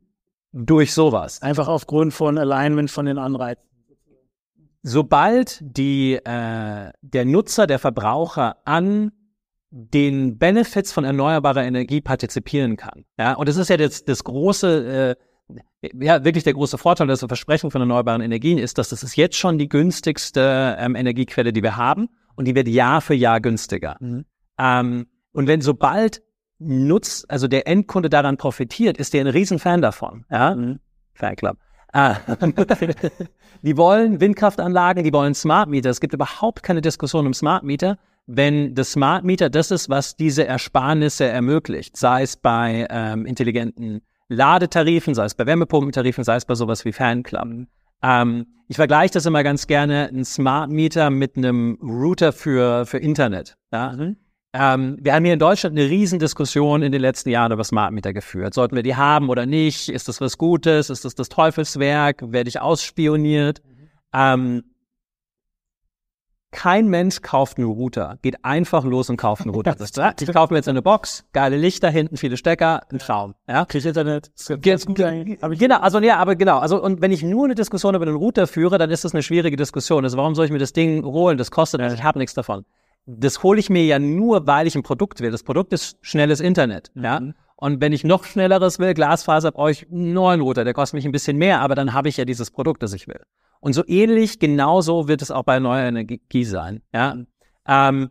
durch 0.52 0.94
sowas. 0.94 1.42
Einfach 1.42 1.68
aufgrund 1.68 2.14
von 2.14 2.38
Alignment 2.38 2.90
von 2.90 3.06
den 3.06 3.18
Anreizen 3.18 3.68
sobald 4.84 5.60
die, 5.62 6.14
äh, 6.14 6.92
der 7.02 7.26
Nutzer, 7.26 7.68
der 7.68 7.78
Verbraucher 7.78 8.58
an 8.64 9.12
den 9.70 10.38
Benefits 10.38 10.92
von 10.92 11.04
erneuerbarer 11.04 11.64
Energie 11.64 12.02
partizipieren 12.02 12.78
kann. 12.78 13.06
Ja, 13.18 13.34
und 13.34 13.50
das 13.50 13.58
ist 13.58 13.70
ja 13.70 13.78
das, 13.78 14.06
das 14.06 14.24
große, 14.24 15.16
äh, 15.82 15.90
ja, 16.00 16.24
wirklich 16.24 16.44
der 16.44 16.54
große 16.54 16.78
Vorteil, 16.78 17.08
das 17.08 17.20
Versprechen 17.20 17.72
von 17.72 17.82
erneuerbaren 17.82 18.22
Energien 18.22 18.58
ist, 18.58 18.78
dass 18.78 18.90
das 18.90 19.04
ist 19.04 19.16
jetzt 19.16 19.36
schon 19.36 19.58
die 19.58 19.70
günstigste 19.70 20.78
ähm, 20.80 20.96
Energiequelle, 20.96 21.52
die 21.52 21.64
wir 21.64 21.76
haben 21.76 22.10
und 22.36 22.46
die 22.46 22.56
wird 22.56 22.68
Jahr 22.68 23.02
für 23.02 23.14
Jahr 23.14 23.42
günstiger. 23.42 23.98
Mhm. 24.00 24.26
Ähm, 24.58 25.08
und 25.34 25.48
wenn 25.48 25.62
sobald 25.62 26.22
Nutz, 26.60 27.26
also 27.28 27.48
der 27.48 27.68
Endkunde 27.68 28.10
daran 28.10 28.38
profitiert, 28.38 28.98
ist 28.98 29.14
der 29.14 29.22
ein 29.22 29.28
Riesenfan 29.28 29.82
davon. 29.82 30.26
Ja, 30.32 30.56
mhm. 30.56 30.80
Fanclub. 31.14 31.58
Ah. 31.94 32.18
die 33.62 33.78
wollen 33.78 34.20
Windkraftanlagen, 34.20 35.04
die 35.04 35.14
wollen 35.14 35.34
Smart 35.34 35.70
Meter. 35.70 35.90
Es 35.90 36.00
gibt 36.00 36.14
überhaupt 36.14 36.64
keine 36.64 36.82
Diskussion 36.82 37.26
um 37.26 37.34
Smart 37.34 37.64
Meter 37.64 37.98
wenn 38.28 38.76
das 38.76 38.92
Smart 38.92 39.24
Meter 39.24 39.50
das 39.50 39.72
ist, 39.72 39.90
was 39.90 40.16
diese 40.16 40.46
Ersparnisse 40.46 41.26
ermöglicht, 41.26 41.96
sei 41.98 42.24
es 42.24 42.36
bei 42.36 42.86
ähm, 42.90 43.26
intelligenten 43.26 44.02
Ladetarifen, 44.28 45.16
sei 45.16 45.26
es 45.26 45.34
bei 45.34 45.46
Wärmepumpentarifen, 45.46 46.24
sei 46.24 46.36
es 46.36 46.46
bei 46.46 46.56
sowas 46.56 46.84
wie 46.84 46.92
Fanklappen. 46.92 47.70
Ähm, 48.04 48.46
ich 48.68 48.76
vergleiche 48.76 49.14
das 49.14 49.26
immer 49.26 49.44
ganz 49.44 49.66
gerne, 49.66 50.10
ein 50.10 50.26
Smart 50.26 50.70
Meter 50.70 51.10
mit 51.10 51.38
einem 51.38 51.80
Router 51.82 52.34
für, 52.34 52.86
für 52.86 52.98
Internet. 52.98 53.56
Ja? 53.72 53.94
Mhm. 53.94 54.18
Ähm, 54.54 54.98
wir 55.00 55.14
haben 55.14 55.24
hier 55.24 55.34
in 55.34 55.40
Deutschland 55.40 55.78
eine 55.78 55.90
Riesendiskussion 55.90 56.82
in 56.82 56.92
den 56.92 57.02
letzten 57.02 57.30
Jahren 57.30 57.54
über 57.54 57.64
Smart 57.64 57.94
Meter 57.94 58.12
geführt. 58.12 58.54
Sollten 58.54 58.76
wir 58.76 58.84
die 58.84 58.96
haben 58.96 59.30
oder 59.30 59.46
nicht? 59.46 59.88
Ist 59.88 60.10
das 60.10 60.20
was 60.20 60.38
Gutes? 60.38 60.90
Ist 60.90 61.06
das 61.06 61.16
das 61.16 61.30
Teufelswerk? 61.30 62.22
Werde 62.34 62.50
ich 62.50 62.60
ausspioniert? 62.60 63.62
Mhm. 63.64 63.90
Ähm, 64.14 64.64
kein 66.58 66.88
Mensch 66.88 67.22
kauft 67.22 67.60
einen 67.60 67.68
Router, 67.68 68.18
geht 68.24 68.44
einfach 68.44 68.84
los 68.84 69.12
und 69.12 69.18
kauft 69.18 69.44
einen 69.44 69.52
Router. 69.52 69.76
ich 70.20 70.34
kaufe 70.34 70.54
mir 70.54 70.58
jetzt 70.58 70.68
eine 70.68 70.82
Box, 70.82 71.24
geile 71.32 71.56
Lichter 71.56 71.92
hinten, 71.92 72.18
viele 72.18 72.36
Stecker, 72.36 72.82
ein 72.92 72.98
Traum. 72.98 73.36
Ja, 73.48 73.64
krieg 73.66 73.86
Internet. 73.86 74.32
Genau, 75.60 75.78
also 75.78 76.00
ja, 76.00 76.18
aber 76.18 76.36
genau. 76.36 76.58
Also 76.58 76.82
und 76.82 77.00
wenn 77.00 77.12
ich 77.12 77.22
nur 77.22 77.46
eine 77.46 77.54
Diskussion 77.54 77.94
über 77.94 78.08
den 78.08 78.16
Router 78.16 78.48
führe, 78.48 78.80
dann 78.80 78.90
ist 78.90 79.06
das 79.06 79.14
eine 79.14 79.22
schwierige 79.22 79.56
Diskussion. 79.56 80.04
Also 80.04 80.18
warum 80.18 80.34
soll 80.34 80.46
ich 80.46 80.52
mir 80.52 80.58
das 80.58 80.74
Ding 80.74 81.06
holen? 81.06 81.38
Das 81.38 81.52
kostet, 81.52 81.80
ich 81.80 82.02
habe 82.02 82.18
nichts 82.18 82.34
davon. 82.34 82.66
Das 83.06 83.44
hole 83.44 83.60
ich 83.60 83.70
mir 83.70 83.86
ja 83.86 84.00
nur, 84.00 84.48
weil 84.48 84.66
ich 84.66 84.76
ein 84.76 84.82
Produkt 84.82 85.22
will. 85.22 85.30
Das 85.30 85.44
Produkt 85.44 85.74
ist 85.74 86.00
schnelles 86.02 86.40
Internet. 86.40 86.90
Mhm. 86.96 87.04
Ja. 87.04 87.22
Und 87.56 87.82
wenn 87.82 87.94
ich 87.94 88.04
noch 88.04 88.24
schnelleres 88.24 88.80
will, 88.80 88.96
Glasfaser, 88.96 89.52
brauche 89.52 89.70
ich 89.70 89.92
einen 89.92 90.14
neuen 90.14 90.42
Router. 90.42 90.64
Der 90.64 90.74
kostet 90.74 90.96
mich 90.96 91.06
ein 91.06 91.12
bisschen 91.12 91.38
mehr, 91.38 91.62
aber 91.62 91.76
dann 91.76 91.94
habe 91.94 92.10
ich 92.10 92.18
ja 92.18 92.26
dieses 92.26 92.50
Produkt, 92.50 92.82
das 92.82 92.94
ich 92.94 93.08
will. 93.08 93.22
Und 93.68 93.74
so 93.74 93.84
ähnlich, 93.86 94.40
genauso 94.40 95.10
wird 95.10 95.22
es 95.22 95.30
auch 95.30 95.44
bei 95.44 95.60
neuer 95.60 95.90
Energie 95.90 96.46
sein. 96.46 96.82
Ja? 96.94 97.18
Ähm, 97.68 98.10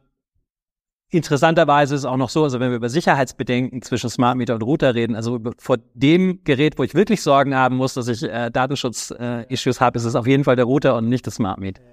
interessanterweise 1.09 1.95
ist 1.95 2.01
es 2.03 2.05
auch 2.05 2.19
noch 2.19 2.29
so, 2.29 2.43
also 2.43 2.61
wenn 2.61 2.69
wir 2.69 2.77
über 2.77 2.91
Sicherheitsbedenken 2.91 3.81
zwischen 3.81 4.11
Smart 4.11 4.37
Meter 4.37 4.55
und 4.57 4.63
Router 4.63 4.95
reden, 4.95 5.17
also 5.17 5.41
vor 5.57 5.79
dem 5.95 6.45
Gerät, 6.45 6.79
wo 6.79 6.83
ich 6.83 6.95
wirklich 6.95 7.23
Sorgen 7.23 7.55
haben 7.55 7.77
muss, 7.77 7.95
dass 7.95 8.07
ich 8.09 8.23
äh, 8.23 8.51
Datenschutz-Issues 8.51 9.77
äh, 9.79 9.81
habe, 9.81 9.97
ist 9.97 10.05
es 10.05 10.15
auf 10.15 10.27
jeden 10.27 10.45
Fall 10.45 10.57
der 10.57 10.67
Router 10.67 10.95
und 10.95 11.09
nicht 11.09 11.27
das 11.27 11.37
Smart 11.37 11.59
Meter. 11.59 11.83
Ja, 11.83 11.89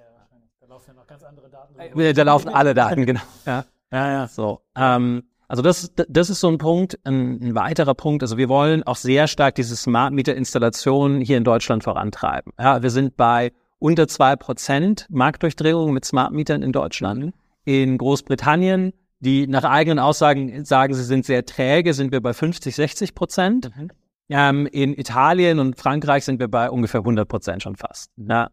da 0.59 0.67
laufen 0.67 0.85
ja 0.89 0.93
noch 0.95 1.07
ganz 1.07 1.23
andere 1.23 1.49
Daten. 1.49 1.99
Äh, 2.01 2.13
da 2.13 2.23
laufen 2.23 2.49
alle 2.49 2.73
Daten, 2.73 3.05
genau. 3.05 3.21
Ja, 3.45 3.63
ja, 3.93 4.11
ja. 4.11 4.27
So. 4.27 4.59
Ähm, 4.75 5.23
also 5.47 5.61
das, 5.61 5.91
das 5.95 6.29
ist 6.29 6.39
so 6.39 6.47
ein 6.49 6.57
Punkt. 6.57 6.99
Ein, 7.03 7.41
ein, 7.41 7.55
weiterer 7.55 7.93
Punkt, 7.93 8.23
also 8.23 8.37
wir 8.37 8.49
wollen 8.49 8.83
auch 8.83 8.95
sehr 8.95 9.27
stark 9.27 9.55
diese 9.55 9.75
Smart 9.75 10.13
Meter 10.13 10.35
Installation 10.35 11.21
hier 11.21 11.37
in 11.37 11.43
Deutschland 11.43 11.83
vorantreiben. 11.83 12.53
Ja, 12.59 12.81
wir 12.81 12.89
sind 12.89 13.17
bei 13.17 13.51
unter 13.79 14.07
zwei 14.07 14.35
Prozent 14.35 15.07
Marktdurchdringung 15.09 15.93
mit 15.93 16.05
Smart 16.05 16.31
Metern 16.31 16.63
in 16.63 16.71
Deutschland. 16.71 17.33
In 17.65 17.97
Großbritannien, 17.97 18.93
die 19.19 19.47
nach 19.47 19.63
eigenen 19.63 19.99
Aussagen 19.99 20.65
sagen, 20.65 20.93
sie 20.93 21.03
sind 21.03 21.25
sehr 21.25 21.45
träge, 21.45 21.93
sind 21.93 22.11
wir 22.11 22.21
bei 22.21 22.33
50, 22.33 22.75
60 22.75 23.15
Prozent. 23.15 23.71
Mhm. 23.75 23.89
Ähm, 24.29 24.67
in 24.67 24.97
Italien 24.97 25.59
und 25.59 25.77
Frankreich 25.77 26.25
sind 26.25 26.39
wir 26.39 26.47
bei 26.47 26.69
ungefähr 26.69 27.01
100 27.01 27.27
Prozent 27.27 27.61
schon 27.61 27.75
fast. 27.75 28.09
Ja. 28.17 28.49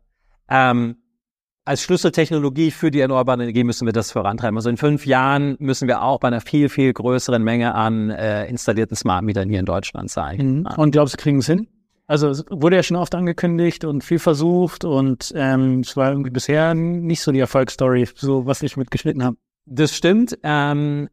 Ähm, 0.49 0.97
als 1.65 1.83
Schlüsseltechnologie 1.83 2.71
für 2.71 2.91
die 2.91 3.01
erneuerbare 3.01 3.43
Energie 3.43 3.65
müssen 3.65 3.87
wir 3.87 3.93
das 3.93 4.11
vorantreiben. 4.11 4.57
Also 4.57 4.71
in 4.71 4.77
fünf 4.77 5.07
Jahren 5.07 5.57
müssen 5.59 5.89
wir 5.89 6.03
auch 6.03 6.19
bei 6.19 6.29
einer 6.29 6.41
viel, 6.41 6.69
viel 6.69 6.93
größeren 6.93 7.43
Menge 7.43 7.75
an 7.75 8.11
äh, 8.11 8.47
installierten 8.47 8.97
Smart 8.97 9.25
Metern 9.25 9.49
hier 9.49 9.61
in 9.61 9.67
Deutschland 9.67 10.11
sein. 10.11 10.61
Mhm. 10.61 10.67
Und 10.77 10.93
glaubst 10.93 11.15
du, 11.15 11.19
kriegen 11.19 11.39
es 11.39 11.47
hin? 11.47 11.69
Also 12.07 12.29
es 12.29 12.45
wurde 12.51 12.77
ja 12.77 12.83
schon 12.83 12.97
oft 12.97 13.15
angekündigt 13.15 13.85
und 13.85 14.03
viel 14.03 14.19
versucht 14.19 14.85
und 14.85 15.33
ähm, 15.37 15.81
es 15.81 15.97
war 15.97 16.11
irgendwie 16.11 16.31
bisher 16.31 16.75
nicht 16.75 17.23
so 17.23 17.31
die 17.31 17.39
Erfolgsstory, 17.39 18.09
so 18.17 18.47
was 18.47 18.63
ich 18.63 18.77
mitgeschnitten 18.77 19.23
habe. 19.23 19.37
Das 19.65 19.95
stimmt. 19.95 20.37
Ähm, 20.43 21.09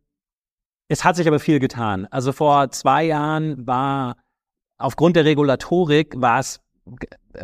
es 0.87 1.03
hat 1.03 1.15
sich 1.15 1.27
aber 1.27 1.39
viel 1.39 1.59
getan. 1.59 2.07
Also 2.09 2.31
vor 2.31 2.71
zwei 2.71 3.03
Jahren 3.03 3.67
war 3.67 4.15
aufgrund 4.79 5.15
der 5.17 5.25
Regulatorik 5.25 6.19
war 6.19 6.39
es 6.39 6.61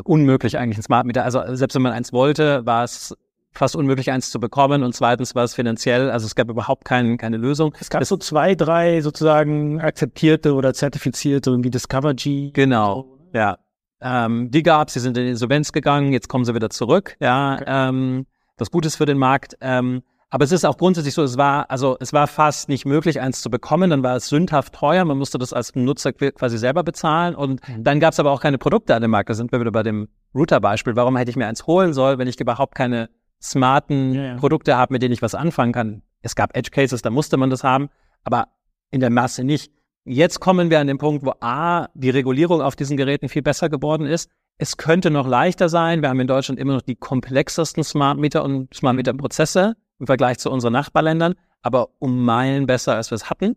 unmöglich 0.03 0.57
eigentlich 0.57 0.77
ein 0.77 0.83
Smart 0.83 1.05
Meter. 1.05 1.23
Also 1.23 1.41
selbst 1.55 1.75
wenn 1.75 1.81
man 1.81 1.93
eins 1.93 2.13
wollte, 2.13 2.65
war 2.65 2.83
es 2.83 3.15
fast 3.51 3.75
unmöglich, 3.75 4.11
eins 4.11 4.31
zu 4.31 4.39
bekommen 4.39 4.83
und 4.83 4.93
zweitens 4.95 5.35
war 5.35 5.43
es 5.43 5.53
finanziell, 5.53 6.09
also 6.09 6.25
es 6.25 6.35
gab 6.35 6.49
überhaupt 6.49 6.85
kein, 6.85 7.17
keine 7.17 7.37
Lösung. 7.37 7.73
Es 7.79 7.89
gab 7.89 7.99
das, 7.99 8.09
so 8.09 8.17
zwei, 8.17 8.55
drei 8.55 9.01
sozusagen 9.01 9.79
akzeptierte 9.79 10.55
oder 10.55 10.73
zertifizierte 10.73 11.55
wie 11.63 11.69
Discover 11.69 12.13
G. 12.15 12.51
Genau, 12.51 13.19
ja. 13.33 13.59
Ähm, 14.01 14.51
die 14.51 14.63
gab's, 14.63 14.93
die 14.93 14.99
sind 14.99 15.17
in 15.17 15.27
Insolvenz 15.27 15.71
gegangen, 15.71 16.11
jetzt 16.11 16.27
kommen 16.27 16.45
sie 16.45 16.55
wieder 16.55 16.69
zurück, 16.69 17.15
ja. 17.19 17.55
Okay. 17.55 17.65
Ähm, 17.67 18.25
was 18.57 18.71
Gutes 18.71 18.95
für 18.95 19.05
den 19.05 19.17
Markt. 19.17 19.55
Ähm, 19.61 20.03
aber 20.33 20.45
es 20.45 20.51
ist 20.51 20.65
auch 20.65 20.79
grundsätzlich 20.79 21.13
so, 21.13 21.21
es 21.21 21.37
war, 21.37 21.69
also 21.69 21.95
es 21.99 22.11
war 22.11 22.25
fast 22.25 22.67
nicht 22.67 22.87
möglich, 22.87 23.21
eins 23.21 23.39
zu 23.39 23.51
bekommen. 23.51 23.91
Dann 23.91 24.01
war 24.01 24.15
es 24.15 24.29
sündhaft 24.29 24.73
teuer. 24.73 25.05
Man 25.05 25.19
musste 25.19 25.37
das 25.37 25.53
als 25.53 25.75
Nutzer 25.75 26.11
quasi 26.11 26.57
selber 26.57 26.81
bezahlen. 26.81 27.35
Und 27.35 27.61
mhm. 27.69 27.83
dann 27.83 27.99
gab 27.99 28.13
es 28.13 28.19
aber 28.19 28.31
auch 28.31 28.41
keine 28.41 28.57
Produkte 28.57 28.95
an 28.95 29.03
dem 29.03 29.11
Markt. 29.11 29.29
Da 29.29 29.35
sind 29.35 29.51
wir 29.51 29.59
wieder 29.59 29.71
bei 29.71 29.83
dem 29.83 30.07
Router-Beispiel. 30.33 30.95
Warum 30.95 31.17
hätte 31.17 31.29
ich 31.29 31.37
mir 31.37 31.45
eins 31.45 31.67
holen 31.67 31.93
sollen, 31.93 32.17
wenn 32.17 32.27
ich 32.27 32.39
überhaupt 32.39 32.73
keine 32.73 33.11
smarten 33.39 34.15
ja, 34.15 34.23
ja. 34.23 34.35
Produkte 34.37 34.75
habe, 34.75 34.93
mit 34.93 35.03
denen 35.03 35.13
ich 35.13 35.21
was 35.21 35.35
anfangen 35.35 35.71
kann? 35.71 36.01
Es 36.23 36.33
gab 36.33 36.57
Edge 36.57 36.71
Cases, 36.71 37.03
da 37.03 37.11
musste 37.11 37.37
man 37.37 37.51
das 37.51 37.63
haben, 37.63 37.89
aber 38.23 38.47
in 38.89 39.01
der 39.01 39.11
Masse 39.11 39.43
nicht. 39.43 39.71
Jetzt 40.03 40.39
kommen 40.39 40.71
wir 40.71 40.79
an 40.79 40.87
den 40.87 40.97
Punkt, 40.97 41.23
wo 41.23 41.33
A, 41.41 41.89
die 41.93 42.09
Regulierung 42.09 42.59
auf 42.59 42.75
diesen 42.75 42.97
Geräten 42.97 43.29
viel 43.29 43.43
besser 43.43 43.69
geworden 43.69 44.07
ist. 44.07 44.31
Es 44.57 44.77
könnte 44.77 45.11
noch 45.11 45.27
leichter 45.27 45.69
sein. 45.69 46.01
Wir 46.01 46.09
haben 46.09 46.19
in 46.19 46.27
Deutschland 46.27 46.59
immer 46.59 46.73
noch 46.73 46.81
die 46.81 46.95
komplexesten 46.95 47.83
Smart 47.83 48.17
Meter 48.17 48.43
und 48.43 48.73
Smart 48.73 48.95
Meter 48.95 49.13
Prozesse 49.13 49.75
im 49.99 50.07
Vergleich 50.07 50.39
zu 50.39 50.51
unseren 50.51 50.73
Nachbarländern, 50.73 51.35
aber 51.61 51.89
um 51.99 52.23
Meilen 52.23 52.65
besser, 52.65 52.95
als 52.95 53.11
wir 53.11 53.15
es 53.15 53.29
hatten. 53.29 53.55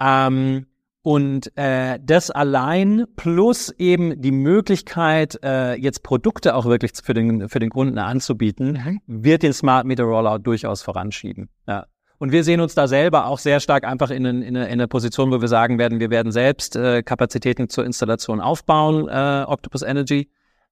Ähm, 0.00 0.66
und 1.02 1.56
äh, 1.56 1.98
das 2.02 2.30
allein 2.30 3.06
plus 3.16 3.70
eben 3.70 4.20
die 4.20 4.32
Möglichkeit, 4.32 5.38
äh, 5.42 5.74
jetzt 5.74 6.02
Produkte 6.02 6.54
auch 6.54 6.66
wirklich 6.66 6.92
für 7.02 7.14
den, 7.14 7.48
für 7.48 7.60
den 7.60 7.70
Kunden 7.70 7.98
anzubieten, 7.98 8.72
mhm. 8.72 9.00
wird 9.06 9.42
den 9.42 9.52
Smart 9.52 9.86
Meter 9.86 10.04
Rollout 10.04 10.38
durchaus 10.38 10.82
voranschieben. 10.82 11.48
Ja. 11.66 11.86
Und 12.18 12.32
wir 12.32 12.42
sehen 12.42 12.60
uns 12.60 12.74
da 12.74 12.88
selber 12.88 13.26
auch 13.26 13.38
sehr 13.38 13.60
stark 13.60 13.84
einfach 13.84 14.10
in, 14.10 14.24
in, 14.24 14.42
in 14.42 14.56
einer 14.56 14.88
Position, 14.88 15.30
wo 15.30 15.40
wir 15.40 15.48
sagen 15.48 15.78
werden, 15.78 16.00
wir 16.00 16.10
werden 16.10 16.32
selbst 16.32 16.74
äh, 16.74 17.02
Kapazitäten 17.02 17.68
zur 17.68 17.86
Installation 17.86 18.40
aufbauen, 18.40 19.08
äh, 19.08 19.44
Octopus 19.46 19.82
Energy. 19.82 20.28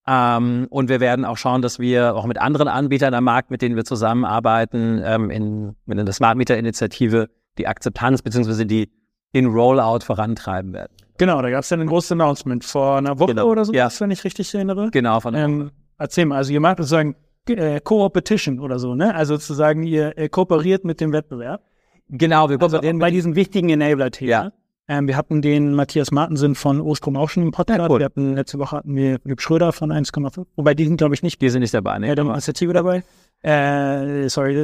Ähm, 0.07 0.67
und 0.71 0.89
wir 0.89 1.01
werden 1.01 1.25
auch 1.25 1.37
schauen, 1.37 1.63
dass 1.63 1.79
wir 1.79 2.15
auch 2.15 2.27
mit 2.27 2.39
anderen 2.41 2.69
Anbietern 2.69 3.13
am 3.15 3.25
Markt, 3.25 3.51
mit 3.51 3.63
denen 3.63 3.77
wir 3.77 3.85
zusammenarbeiten, 3.85 5.03
ähm, 5.05 5.31
in, 5.31 5.77
in 5.87 6.05
der 6.05 6.13
Smart 6.13 6.37
Meter 6.37 6.57
Initiative 6.57 7.29
die 7.59 7.67
Akzeptanz 7.67 8.23
beziehungsweise 8.23 8.67
die 8.67 8.91
den 9.35 9.47
Rollout 9.47 10.01
vorantreiben 10.05 10.73
werden. 10.73 10.93
Genau, 11.19 11.43
da 11.43 11.51
gab 11.51 11.61
es 11.61 11.71
ja 11.71 11.77
ein 11.77 11.87
großes 11.87 12.13
Announcement 12.13 12.65
vor 12.65 12.99
einer 12.99 13.19
Woche 13.19 13.35
genau. 13.35 13.49
oder 13.49 13.65
so, 13.65 13.73
ja. 13.73 13.89
wenn 13.99 14.11
ich 14.11 14.25
richtig 14.25 14.55
erinnere. 14.55 14.91
Genau, 14.93 15.21
von 15.21 15.35
ähm, 15.35 15.71
Erzähl 15.99 16.27
mal, 16.27 16.37
also 16.37 16.53
ihr 16.53 16.61
macht 16.61 16.79
sozusagen 16.79 17.17
äh, 17.49 17.81
Co-Opetition 17.81 18.61
oder 18.61 18.79
so, 18.79 18.95
ne? 18.95 19.15
Also 19.15 19.37
sozusagen 19.37 19.83
ihr 19.83 20.17
äh, 20.19 20.29
kooperiert 20.29 20.85
mit 20.85 21.01
dem 21.01 21.13
Wettbewerb. 21.13 21.63
Genau, 22.09 22.51
wir 22.51 22.59
kooperieren 22.59 22.97
also 22.97 23.01
bei 23.01 23.11
diesem 23.11 23.35
wichtigen 23.35 23.71
Enabler-Thema. 23.71 24.31
Ja. 24.31 24.53
Ähm, 24.89 25.09
wir 25.09 25.17
hatten 25.17 25.43
den 25.43 25.75
Matthias 25.75 26.13
Martensen 26.13 26.55
von 26.55 26.81
Ostrom 26.81 27.17
auch 27.17 27.29
schon 27.29 27.43
im 27.43 27.51
Podcast. 27.51 27.81
Ja, 27.81 27.89
cool. 27.91 27.99
Wir 27.99 28.05
hatten, 28.05 28.37
letzte 28.37 28.59
Woche 28.59 28.77
hatten 28.77 28.95
wir 28.95 29.19
Philipp 29.19 29.41
Schröder 29.41 29.73
von 29.73 29.91
1,5. 29.91 30.47
Wobei 30.55 30.75
die 30.75 30.85
sind, 30.85 30.97
glaube 30.97 31.15
ich, 31.15 31.23
nicht. 31.23 31.41
Die 31.43 31.49
sind 31.49 31.61
nicht 31.61 31.75
dabei, 31.75 31.99
ne? 31.99 32.09
Ja, 32.09 32.15
der 32.15 32.25
Initiative 32.25 32.73
dabei. 32.73 33.03
Äh, 33.43 34.29
sorry, 34.29 34.55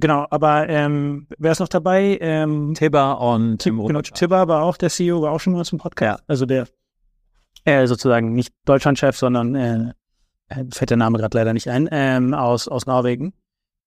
genau, 0.00 0.26
aber 0.30 0.68
ähm, 0.68 1.28
wer 1.38 1.52
ist 1.52 1.60
noch 1.60 1.68
dabei? 1.68 2.18
Ähm, 2.20 2.74
Tibber 2.74 3.20
und 3.20 3.58
Tim 3.58 3.78
genau, 3.86 4.00
Tibber 4.02 4.48
war 4.48 4.64
auch 4.64 4.76
der 4.76 4.90
CEO, 4.90 5.22
war 5.22 5.32
auch 5.32 5.40
schon 5.40 5.52
mal 5.52 5.64
zum 5.64 5.78
Podcast. 5.78 6.20
Ja. 6.20 6.24
Also 6.26 6.44
der 6.44 6.66
äh, 7.64 7.86
sozusagen 7.86 8.34
nicht 8.34 8.52
Deutschlandchef, 8.64 9.16
sondern 9.16 9.54
äh, 9.54 9.92
äh 10.48 10.64
fällt 10.72 10.90
der 10.90 10.96
Name 10.96 11.18
gerade 11.18 11.38
leider 11.38 11.52
nicht 11.52 11.68
ein, 11.68 11.88
ähm, 11.92 12.34
aus, 12.34 12.68
aus 12.68 12.86
Norwegen. 12.86 13.32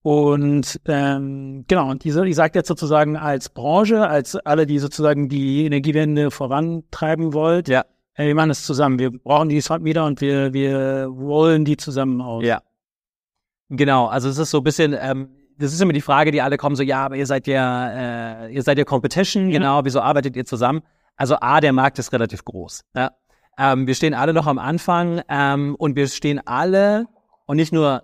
Und 0.03 0.79
ähm, 0.85 1.65
genau, 1.67 1.91
und 1.91 2.03
diese, 2.03 2.27
ich 2.27 2.35
sage 2.35 2.57
jetzt 2.57 2.67
sozusagen 2.67 3.17
als 3.17 3.49
Branche, 3.49 4.07
als 4.07 4.35
alle, 4.35 4.65
die 4.65 4.79
sozusagen 4.79 5.29
die 5.29 5.65
Energiewende 5.65 6.31
vorantreiben 6.31 7.33
wollt, 7.33 7.67
ja. 7.67 7.85
Äh, 8.15 8.27
wir 8.27 8.35
machen 8.35 8.49
es 8.49 8.65
zusammen. 8.65 8.99
Wir 8.99 9.11
brauchen 9.11 9.49
die 9.49 9.61
Smart 9.61 9.81
Meter 9.81 10.05
und 10.05 10.21
wir, 10.21 10.53
wir 10.53 11.05
rollen 11.05 11.65
die 11.65 11.77
zusammen 11.77 12.21
aus. 12.21 12.43
Ja. 12.43 12.61
Genau, 13.69 14.07
also 14.07 14.27
es 14.27 14.37
ist 14.37 14.51
so 14.51 14.57
ein 14.57 14.63
bisschen, 14.63 14.95
ähm, 14.99 15.29
das 15.57 15.71
ist 15.71 15.81
immer 15.81 15.93
die 15.93 16.01
Frage, 16.01 16.31
die 16.31 16.41
alle 16.41 16.57
kommen, 16.57 16.75
so, 16.75 16.83
ja, 16.83 17.05
aber 17.05 17.15
ihr 17.15 17.25
seid 17.25 17.47
ja, 17.47 18.45
äh, 18.45 18.53
ihr 18.53 18.63
seid 18.63 18.77
ja 18.77 18.83
Competition, 18.83 19.49
ja. 19.49 19.59
genau, 19.59 19.85
wieso 19.85 20.01
arbeitet 20.01 20.35
ihr 20.35 20.45
zusammen? 20.45 20.81
Also 21.15 21.35
A, 21.39 21.61
der 21.61 21.71
Markt 21.71 21.99
ist 21.99 22.11
relativ 22.11 22.43
groß. 22.43 22.81
Ja. 22.95 23.11
Ähm, 23.57 23.87
wir 23.87 23.95
stehen 23.95 24.13
alle 24.13 24.33
noch 24.33 24.47
am 24.47 24.59
Anfang 24.59 25.21
ähm, 25.29 25.75
und 25.75 25.95
wir 25.95 26.07
stehen 26.07 26.41
alle, 26.45 27.05
und 27.45 27.57
nicht 27.57 27.71
nur 27.71 28.03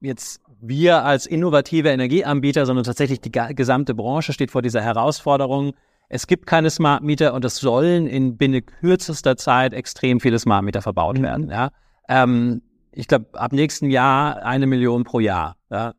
jetzt 0.00 0.40
wir 0.60 1.04
als 1.04 1.26
innovative 1.26 1.88
Energieanbieter, 1.88 2.66
sondern 2.66 2.84
tatsächlich 2.84 3.20
die 3.20 3.30
gesamte 3.30 3.94
Branche 3.94 4.32
steht 4.32 4.50
vor 4.50 4.62
dieser 4.62 4.82
Herausforderung. 4.82 5.74
Es 6.08 6.26
gibt 6.26 6.46
keine 6.46 6.70
Smart 6.70 7.02
Meter 7.02 7.34
und 7.34 7.44
es 7.44 7.56
sollen 7.56 8.06
in 8.06 8.36
binnen 8.36 8.64
kürzester 8.64 9.36
Zeit 9.36 9.72
extrem 9.72 10.20
viele 10.20 10.38
Smart 10.38 10.64
Meter 10.64 10.82
verbaut 10.82 11.18
mhm. 11.18 11.22
werden. 11.22 11.50
Ja. 11.50 11.70
Ähm, 12.08 12.62
ich 12.92 13.06
glaube, 13.06 13.26
ab 13.34 13.52
nächsten 13.52 13.90
Jahr 13.90 14.42
eine 14.42 14.66
Million 14.66 15.04
pro 15.04 15.20
Jahr. 15.20 15.56
Ja. 15.70 15.94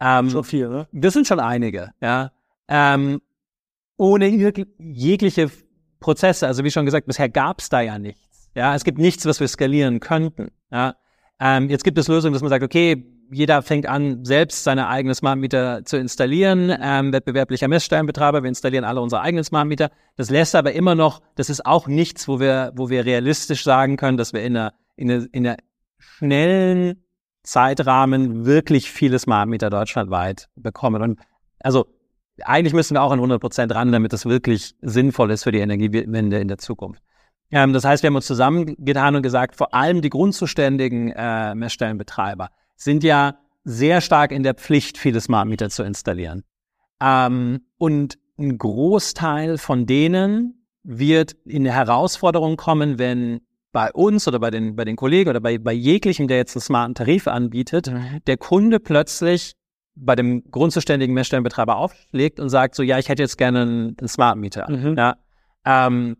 Ähm, 0.00 0.30
so 0.30 0.42
viel, 0.42 0.68
ne? 0.68 0.88
Das 0.92 1.12
sind 1.12 1.26
schon 1.26 1.40
einige, 1.40 1.90
ja. 2.00 2.30
Ähm, 2.68 3.20
ohne 3.96 4.28
jegliche 4.78 5.50
Prozesse, 6.00 6.46
also 6.46 6.64
wie 6.64 6.70
schon 6.70 6.86
gesagt, 6.86 7.06
bisher 7.06 7.28
gab 7.28 7.60
es 7.60 7.68
da 7.68 7.82
ja 7.82 7.98
nichts. 7.98 8.50
Ja, 8.54 8.74
es 8.74 8.84
gibt 8.84 8.98
nichts, 8.98 9.26
was 9.26 9.40
wir 9.40 9.48
skalieren 9.48 10.00
könnten. 10.00 10.50
Ja. 10.72 10.94
Ähm, 11.38 11.68
jetzt 11.68 11.84
gibt 11.84 11.98
es 11.98 12.08
Lösungen, 12.08 12.32
dass 12.32 12.42
man 12.42 12.48
sagt, 12.48 12.64
okay, 12.64 13.04
jeder 13.30 13.62
fängt 13.62 13.86
an, 13.86 14.24
selbst 14.24 14.64
seine 14.64 14.88
eigene 14.88 15.14
Smart 15.14 15.38
Meter 15.38 15.84
zu 15.84 15.96
installieren. 15.96 16.74
Ähm, 16.80 17.12
wettbewerblicher 17.12 17.68
Messstellenbetreiber, 17.68 18.42
wir 18.42 18.48
installieren 18.48 18.84
alle 18.84 19.00
unsere 19.00 19.22
eigenen 19.22 19.44
Smart 19.44 19.66
Meter. 19.66 19.90
Das 20.16 20.30
lässt 20.30 20.54
aber 20.54 20.72
immer 20.72 20.94
noch, 20.94 21.20
das 21.36 21.50
ist 21.50 21.64
auch 21.64 21.86
nichts, 21.86 22.28
wo 22.28 22.40
wir, 22.40 22.72
wo 22.74 22.90
wir 22.90 23.04
realistisch 23.04 23.64
sagen 23.64 23.96
können, 23.96 24.16
dass 24.16 24.32
wir 24.32 24.42
in 24.42 24.56
einer, 24.56 24.72
in 24.96 25.10
einer, 25.10 25.26
in 25.32 25.46
einer 25.46 25.56
schnellen 25.98 27.04
Zeitrahmen 27.42 28.44
wirklich 28.44 28.90
viele 28.90 29.18
Smart 29.18 29.48
Meter 29.48 29.70
deutschlandweit 29.70 30.48
bekommen. 30.56 31.02
Und 31.02 31.20
also 31.60 31.86
eigentlich 32.44 32.74
müssen 32.74 32.94
wir 32.94 33.02
auch 33.02 33.12
an 33.12 33.18
100 33.18 33.40
Prozent 33.40 33.74
ran, 33.74 33.92
damit 33.92 34.12
das 34.12 34.26
wirklich 34.26 34.74
sinnvoll 34.80 35.30
ist 35.30 35.44
für 35.44 35.52
die 35.52 35.60
Energiewende 35.60 36.38
in 36.38 36.48
der 36.48 36.58
Zukunft. 36.58 37.02
Ähm, 37.50 37.72
das 37.72 37.84
heißt, 37.84 38.02
wir 38.02 38.08
haben 38.08 38.16
uns 38.16 38.26
zusammengetan 38.26 39.16
und 39.16 39.22
gesagt, 39.22 39.56
vor 39.56 39.74
allem 39.74 40.02
die 40.02 40.10
grundzuständigen 40.10 41.12
äh, 41.14 41.54
Messstellenbetreiber 41.54 42.50
sind 42.80 43.04
ja 43.04 43.38
sehr 43.62 44.00
stark 44.00 44.32
in 44.32 44.42
der 44.42 44.54
Pflicht, 44.54 44.98
viele 44.98 45.20
Smart 45.20 45.46
Meter 45.46 45.68
zu 45.68 45.82
installieren. 45.82 46.44
Ähm, 47.00 47.60
und 47.78 48.18
ein 48.38 48.56
Großteil 48.56 49.58
von 49.58 49.86
denen 49.86 50.66
wird 50.82 51.32
in 51.44 51.62
eine 51.62 51.74
Herausforderung 51.74 52.56
kommen, 52.56 52.98
wenn 52.98 53.42
bei 53.72 53.92
uns 53.92 54.26
oder 54.26 54.38
bei 54.40 54.50
den, 54.50 54.76
bei 54.76 54.84
den 54.84 54.96
Kollegen 54.96 55.30
oder 55.30 55.40
bei, 55.40 55.58
bei 55.58 55.72
jeglichem, 55.72 56.26
der 56.26 56.38
jetzt 56.38 56.56
einen 56.56 56.62
smarten 56.62 56.94
Tarif 56.94 57.28
anbietet, 57.28 57.88
mhm. 57.88 58.20
der 58.26 58.38
Kunde 58.38 58.80
plötzlich 58.80 59.54
bei 59.94 60.16
dem 60.16 60.42
grundzuständigen 60.50 61.14
Messstellenbetreiber 61.14 61.76
aufschlägt 61.76 62.40
und 62.40 62.48
sagt 62.48 62.74
so, 62.74 62.82
ja, 62.82 62.98
ich 62.98 63.10
hätte 63.10 63.22
jetzt 63.22 63.36
gerne 63.36 63.62
einen, 63.62 63.96
einen 63.98 64.08
Smart 64.08 64.38
Meter. 64.38 64.70
Mhm. 64.70 64.96
Ja, 64.96 65.16
ähm, 65.66 66.16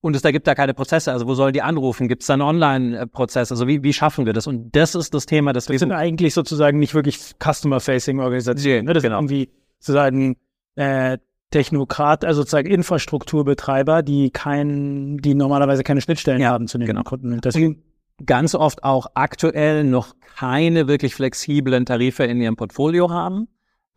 und 0.00 0.14
es 0.14 0.22
da 0.22 0.30
gibt 0.30 0.46
da 0.46 0.54
keine 0.54 0.74
Prozesse. 0.74 1.12
Also 1.12 1.26
wo 1.26 1.34
sollen 1.34 1.52
die 1.52 1.62
anrufen? 1.62 2.08
Gibt 2.08 2.22
es 2.22 2.28
da 2.28 2.34
einen 2.34 2.42
Online-Prozess? 2.42 3.50
Also 3.50 3.66
wie, 3.66 3.82
wie 3.82 3.92
schaffen 3.92 4.26
wir 4.26 4.32
das? 4.32 4.46
Und 4.46 4.74
das 4.76 4.94
ist 4.94 5.12
das 5.12 5.26
Thema, 5.26 5.52
das, 5.52 5.64
das 5.64 5.72
wir 5.72 5.78
sind 5.78 5.92
eigentlich 5.92 6.34
sozusagen 6.34 6.78
nicht 6.78 6.94
wirklich 6.94 7.18
Customer-Facing-Organisationen. 7.42 8.84
Ne? 8.84 8.92
Das 8.92 9.02
genau. 9.02 9.18
sind 9.18 9.30
irgendwie 9.30 9.50
sozusagen 9.80 10.36
äh, 10.76 11.18
Technokrat, 11.50 12.24
also 12.24 12.42
sozusagen 12.42 12.68
Infrastrukturbetreiber, 12.68 14.02
die 14.02 14.30
kein, 14.30 15.16
die 15.18 15.34
normalerweise 15.34 15.82
keine 15.82 16.00
Schnittstellen 16.00 16.40
ja, 16.40 16.50
haben 16.50 16.68
zu 16.68 16.78
den 16.78 16.86
genau. 16.86 17.02
Kunden. 17.02 17.40
Deswegen 17.40 17.82
ganz 18.24 18.54
oft 18.54 18.84
auch 18.84 19.06
aktuell 19.14 19.84
noch 19.84 20.14
keine 20.36 20.88
wirklich 20.88 21.14
flexiblen 21.14 21.86
Tarife 21.86 22.24
in 22.24 22.40
ihrem 22.40 22.56
Portfolio 22.56 23.10
haben. 23.10 23.48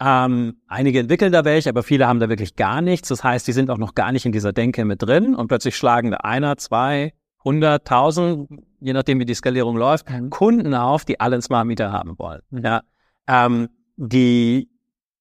Ähm, 0.04 0.56
einige 0.68 1.00
entwickeln 1.00 1.32
da 1.32 1.46
welche, 1.46 1.70
aber 1.70 1.84
viele 1.84 2.08
haben 2.08 2.20
da 2.20 2.28
wirklich 2.28 2.56
gar 2.56 2.82
nichts. 2.82 3.10
Das 3.10 3.24
heißt, 3.24 3.48
die 3.48 3.52
sind 3.52 3.70
auch 3.70 3.78
noch 3.78 3.94
gar 3.94 4.12
nicht 4.12 4.26
in 4.26 4.32
dieser 4.32 4.52
Denke 4.52 4.84
mit 4.84 5.04
drin 5.04 5.36
und 5.36 5.48
plötzlich 5.48 5.76
schlagen 5.76 6.10
da 6.10 6.18
einer, 6.18 6.58
zwei, 6.58 7.14
hunderttausend, 7.44 8.50
je 8.80 8.94
nachdem 8.94 9.20
wie 9.20 9.26
die 9.26 9.36
Skalierung 9.36 9.78
läuft, 9.78 10.10
mhm. 10.10 10.32
Kunden 10.32 10.74
auf, 10.74 11.06
die 11.06 11.20
alle 11.20 11.36
einen 11.36 11.44
Smart 11.44 11.68
Meter 11.68 11.92
haben 11.92 12.18
wollen. 12.18 12.42
Mhm. 12.50 12.66
Ja, 12.66 12.82
ähm, 13.28 13.70
die, 13.96 14.70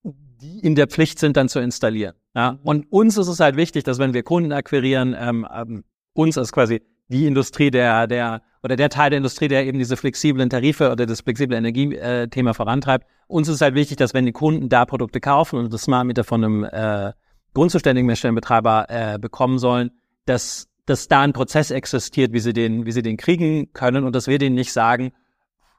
die 0.02 0.60
in 0.60 0.74
der 0.76 0.86
Pflicht 0.86 1.18
sind, 1.18 1.36
dann 1.36 1.50
zu 1.50 1.60
installieren. 1.60 2.14
Ja, 2.34 2.58
und 2.62 2.90
uns 2.90 3.18
ist 3.18 3.28
es 3.28 3.38
halt 3.38 3.56
wichtig, 3.56 3.84
dass 3.84 3.98
wenn 3.98 4.14
wir 4.14 4.22
Kunden 4.22 4.52
akquirieren, 4.52 5.14
ähm, 5.18 5.46
ähm, 5.54 5.84
uns 6.14 6.38
als 6.38 6.52
quasi 6.52 6.80
die 7.10 7.26
Industrie 7.26 7.70
der, 7.70 8.06
der 8.06 8.42
oder 8.62 8.76
der 8.76 8.88
Teil 8.88 9.10
der 9.10 9.18
Industrie, 9.18 9.48
der 9.48 9.66
eben 9.66 9.78
diese 9.78 9.96
flexiblen 9.96 10.50
Tarife 10.50 10.92
oder 10.92 11.06
das 11.06 11.22
flexible 11.22 11.56
Energiethema 11.56 12.52
vorantreibt. 12.52 13.06
Uns 13.26 13.48
ist 13.48 13.60
halt 13.60 13.74
wichtig, 13.74 13.96
dass 13.96 14.14
wenn 14.14 14.26
die 14.26 14.32
Kunden 14.32 14.68
da 14.68 14.84
Produkte 14.84 15.20
kaufen 15.20 15.58
und 15.58 15.72
das 15.72 15.82
Smart 15.82 16.06
Meter 16.06 16.24
von 16.24 16.44
einem 16.44 16.64
äh, 16.64 17.12
grundzuständigen 17.54 18.06
Messstellenbetreiber 18.06 18.86
äh, 18.88 19.18
bekommen 19.18 19.58
sollen, 19.58 19.90
dass, 20.26 20.68
dass 20.86 21.08
da 21.08 21.22
ein 21.22 21.32
Prozess 21.32 21.70
existiert, 21.70 22.32
wie 22.32 22.40
sie 22.40 22.52
den, 22.52 22.86
wie 22.86 22.92
sie 22.92 23.02
den 23.02 23.16
kriegen 23.16 23.72
können 23.72 24.04
und 24.04 24.14
dass 24.14 24.26
wir 24.26 24.38
denen 24.38 24.54
nicht 24.54 24.72
sagen, 24.72 25.12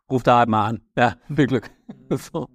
ruf 0.09 0.23
da 0.23 0.39
halt 0.39 0.49
mal 0.49 0.65
an. 0.65 0.81
Ja, 0.97 1.15
viel 1.35 1.47
Glück. 1.47 1.69
so. 2.09 2.49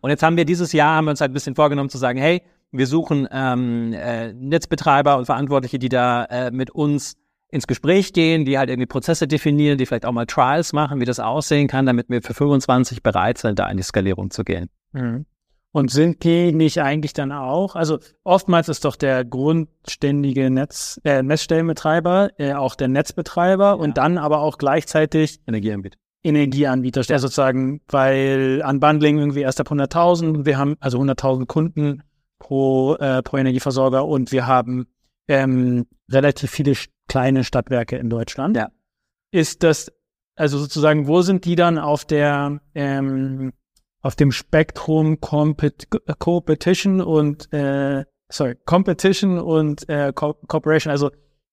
Und 0.00 0.10
jetzt 0.10 0.22
haben 0.22 0.36
wir 0.36 0.44
dieses 0.44 0.72
Jahr, 0.72 0.96
haben 0.96 1.06
wir 1.06 1.10
uns 1.10 1.20
halt 1.20 1.32
ein 1.32 1.34
bisschen 1.34 1.54
vorgenommen 1.54 1.90
zu 1.90 1.98
sagen, 1.98 2.18
hey, 2.18 2.42
wir 2.70 2.86
suchen 2.86 3.28
ähm, 3.30 3.92
äh, 3.92 4.32
Netzbetreiber 4.32 5.18
und 5.18 5.26
Verantwortliche, 5.26 5.78
die 5.78 5.90
da 5.90 6.24
äh, 6.24 6.50
mit 6.50 6.70
uns 6.70 7.16
ins 7.52 7.66
Gespräch 7.66 8.12
gehen, 8.12 8.44
die 8.44 8.58
halt 8.58 8.70
irgendwie 8.70 8.86
Prozesse 8.86 9.28
definieren, 9.28 9.76
die 9.76 9.86
vielleicht 9.86 10.06
auch 10.06 10.12
mal 10.12 10.26
Trials 10.26 10.72
machen, 10.72 11.00
wie 11.00 11.04
das 11.04 11.20
aussehen 11.20 11.68
kann, 11.68 11.84
damit 11.86 12.08
wir 12.08 12.22
für 12.22 12.34
25 12.34 13.02
bereit 13.02 13.38
sind, 13.38 13.58
da 13.58 13.68
in 13.68 13.76
die 13.76 13.82
Skalierung 13.82 14.30
zu 14.30 14.42
gehen. 14.42 14.70
Mhm. 14.92 15.26
Und 15.70 15.90
sind 15.90 16.24
die 16.24 16.52
nicht 16.52 16.82
eigentlich 16.82 17.12
dann 17.12 17.30
auch, 17.30 17.76
also 17.76 17.98
oftmals 18.24 18.68
ist 18.68 18.84
doch 18.84 18.96
der 18.96 19.24
grundständige 19.24 20.50
Netz, 20.50 21.00
äh, 21.04 21.22
Messstellenbetreiber 21.22 22.30
äh, 22.38 22.54
auch 22.54 22.74
der 22.74 22.88
Netzbetreiber 22.88 23.64
ja. 23.64 23.72
und 23.72 23.96
dann 23.96 24.18
aber 24.18 24.40
auch 24.40 24.58
gleichzeitig 24.58 25.40
Energieanbieter. 25.46 25.98
Energieanbieter, 26.24 27.02
ja. 27.02 27.18
sozusagen, 27.18 27.80
weil 27.88 28.62
Unbundling 28.66 29.18
irgendwie 29.18 29.40
erst 29.40 29.60
ab 29.60 29.70
100.000, 29.70 30.46
wir 30.46 30.56
haben 30.56 30.76
also 30.80 30.98
100.000 30.98 31.46
Kunden 31.46 32.02
pro, 32.38 32.94
äh, 32.96 33.22
pro 33.22 33.36
Energieversorger 33.36 34.06
und 34.06 34.32
wir 34.32 34.46
haben 34.46 34.86
ähm, 35.28 35.86
relativ 36.10 36.50
viele 36.50 36.74
kleine 37.12 37.44
Stadtwerke 37.44 37.96
in 37.96 38.08
Deutschland. 38.08 38.56
Ja. 38.56 38.70
Ist 39.32 39.62
das, 39.62 39.92
also 40.34 40.56
sozusagen, 40.56 41.06
wo 41.06 41.20
sind 41.20 41.44
die 41.44 41.56
dann 41.56 41.78
auf 41.78 42.06
der, 42.06 42.58
ähm, 42.74 43.52
auf 44.00 44.16
dem 44.16 44.32
Spektrum 44.32 45.20
Compet 45.20 45.88
Competition 46.18 47.02
und 47.02 47.52
äh, 47.52 48.06
sorry, 48.30 48.56
Competition 48.64 49.38
und 49.38 49.86
äh, 49.90 50.14
Co 50.14 50.32
Cooperation. 50.48 50.90
Also 50.90 51.10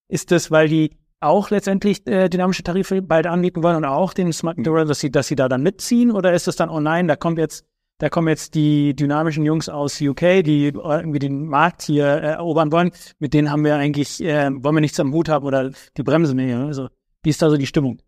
ist 0.07 0.31
das, 0.31 0.49
weil 0.49 0.69
die 0.69 0.97
auch 1.19 1.49
letztendlich 1.49 2.07
äh, 2.07 2.29
dynamische 2.29 2.63
Tarife 2.63 3.01
bald 3.01 3.27
anbieten 3.27 3.61
wollen 3.61 3.75
und 3.75 3.85
auch 3.85 4.13
den 4.13 4.31
Smart 4.31 4.57
Meter, 4.57 4.85
dass 4.85 5.01
sie, 5.01 5.11
dass 5.11 5.27
sie 5.27 5.35
da 5.35 5.49
dann 5.49 5.61
mitziehen? 5.61 6.11
Oder 6.11 6.31
ist 6.31 6.47
es 6.47 6.55
dann, 6.55 6.69
oh 6.69 6.79
nein, 6.79 7.09
da 7.09 7.17
kommt 7.17 7.37
jetzt, 7.37 7.65
da 7.99 8.09
kommen 8.09 8.29
jetzt 8.29 8.55
die 8.55 8.95
dynamischen 8.95 9.45
Jungs 9.45 9.69
aus 9.69 10.01
UK, 10.01 10.41
die 10.43 10.67
irgendwie 10.73 11.19
den 11.19 11.45
Markt 11.45 11.83
hier 11.83 12.05
äh, 12.05 12.31
erobern 12.31 12.71
wollen. 12.71 12.91
Mit 13.19 13.33
denen 13.33 13.51
haben 13.51 13.63
wir 13.63 13.75
eigentlich, 13.75 14.23
äh, 14.23 14.49
wollen 14.51 14.75
wir 14.75 14.81
nichts 14.81 14.99
am 14.99 15.13
Hut 15.13 15.29
haben 15.29 15.45
oder 15.45 15.71
die 15.97 16.03
bremsen 16.03 16.37
wir. 16.37 16.59
Also 16.59 16.87
wie 17.23 17.29
ist 17.29 17.41
da 17.41 17.49
so 17.49 17.57
die 17.57 17.67
Stimmung? 17.67 18.01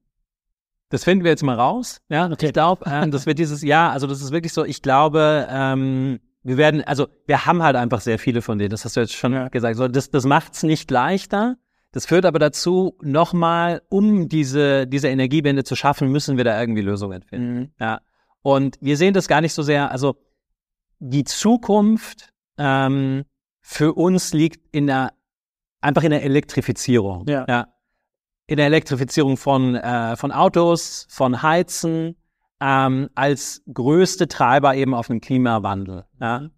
Das 0.90 1.04
finden 1.04 1.26
wir 1.26 1.32
jetzt 1.32 1.44
mal 1.44 1.56
raus. 1.56 2.02
Ja, 2.10 2.30
okay. 2.32 2.48
ich 2.48 2.54
glaube, 2.54 2.86
äh, 2.86 3.08
das 3.10 3.26
wird 3.26 3.38
dieses 3.38 3.62
Jahr, 3.62 3.92
also 3.92 4.08
das 4.08 4.22
ist 4.22 4.32
wirklich 4.32 4.54
so, 4.54 4.64
ich 4.64 4.82
glaube, 4.82 5.48
ähm, 5.50 6.20
wir 6.44 6.58
werden, 6.58 6.84
also 6.84 7.08
wir 7.28 7.46
haben 7.46 7.62
halt 7.62 7.76
einfach 7.76 8.00
sehr 8.00 8.18
viele 8.18 8.42
von 8.42 8.58
denen, 8.58 8.70
das 8.70 8.86
hast 8.86 8.96
du 8.96 9.02
jetzt 9.02 9.14
schon 9.14 9.34
ja. 9.34 9.50
gesagt. 9.50 9.76
So, 9.76 9.90
das, 9.90 10.10
das 10.10 10.26
macht's 10.26 10.64
nicht 10.64 10.90
leichter. 10.90 11.58
Das 11.92 12.06
führt 12.06 12.26
aber 12.26 12.40
dazu, 12.40 12.98
nochmal, 13.02 13.82
um 13.90 14.30
diese, 14.30 14.88
diese 14.88 15.10
Energiewende 15.10 15.66
zu 15.66 15.76
schaffen, 15.76 16.10
müssen 16.10 16.38
wir 16.38 16.46
da 16.46 16.58
irgendwie 16.60 16.82
Lösungen 16.82 17.24
finden. 17.24 17.54
Mhm. 17.54 17.70
Ja. 17.78 18.00
Und 18.42 18.78
wir 18.82 18.98
sehen 18.98 19.14
das 19.14 19.28
gar 19.28 19.42
nicht 19.42 19.54
so 19.54 19.62
sehr, 19.62 19.92
also 19.92 20.16
die 21.00 21.24
Zukunft 21.24 22.34
ähm, 22.58 23.24
für 23.62 23.94
uns 23.94 24.34
liegt 24.34 24.68
in 24.76 24.88
der, 24.88 25.14
einfach 25.80 26.04
in 26.04 26.12
der 26.12 26.24
Elektrifizierung. 26.24 27.28
Ja. 27.28 27.46
ja 27.48 27.68
in 28.52 28.58
der 28.58 28.66
Elektrifizierung 28.66 29.38
von, 29.38 29.76
äh, 29.76 30.18
von 30.18 30.34
Autos, 30.34 31.08
von 31.10 31.42
Heizen, 31.42 32.18
ähm, 32.60 33.10
als 33.16 33.64
größte 33.74 34.28
Treiber 34.28 34.76
eben 34.76 34.94
auf 34.94 35.08
den 35.08 35.22
Klimawandel. 35.22 36.04
Ja? 36.20 36.50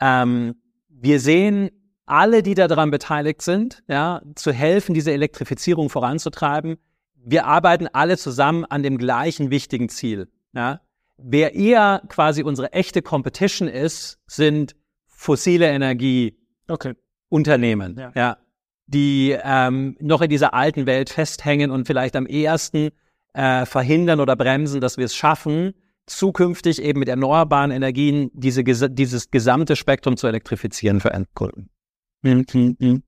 Ähm, 0.00 0.54
wir 0.88 1.18
sehen 1.18 1.70
alle, 2.06 2.44
die 2.44 2.54
daran 2.54 2.92
beteiligt 2.92 3.42
sind, 3.42 3.82
ja, 3.88 4.22
zu 4.36 4.52
helfen, 4.52 4.94
diese 4.94 5.10
Elektrifizierung 5.10 5.90
voranzutreiben. 5.90 6.76
Wir 7.16 7.46
arbeiten 7.46 7.88
alle 7.88 8.16
zusammen 8.16 8.64
an 8.64 8.84
dem 8.84 8.96
gleichen 8.96 9.50
wichtigen 9.50 9.88
Ziel. 9.88 10.30
Ja? 10.52 10.80
Wer 11.22 11.54
eher 11.54 12.02
quasi 12.08 12.42
unsere 12.42 12.72
echte 12.72 13.02
Competition 13.02 13.68
ist, 13.68 14.18
sind 14.26 14.74
fossile 15.06 15.68
Energieunternehmen. 15.68 17.92
Okay. 17.92 18.02
Ja. 18.02 18.12
ja 18.14 18.38
die 18.90 19.36
ähm, 19.42 19.96
noch 20.00 20.20
in 20.20 20.30
dieser 20.30 20.52
alten 20.52 20.86
Welt 20.86 21.10
festhängen 21.10 21.70
und 21.70 21.86
vielleicht 21.86 22.16
am 22.16 22.26
ehesten 22.26 22.90
äh, 23.34 23.64
verhindern 23.64 24.20
oder 24.20 24.34
bremsen, 24.34 24.80
dass 24.80 24.96
wir 24.96 25.04
es 25.04 25.14
schaffen, 25.14 25.74
zukünftig 26.06 26.82
eben 26.82 26.98
mit 26.98 27.08
erneuerbaren 27.08 27.70
Energien 27.70 28.30
diese, 28.34 28.64
dieses 28.64 29.30
gesamte 29.30 29.76
Spektrum 29.76 30.16
zu 30.16 30.26
elektrifizieren 30.26 31.00
für 31.00 31.12
Endkunden. 31.12 31.70
Mhm, 32.22 32.76
mhm. 32.78 33.02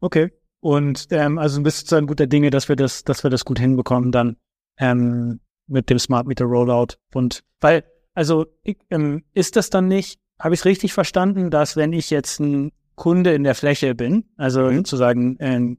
Okay. 0.00 0.30
Und 0.60 1.08
ähm, 1.10 1.38
also 1.38 1.58
ein 1.58 1.64
bisschen 1.64 1.98
ein 1.98 2.06
guter 2.06 2.28
Dinge, 2.28 2.50
dass 2.50 2.68
wir 2.68 2.76
das, 2.76 3.02
dass 3.02 3.24
wir 3.24 3.30
das 3.30 3.44
gut 3.44 3.58
hinbekommen 3.58 4.12
dann 4.12 4.36
ähm, 4.78 5.40
mit 5.70 5.88
dem 5.88 5.98
Smart 5.98 6.26
Meter 6.26 6.44
Rollout. 6.44 6.96
Und 7.14 7.42
weil, 7.60 7.84
also 8.14 8.46
ich, 8.62 8.78
ähm, 8.90 9.24
ist 9.32 9.56
das 9.56 9.70
dann 9.70 9.88
nicht, 9.88 10.18
habe 10.38 10.54
ich 10.54 10.60
es 10.60 10.64
richtig 10.66 10.92
verstanden, 10.92 11.50
dass 11.50 11.76
wenn 11.76 11.92
ich 11.92 12.10
jetzt 12.10 12.40
ein 12.40 12.72
Kunde 12.96 13.32
in 13.32 13.44
der 13.44 13.54
Fläche 13.54 13.94
bin. 13.94 14.24
Also 14.36 14.62
mhm. 14.62 14.76
sozusagen, 14.76 15.38
äh, 15.38 15.76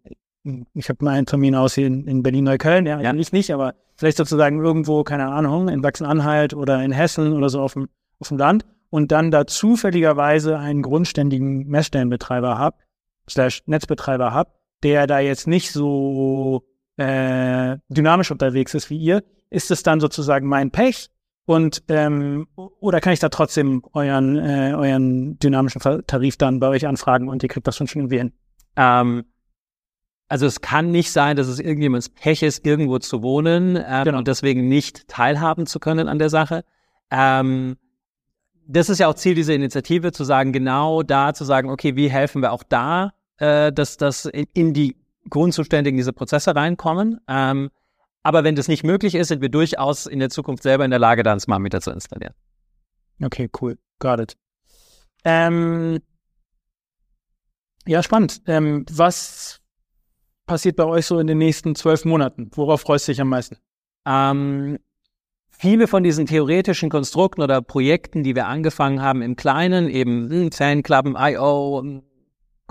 ich 0.74 0.90
habe 0.90 1.06
mal 1.06 1.12
einen 1.12 1.28
Termin 1.28 1.54
aus 1.54 1.76
hier 1.76 1.86
in, 1.86 2.08
in 2.08 2.24
Berlin-Neukölln, 2.24 2.88
ja, 2.88 3.00
ja, 3.00 3.14
ich 3.14 3.32
nicht, 3.32 3.54
aber 3.54 3.76
vielleicht 3.96 4.18
sozusagen 4.18 4.60
irgendwo, 4.64 5.04
keine 5.04 5.28
Ahnung, 5.28 5.70
in 5.70 5.84
Sachsen-Anhalt 5.84 6.56
oder 6.56 6.84
in 6.84 6.92
Hessen 6.92 7.34
oder 7.34 7.50
so 7.50 7.62
auf 7.62 7.74
dem, 7.74 7.90
auf 8.20 8.30
dem 8.30 8.38
Land 8.38 8.66
und 8.90 9.12
dann 9.12 9.30
da 9.30 9.46
zufälligerweise 9.46 10.58
einen 10.58 10.82
grundständigen 10.82 11.68
Messstellenbetreiber 11.68 12.58
habe, 12.58 12.78
slash 13.30 13.62
Netzbetreiber 13.68 14.34
habe, 14.34 14.52
der 14.82 15.06
da 15.06 15.20
jetzt 15.20 15.48
nicht 15.48 15.72
so 15.72 16.64
äh, 16.98 17.78
dynamisch 17.90 18.32
unterwegs 18.32 18.74
ist 18.74 18.90
wie 18.90 18.98
ihr, 18.98 19.24
ist 19.52 19.70
es 19.70 19.84
dann 19.84 20.00
sozusagen 20.00 20.48
mein 20.48 20.72
Pech 20.72 21.10
und 21.46 21.84
ähm, 21.90 22.48
oder 22.56 23.02
kann 23.02 23.14
ich 23.14 23.20
da 23.20 23.30
trotzdem 23.30 23.84
euren, 23.94 24.38
äh, 24.38 24.74
euren 24.76 25.38
dynamischen 25.38 25.82
Tarif 26.08 26.38
dann 26.38 26.60
bei 26.60 26.68
euch 26.70 26.88
anfragen 26.88 27.30
und 27.30 27.44
ihr 27.44 27.50
kriegt 27.50 27.68
das 27.68 27.78
schon 27.78 27.88
schon 27.88 28.02
irgendwie 28.02 28.18
hin? 28.18 28.34
Ähm, 28.76 29.26
also 30.28 30.46
es 30.46 30.62
kann 30.62 30.92
nicht 30.92 31.12
sein, 31.12 31.36
dass 31.36 31.48
es 31.48 31.60
irgendjemands 31.60 32.08
Pech 32.08 32.42
ist, 32.42 32.66
irgendwo 32.66 33.00
zu 33.00 33.22
wohnen 33.22 33.76
ähm, 33.76 34.04
genau. 34.06 34.18
und 34.18 34.28
deswegen 34.30 34.70
nicht 34.70 35.08
teilhaben 35.10 35.66
zu 35.66 35.80
können 35.80 36.08
an 36.08 36.20
der 36.20 36.30
Sache. 36.30 36.64
Ähm, 37.10 37.76
das 38.66 38.88
ist 38.88 39.00
ja 39.00 39.10
auch 39.10 39.16
Ziel 39.16 39.36
dieser 39.36 39.54
Initiative, 39.54 40.14
zu 40.14 40.24
sagen, 40.24 40.54
genau 40.54 41.04
da 41.04 41.34
zu 41.34 41.44
sagen, 41.44 41.70
okay, 41.70 41.98
wie 41.98 42.10
helfen 42.10 42.42
wir 42.42 42.54
auch 42.54 42.64
da, 42.64 43.12
äh, 43.38 43.74
dass 43.74 43.98
das 43.98 44.26
in, 44.26 44.48
in 44.54 44.74
die 44.74 44.96
Grundzustände 45.30 45.90
in 45.90 45.98
diese 45.98 46.14
Prozesse 46.14 46.56
reinkommen. 46.56 47.20
Ähm, 47.28 47.70
aber 48.24 48.44
wenn 48.44 48.56
das 48.56 48.68
nicht 48.68 48.84
möglich 48.84 49.16
ist, 49.16 49.30
sind 49.30 49.42
wir 49.42 49.50
durchaus 49.50 50.06
in 50.06 50.20
der 50.20 50.30
Zukunft 50.30 50.64
selber 50.64 50.86
in 50.86 50.92
der 50.92 51.00
Lage, 51.00 51.24
da 51.24 51.32
einen 51.32 51.40
Smart 51.40 51.62
Meter 51.62 51.82
zu 51.82 51.92
installieren. 51.92 52.34
Okay, 53.24 53.50
cool. 53.62 53.78
Got 54.00 54.20
it. 54.20 54.38
Ähm, 55.24 56.00
ja, 57.86 58.04
spannend. 58.04 58.42
Ähm, 58.48 58.86
was 58.92 59.62
passiert 60.46 60.76
bei 60.76 60.86
euch 60.86 61.06
so 61.06 61.20
in 61.20 61.28
den 61.28 61.38
nächsten 61.38 61.76
zwölf 61.76 62.06
Monaten? 62.06 62.50
Worauf 62.54 62.82
freust 62.82 63.08
du 63.08 63.12
dich 63.12 63.22
am 63.22 63.30
meisten? 63.30 63.58
Ähm, 64.06 64.80
viele 65.50 65.88
von 65.88 66.04
diesen 66.04 66.26
theoretischen 66.26 66.90
Konstrukten 66.90 67.42
oder 67.42 67.62
Projekten, 67.62 68.24
die 68.24 68.36
wir 68.36 68.48
angefangen 68.48 69.02
haben 69.02 69.22
im 69.22 69.36
Kleinen, 69.36 69.90
eben 69.90 70.30
hm, 70.30 70.52
Fanklappen, 70.52 71.16
I.O., 71.18 72.02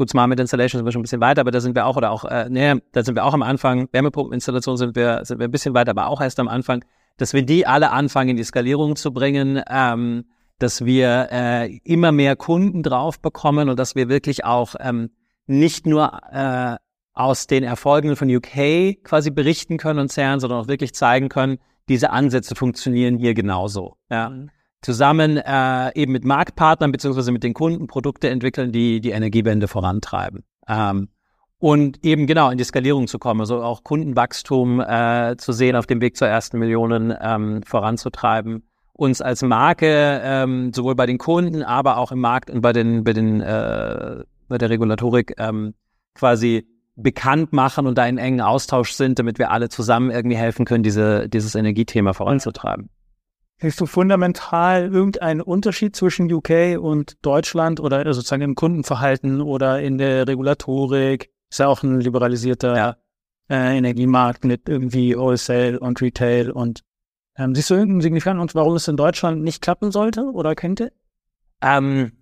Gut, 0.01 0.09
Smart 0.09 0.31
mit 0.31 0.41
Installation 0.41 0.79
sind 0.79 0.87
wir 0.87 0.93
schon 0.93 1.01
ein 1.01 1.03
bisschen 1.03 1.21
weiter, 1.21 1.43
aber 1.43 1.51
da 1.51 1.61
sind 1.61 1.75
wir 1.75 1.85
auch, 1.85 1.95
oder 1.95 2.11
auch, 2.11 2.25
äh, 2.25 2.49
nee, 2.49 2.75
da 2.93 3.05
sind 3.05 3.17
wir 3.17 3.25
auch 3.27 3.35
am 3.35 3.43
Anfang. 3.43 3.87
Wärmepumpeninstallation 3.93 4.79
sind 4.79 4.97
wir, 4.97 5.27
sind 5.27 5.39
wir 5.39 5.47
ein 5.47 5.51
bisschen 5.51 5.75
weiter, 5.75 5.91
aber 5.91 6.07
auch 6.07 6.23
erst 6.23 6.41
am 6.41 6.49
Anfang, 6.49 6.83
dass 7.19 7.35
wir 7.35 7.43
die 7.43 7.67
alle 7.67 7.91
anfangen, 7.91 8.31
in 8.31 8.37
die 8.39 8.45
Skalierung 8.45 8.97
zu 8.97 9.13
bringen, 9.13 9.63
ähm, 9.69 10.25
dass 10.59 10.87
wir 10.87 11.29
äh, 11.31 11.77
immer 11.85 12.13
mehr 12.13 12.35
Kunden 12.35 12.83
drauf 12.83 13.21
bekommen 13.21 13.69
und 13.69 13.79
dass 13.79 13.95
wir 13.95 14.09
wirklich 14.09 14.43
auch 14.43 14.75
ähm, 14.81 15.11
nicht 15.47 15.85
nur 15.85 16.19
äh, 16.33 16.77
aus 17.13 17.47
den 17.47 17.63
Erfolgen 17.63 18.17
von 18.17 18.35
UK 18.35 19.05
quasi 19.05 19.31
berichten 19.31 19.77
können 19.77 19.99
und 19.99 20.09
zerren, 20.09 20.41
sondern 20.41 20.61
auch 20.61 20.69
wirklich 20.69 20.95
zeigen 20.95 21.29
können, 21.29 21.59
diese 21.91 22.09
Ansätze 22.09 22.55
funktionieren 22.55 23.19
hier 23.19 23.35
genauso. 23.35 23.99
Ja. 24.09 24.31
Mhm 24.31 24.51
zusammen 24.83 25.37
äh, 25.37 25.91
eben 25.95 26.13
mit 26.13 26.25
Marktpartnern 26.25 26.93
beziehungsweise 26.93 27.33
mit 27.33 27.43
den 27.43 27.55
Kunden 27.55 27.87
Produkte 27.87 28.29
entwickeln, 28.31 28.73
die 28.73 29.01
die 29.01 29.11
Energiewende 29.11 29.69
vorantreiben. 29.69 30.45
Ähm, 30.69 31.09
und 31.59 32.05
eben 32.05 32.27
genau 32.27 32.51
in 32.51 32.57
die 32.57 32.65
Skalierung 32.65 33.07
zu 33.07 33.19
kommen, 33.19 33.41
also 33.41 33.63
auch 33.63 33.85
Kundenwachstum 33.85 34.81
äh, 34.81 35.37
zu 35.37 35.53
sehen, 35.53 35.77
auf 35.77 35.87
dem 35.87 36.01
Weg 36.01 36.17
zur 36.17 36.27
ersten 36.27 36.59
Millionen 36.59 37.15
ähm, 37.21 37.63
voranzutreiben, 37.65 38.63
uns 38.95 39.21
als 39.21 39.43
Marke 39.43 40.21
ähm, 40.25 40.73
sowohl 40.73 40.95
bei 40.95 41.05
den 41.05 41.19
Kunden, 41.19 41.63
aber 41.63 41.99
auch 41.99 42.13
im 42.13 42.21
Markt 42.21 42.51
und 42.51 42.63
bei 42.63 42.73
den 42.73 43.05
bei 43.05 43.13
den 43.13 43.43
äh, 43.43 44.25
bei 44.49 44.59
der 44.59 44.71
Regulatorik 44.71 45.35
ähm, 45.39 45.75
quasi 46.15 46.67
bekannt 46.97 47.53
machen 47.53 47.87
und 47.87 47.99
da 47.99 48.07
in 48.07 48.17
engen 48.17 48.41
Austausch 48.41 48.93
sind, 48.93 49.19
damit 49.19 49.39
wir 49.39 49.51
alle 49.51 49.69
zusammen 49.69 50.11
irgendwie 50.11 50.37
helfen 50.37 50.65
können, 50.65 50.83
diese 50.83 51.29
dieses 51.29 51.55
Energiethema 51.55 52.15
voranzutreiben. 52.15 52.89
Siehst 53.61 53.79
du 53.79 53.85
fundamental 53.85 54.91
irgendeinen 54.91 55.43
Unterschied 55.43 55.95
zwischen 55.95 56.33
UK 56.33 56.79
und 56.81 57.25
Deutschland 57.25 57.79
oder 57.79 58.13
sozusagen 58.15 58.43
im 58.43 58.55
Kundenverhalten 58.55 59.43
oder 59.43 59.81
in 59.81 59.99
der 59.99 60.27
Regulatorik? 60.27 61.31
Ist 61.51 61.59
ja 61.59 61.69
auch 61.69 61.83
ein 61.83 62.01
liberalisierter 62.01 62.77
ja. 62.77 62.97
äh, 63.51 63.77
Energiemarkt 63.77 64.45
mit 64.45 64.69
irgendwie 64.69 65.15
Wholesale 65.15 65.79
und 65.79 66.01
Retail 66.01 66.51
und 66.51 66.85
ähm, 67.37 67.55
siehst 67.55 67.69
du 67.69 67.75
irgendeinen 67.75 68.01
signifikanten 68.01 68.41
und 68.41 68.55
warum 68.55 68.77
es 68.77 68.89
in 68.89 68.97
Deutschland 68.97 69.43
nicht 69.43 69.61
klappen 69.61 69.91
sollte 69.91 70.23
oder 70.23 70.55
könnte? 70.55 70.93
Ähm, 71.61 72.13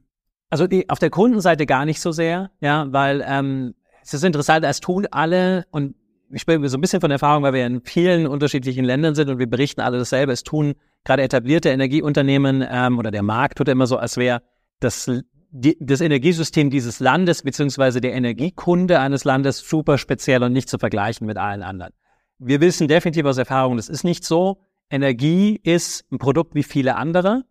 also 0.50 0.66
die, 0.66 0.90
auf 0.90 0.98
der 0.98 1.10
Kundenseite 1.10 1.66
gar 1.66 1.84
nicht 1.84 2.00
so 2.00 2.10
sehr, 2.10 2.50
ja, 2.60 2.92
weil 2.92 3.24
ähm, 3.24 3.74
es 4.02 4.12
ist 4.12 4.24
interessant, 4.24 4.64
es 4.64 4.80
tun 4.80 5.06
alle 5.10 5.66
und 5.70 5.94
ich 6.30 6.42
spreche 6.42 6.68
so 6.68 6.76
ein 6.76 6.80
bisschen 6.80 7.00
von 7.00 7.10
Erfahrung, 7.10 7.42
weil 7.42 7.52
wir 7.54 7.66
in 7.66 7.80
vielen 7.82 8.26
unterschiedlichen 8.26 8.84
Ländern 8.84 9.14
sind 9.14 9.30
und 9.30 9.38
wir 9.38 9.48
berichten 9.48 9.80
alle 9.80 9.98
dasselbe. 9.98 10.32
Es 10.32 10.42
tun 10.42 10.74
gerade 11.04 11.22
etablierte 11.22 11.70
Energieunternehmen 11.70 12.64
ähm, 12.68 12.98
oder 12.98 13.10
der 13.10 13.22
Markt 13.22 13.58
tut 13.58 13.68
immer 13.68 13.86
so, 13.86 13.96
als 13.96 14.16
wäre 14.16 14.42
das, 14.80 15.10
die, 15.50 15.76
das 15.80 16.00
Energiesystem 16.00 16.70
dieses 16.70 17.00
Landes 17.00 17.42
beziehungsweise 17.42 18.00
der 18.00 18.12
Energiekunde 18.12 19.00
eines 19.00 19.24
Landes 19.24 19.58
super 19.58 19.98
speziell 19.98 20.42
und 20.42 20.52
nicht 20.52 20.68
zu 20.68 20.78
vergleichen 20.78 21.26
mit 21.26 21.36
allen 21.36 21.62
anderen. 21.62 21.92
Wir 22.38 22.60
wissen 22.60 22.88
definitiv 22.88 23.24
aus 23.24 23.38
Erfahrung, 23.38 23.76
das 23.76 23.88
ist 23.88 24.04
nicht 24.04 24.24
so. 24.24 24.58
Energie 24.90 25.58
ist 25.62 26.10
ein 26.12 26.18
Produkt 26.18 26.54
wie 26.54 26.62
viele 26.62 26.96
andere 26.96 27.44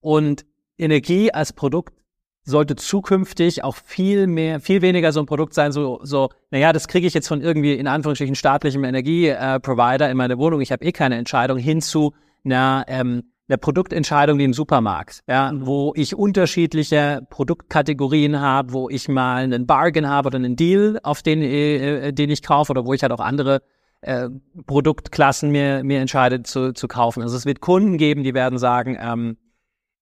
und 0.00 0.46
Energie 0.76 1.32
als 1.32 1.52
Produkt 1.52 1.97
sollte 2.48 2.76
zukünftig 2.76 3.62
auch 3.62 3.76
viel 3.76 4.26
mehr, 4.26 4.60
viel 4.60 4.82
weniger 4.82 5.12
so 5.12 5.20
ein 5.20 5.26
Produkt 5.26 5.54
sein, 5.54 5.70
so, 5.70 6.00
so, 6.02 6.30
naja, 6.50 6.72
das 6.72 6.88
kriege 6.88 7.06
ich 7.06 7.14
jetzt 7.14 7.28
von 7.28 7.42
irgendwie 7.42 7.74
in 7.74 7.86
Anführungsstrichen 7.86 8.34
staatlichem 8.34 8.84
Energieprovider 8.84 10.08
äh, 10.08 10.10
in 10.10 10.16
meine 10.16 10.38
Wohnung, 10.38 10.60
ich 10.60 10.72
habe 10.72 10.84
eh 10.84 10.92
keine 10.92 11.16
Entscheidung, 11.16 11.58
hin 11.58 11.80
zu 11.82 12.14
einer, 12.44 12.84
ähm, 12.88 13.24
einer 13.48 13.58
Produktentscheidung 13.58 14.38
wie 14.38 14.44
im 14.44 14.54
Supermarkt, 14.54 15.20
ja, 15.28 15.52
wo 15.54 15.92
ich 15.94 16.14
unterschiedliche 16.14 17.26
Produktkategorien 17.30 18.40
habe, 18.40 18.72
wo 18.72 18.88
ich 18.88 19.08
mal 19.08 19.42
einen 19.42 19.66
Bargain 19.66 20.08
habe 20.08 20.28
oder 20.28 20.36
einen 20.36 20.56
Deal, 20.56 20.98
auf 21.02 21.22
den, 21.22 21.42
äh, 21.42 22.12
den 22.12 22.30
ich 22.30 22.42
kaufe 22.42 22.72
oder 22.72 22.86
wo 22.86 22.94
ich 22.94 23.02
halt 23.02 23.12
auch 23.12 23.20
andere 23.20 23.62
äh, 24.00 24.28
Produktklassen 24.66 25.50
mir, 25.50 25.82
mir 25.84 26.00
entscheide 26.00 26.42
zu, 26.42 26.72
zu 26.72 26.88
kaufen. 26.88 27.22
Also 27.22 27.36
es 27.36 27.46
wird 27.46 27.60
Kunden 27.60 27.98
geben, 27.98 28.22
die 28.22 28.32
werden 28.32 28.58
sagen, 28.58 28.96
ähm, 29.00 29.36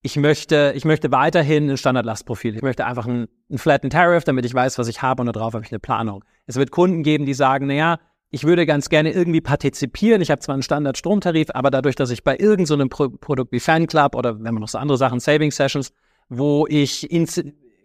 ich 0.06 0.16
möchte, 0.16 0.72
ich 0.76 0.84
möchte 0.84 1.10
weiterhin 1.10 1.68
ein 1.68 1.76
Standardlastprofil. 1.76 2.54
Ich 2.54 2.62
möchte 2.62 2.86
einfach 2.86 3.06
einen, 3.06 3.26
einen 3.50 3.58
flatten 3.58 3.90
Tariff, 3.90 4.22
damit 4.22 4.44
ich 4.44 4.54
weiß, 4.54 4.78
was 4.78 4.86
ich 4.86 5.02
habe 5.02 5.20
und 5.20 5.34
darauf 5.34 5.52
habe 5.52 5.64
ich 5.64 5.72
eine 5.72 5.80
Planung. 5.80 6.24
Es 6.46 6.54
wird 6.54 6.70
Kunden 6.70 7.02
geben, 7.02 7.26
die 7.26 7.34
sagen, 7.34 7.66
naja, 7.66 7.98
ich 8.30 8.44
würde 8.44 8.66
ganz 8.66 8.88
gerne 8.88 9.10
irgendwie 9.10 9.40
partizipieren. 9.40 10.22
Ich 10.22 10.30
habe 10.30 10.40
zwar 10.40 10.52
einen 10.52 10.62
Standard-Stromtarif, 10.62 11.48
aber 11.54 11.72
dadurch, 11.72 11.96
dass 11.96 12.10
ich 12.10 12.22
bei 12.22 12.38
irgendeinem 12.38 12.88
so 12.88 12.88
Pro 12.88 13.08
Produkt 13.08 13.50
wie 13.50 13.58
Fanclub 13.58 14.14
oder 14.14 14.36
wenn 14.36 14.54
man 14.54 14.60
noch 14.60 14.68
so 14.68 14.78
andere 14.78 14.96
Sachen, 14.96 15.18
Saving 15.18 15.50
Sessions, 15.50 15.92
wo 16.28 16.68
ich 16.68 17.08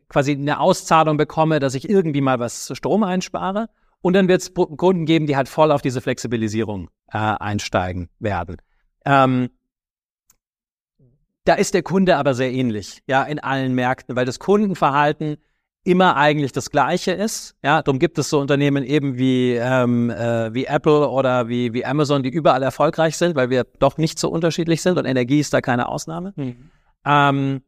quasi 0.07 0.33
eine 0.33 0.59
Auszahlung 0.59 1.17
bekomme, 1.17 1.59
dass 1.59 1.73
ich 1.73 1.89
irgendwie 1.89 2.21
mal 2.21 2.39
was 2.39 2.71
Strom 2.75 3.01
einspare. 3.01 3.67
Und 4.01 4.13
dann 4.13 4.27
wird 4.27 4.41
es 4.41 4.53
Kunden 4.53 5.05
geben, 5.05 5.25
die 5.25 5.35
halt 5.35 5.49
voll 5.49 5.71
auf 5.71 5.81
diese 5.81 6.01
Flexibilisierung 6.01 6.89
äh, 7.11 7.17
einsteigen 7.17 8.09
werden. 8.19 8.57
Ähm, 9.05 9.49
da 11.45 11.55
ist 11.55 11.73
der 11.73 11.83
Kunde 11.83 12.17
aber 12.17 12.33
sehr 12.33 12.51
ähnlich, 12.51 13.01
ja, 13.07 13.23
in 13.23 13.39
allen 13.39 13.73
Märkten, 13.73 14.15
weil 14.15 14.25
das 14.25 14.39
Kundenverhalten 14.39 15.37
immer 15.83 16.15
eigentlich 16.15 16.51
das 16.51 16.69
gleiche 16.69 17.11
ist. 17.11 17.55
Ja, 17.63 17.81
darum 17.81 17.97
gibt 17.97 18.19
es 18.19 18.29
so 18.29 18.39
Unternehmen 18.39 18.83
eben 18.83 19.17
wie, 19.17 19.53
ähm, 19.55 20.11
äh, 20.11 20.53
wie 20.53 20.65
Apple 20.65 21.09
oder 21.09 21.47
wie, 21.47 21.73
wie 21.73 21.85
Amazon, 21.85 22.21
die 22.21 22.29
überall 22.29 22.61
erfolgreich 22.61 23.17
sind, 23.17 23.35
weil 23.35 23.49
wir 23.49 23.65
doch 23.79 23.97
nicht 23.97 24.19
so 24.19 24.29
unterschiedlich 24.29 24.81
sind 24.81 24.97
und 24.99 25.05
Energie 25.05 25.39
ist 25.39 25.53
da 25.53 25.61
keine 25.61 25.89
Ausnahme. 25.89 26.33
Mhm. 26.35 26.69
Ähm, 27.03 27.61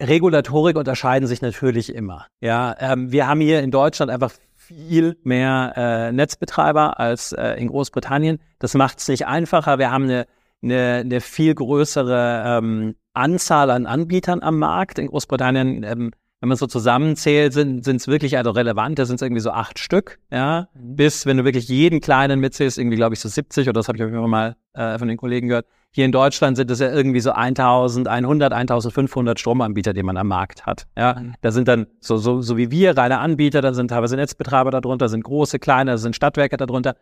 Regulatorik 0.00 0.76
unterscheiden 0.76 1.26
sich 1.26 1.40
natürlich 1.40 1.94
immer. 1.94 2.26
Ja, 2.40 2.76
ähm, 2.78 3.12
wir 3.12 3.28
haben 3.28 3.40
hier 3.40 3.62
in 3.62 3.70
Deutschland 3.70 4.10
einfach 4.10 4.32
viel 4.56 5.16
mehr 5.22 5.72
äh, 5.76 6.12
Netzbetreiber 6.12 6.98
als 6.98 7.32
äh, 7.32 7.52
in 7.54 7.68
Großbritannien. 7.68 8.40
Das 8.58 8.74
macht 8.74 8.98
es 8.98 9.08
nicht 9.08 9.26
einfacher. 9.26 9.78
Wir 9.78 9.90
haben 9.90 10.04
eine, 10.04 10.26
eine, 10.62 11.02
eine 11.04 11.20
viel 11.20 11.54
größere 11.54 12.58
ähm, 12.58 12.96
Anzahl 13.14 13.70
an 13.70 13.86
Anbietern 13.86 14.42
am 14.42 14.58
Markt. 14.58 14.98
In 14.98 15.06
Großbritannien, 15.06 15.82
ähm, 15.82 16.10
wenn 16.44 16.48
man 16.50 16.58
so 16.58 16.66
zusammenzählt, 16.66 17.54
sind 17.54 17.86
es 17.88 18.06
wirklich 18.06 18.36
also 18.36 18.50
relevant, 18.50 18.98
da 18.98 19.06
sind 19.06 19.16
es 19.16 19.22
irgendwie 19.22 19.40
so 19.40 19.50
acht 19.50 19.78
Stück, 19.78 20.18
ja, 20.30 20.68
mhm. 20.74 20.96
bis, 20.96 21.24
wenn 21.24 21.38
du 21.38 21.44
wirklich 21.46 21.68
jeden 21.68 22.02
kleinen 22.02 22.38
mitzählst, 22.38 22.76
irgendwie, 22.76 22.96
glaube 22.96 23.14
ich, 23.14 23.20
so 23.20 23.30
70 23.30 23.66
oder 23.66 23.80
das 23.80 23.88
habe 23.88 23.96
ich 23.96 24.04
auch 24.04 24.08
immer 24.08 24.28
mal 24.28 24.54
äh, 24.74 24.98
von 24.98 25.08
den 25.08 25.16
Kollegen 25.16 25.48
gehört. 25.48 25.66
Hier 25.90 26.04
in 26.04 26.12
Deutschland 26.12 26.58
sind 26.58 26.70
es 26.70 26.80
ja 26.80 26.92
irgendwie 26.92 27.20
so 27.20 27.32
1100, 27.32 28.52
1500 28.52 29.40
Stromanbieter, 29.40 29.94
die 29.94 30.02
man 30.02 30.18
am 30.18 30.28
Markt 30.28 30.66
hat. 30.66 30.86
Ja, 30.98 31.14
mhm. 31.18 31.32
da 31.40 31.50
sind 31.50 31.66
dann 31.66 31.86
so, 32.00 32.18
so, 32.18 32.42
so 32.42 32.58
wie 32.58 32.70
wir 32.70 32.94
reine 32.94 33.20
Anbieter, 33.20 33.62
da 33.62 33.72
sind 33.72 33.88
teilweise 33.88 34.16
Netzbetreiber 34.16 34.70
darunter, 34.70 35.08
sind 35.08 35.24
große, 35.24 35.58
kleine, 35.58 35.92
da 35.92 35.96
sind 35.96 36.14
Stadtwerke 36.14 36.58
darunter. 36.58 36.94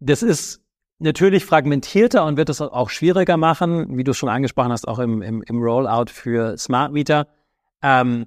Das 0.00 0.24
ist 0.24 0.63
natürlich 0.98 1.44
fragmentierter 1.44 2.24
und 2.24 2.36
wird 2.36 2.48
es 2.48 2.60
auch 2.60 2.90
schwieriger 2.90 3.36
machen, 3.36 3.96
wie 3.96 4.04
du 4.04 4.12
schon 4.12 4.28
angesprochen 4.28 4.72
hast, 4.72 4.86
auch 4.88 4.98
im, 4.98 5.22
im, 5.22 5.42
im 5.42 5.62
Rollout 5.62 6.10
für 6.10 6.56
Smart 6.56 6.92
Meter. 6.92 7.28
Ähm, 7.82 8.26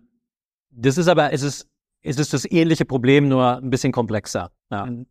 das 0.72 0.98
ist 0.98 1.08
aber, 1.08 1.34
es 1.34 1.42
ist, 1.42 1.68
es 2.02 2.20
ist 2.20 2.34
das 2.34 2.50
ähnliche 2.50 2.86
Problem, 2.86 3.28
nur 3.28 3.58
ein 3.58 3.70
bisschen 3.70 3.92
komplexer. 3.92 4.52
Ja. 4.70 4.86
Mhm. 4.86 5.08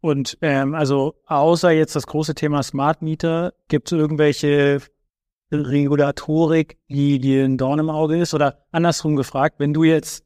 Und 0.00 0.38
ähm, 0.42 0.74
also 0.74 1.14
außer 1.26 1.70
jetzt 1.70 1.96
das 1.96 2.06
große 2.06 2.34
Thema 2.34 2.62
Smart 2.62 3.02
Meter, 3.02 3.54
gibt 3.68 3.90
es 3.90 3.98
irgendwelche 3.98 4.80
Regulatorik, 5.50 6.78
die 6.88 7.18
dir 7.18 7.44
ein 7.44 7.56
Dorn 7.56 7.78
im 7.78 7.90
Auge 7.90 8.18
ist? 8.18 8.34
Oder 8.34 8.66
andersrum 8.72 9.16
gefragt, 9.16 9.56
wenn 9.58 9.72
du 9.72 9.84
jetzt 9.84 10.24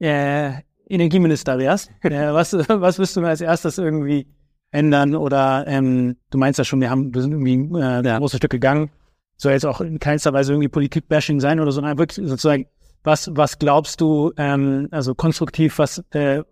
äh, 0.00 0.52
Energieminister 0.88 1.58
wärst, 1.58 1.90
äh, 2.02 2.34
was, 2.34 2.52
was 2.52 2.98
wirst 2.98 3.16
du 3.16 3.24
als 3.24 3.40
erstes 3.40 3.78
irgendwie 3.78 4.26
ändern 4.74 5.14
oder 5.14 5.64
ähm, 5.66 6.16
du 6.30 6.38
meinst 6.38 6.58
ja 6.58 6.64
schon, 6.64 6.80
wir 6.80 6.90
haben, 6.90 7.14
wir 7.14 7.22
sind 7.22 7.32
irgendwie 7.32 7.78
äh, 7.78 8.04
ja. 8.04 8.18
große 8.18 8.38
Stück 8.38 8.50
gegangen. 8.50 8.90
Soll 9.36 9.52
jetzt 9.52 9.66
auch 9.66 9.80
in 9.80 9.98
keinster 9.98 10.32
Weise 10.32 10.52
irgendwie 10.52 10.68
Politik-Bashing 10.68 11.40
sein 11.40 11.60
oder 11.60 11.72
so, 11.72 11.80
nein, 11.80 11.98
wirklich 11.98 12.28
sozusagen, 12.28 12.66
was, 13.02 13.30
was 13.34 13.58
glaubst 13.58 14.00
du, 14.00 14.32
ähm, 14.36 14.88
also 14.90 15.14
konstruktiv, 15.14 15.78
was, 15.78 16.02
äh, 16.10 16.42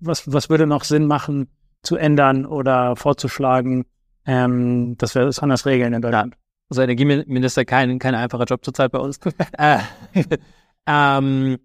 was, 0.00 0.32
was 0.32 0.48
würde 0.48 0.66
noch 0.66 0.84
Sinn 0.84 1.06
machen 1.06 1.48
zu 1.82 1.96
ändern 1.96 2.46
oder 2.46 2.96
vorzuschlagen, 2.96 3.84
ähm, 4.26 4.96
dass 4.98 5.14
wir 5.14 5.24
das 5.24 5.40
anders 5.40 5.66
regeln 5.66 5.92
in 5.92 6.02
Deutschland? 6.02 6.34
Ja. 6.34 6.40
Also 6.70 6.82
Energieminister 6.82 7.64
kein, 7.64 7.98
kein 7.98 8.14
einfacher 8.14 8.44
Job 8.44 8.64
zurzeit 8.64 8.92
bei 8.92 8.98
uns. 8.98 9.18
äh, 9.58 9.78
ähm, 10.86 11.58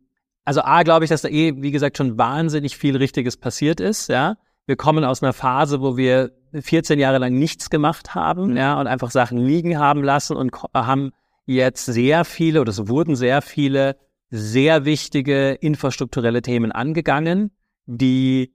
also 0.46 0.62
A, 0.62 0.84
glaube 0.84 1.06
ich, 1.06 1.10
dass 1.10 1.22
da 1.22 1.30
eh, 1.30 1.54
wie 1.58 1.72
gesagt, 1.72 1.98
schon 1.98 2.18
wahnsinnig 2.18 2.78
viel 2.78 2.98
Richtiges 2.98 3.38
passiert 3.38 3.80
ist, 3.80 4.10
ja 4.10 4.38
wir 4.68 4.76
kommen 4.76 5.04
aus 5.04 5.24
einer 5.24 5.34
Phase, 5.34 5.82
wo 5.82 5.98
wir 5.98 6.32
14 6.54 7.00
Jahre 7.00 7.18
lang 7.18 7.34
nichts 7.34 7.70
gemacht 7.70 8.14
haben, 8.14 8.52
mhm. 8.52 8.58
ja, 8.58 8.80
und 8.80 8.88
einfach 8.88 9.12
Sachen 9.12 9.38
liegen 9.38 9.80
haben 9.80 10.04
lassen 10.04 10.36
und 10.36 10.52
haben 10.74 11.12
jetzt 11.46 11.86
sehr 11.86 12.26
viele 12.26 12.62
oder 12.62 12.70
es 12.70 12.88
wurden 12.88 13.16
sehr 13.16 13.42
viele 13.42 13.96
sehr 14.30 14.84
wichtige 14.84 15.54
infrastrukturelle 15.54 16.42
Themen 16.42 16.74
angegangen, 16.74 17.52
die 17.86 18.54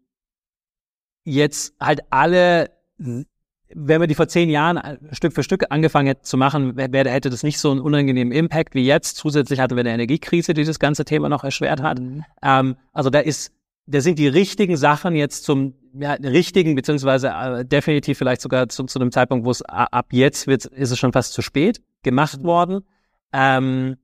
jetzt 1.24 1.74
halt 1.80 2.00
alle, 2.10 2.70
wenn 2.98 3.98
man 4.00 4.06
die 4.06 4.14
vor 4.14 4.28
zehn 4.28 4.50
Jahren 4.50 4.76
äh, 4.76 4.98
Stück 5.12 5.32
für 5.32 5.42
Stück 5.42 5.64
angefangen 5.70 6.08
hätte 6.08 6.22
zu 6.22 6.36
machen, 6.36 6.76
wäre, 6.76 7.08
hätte 7.08 7.30
das 7.30 7.42
nicht 7.42 7.58
so 7.58 7.70
einen 7.70 7.80
unangenehmen 7.80 8.34
Impact 8.34 8.74
wie 8.74 8.84
jetzt. 8.84 9.16
Zusätzlich 9.16 9.60
hatten 9.60 9.76
wir 9.76 9.80
eine 9.80 9.94
Energiekrise, 9.94 10.52
die 10.52 10.64
das 10.64 10.78
ganze 10.78 11.06
Thema 11.06 11.30
noch 11.30 11.42
erschwert 11.44 11.80
hat. 11.80 12.00
Mhm. 12.00 12.24
Ähm, 12.42 12.76
also 12.92 13.08
da 13.08 13.20
ist 13.20 13.52
da 13.86 14.00
sind 14.00 14.18
die 14.18 14.28
richtigen 14.28 14.76
Sachen 14.76 15.16
jetzt 15.16 15.44
zum 15.44 15.74
ja, 15.94 16.12
richtigen, 16.12 16.74
beziehungsweise 16.74 17.28
äh, 17.28 17.64
definitiv 17.64 18.18
vielleicht 18.18 18.40
sogar 18.40 18.68
zu, 18.68 18.84
zu 18.84 18.98
einem 18.98 19.12
Zeitpunkt, 19.12 19.44
wo 19.44 19.50
es 19.50 19.62
ab 19.62 20.06
jetzt 20.12 20.46
wird, 20.46 20.64
ist 20.64 20.90
es 20.90 20.98
schon 20.98 21.12
fast 21.12 21.32
zu 21.32 21.42
spät 21.42 21.82
gemacht 22.02 22.40
mhm. 22.40 22.44
worden. 22.44 22.84
Ähm, 23.32 23.96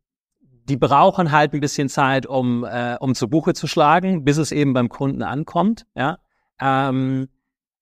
die 0.69 0.77
brauchen 0.77 1.33
halt 1.33 1.55
ein 1.55 1.61
bisschen 1.61 1.89
Zeit, 1.89 2.27
um, 2.27 2.65
äh, 2.65 2.97
um 3.01 3.15
zu 3.15 3.29
Buche 3.29 3.55
zu 3.55 3.67
schlagen, 3.67 4.25
bis 4.25 4.37
es 4.37 4.53
eben 4.53 4.75
beim 4.75 4.89
Kunden 4.89 5.23
ankommt. 5.23 5.87
Ja. 5.95 6.19
Ähm, 6.61 7.29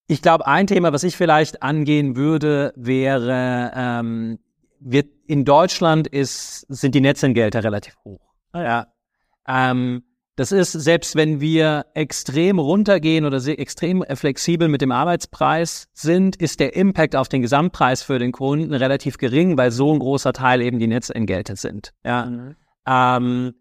ich 0.06 0.22
glaube, 0.22 0.46
ein 0.46 0.68
Thema, 0.68 0.92
was 0.92 1.02
ich 1.02 1.16
vielleicht 1.16 1.62
angehen 1.62 2.14
würde, 2.16 2.72
wäre, 2.76 3.72
ähm, 3.74 4.38
wird 4.78 5.08
in 5.26 5.44
Deutschland 5.44 6.06
ist, 6.06 6.60
sind 6.68 6.94
die 6.94 7.00
Netzentgelte 7.00 7.64
relativ 7.64 7.96
hoch. 8.04 8.20
Ja. 8.54 8.86
Ähm, 9.48 10.04
das 10.36 10.52
ist, 10.52 10.72
selbst 10.72 11.16
wenn 11.16 11.40
wir 11.40 11.86
extrem 11.94 12.58
runtergehen 12.58 13.24
oder 13.24 13.42
extrem 13.46 14.04
flexibel 14.14 14.68
mit 14.68 14.82
dem 14.82 14.92
Arbeitspreis 14.92 15.88
sind, 15.94 16.36
ist 16.36 16.60
der 16.60 16.76
Impact 16.76 17.16
auf 17.16 17.28
den 17.28 17.40
Gesamtpreis 17.40 18.02
für 18.02 18.18
den 18.18 18.32
Kunden 18.32 18.74
relativ 18.74 19.16
gering, 19.16 19.56
weil 19.56 19.70
so 19.70 19.92
ein 19.92 19.98
großer 19.98 20.34
Teil 20.34 20.60
eben 20.60 20.78
die 20.78 20.88
Netzentgelte 20.88 21.56
sind. 21.56 21.94
Ja. 22.04 22.26
Mhm. 22.26 22.56
Ähm, 22.86 23.54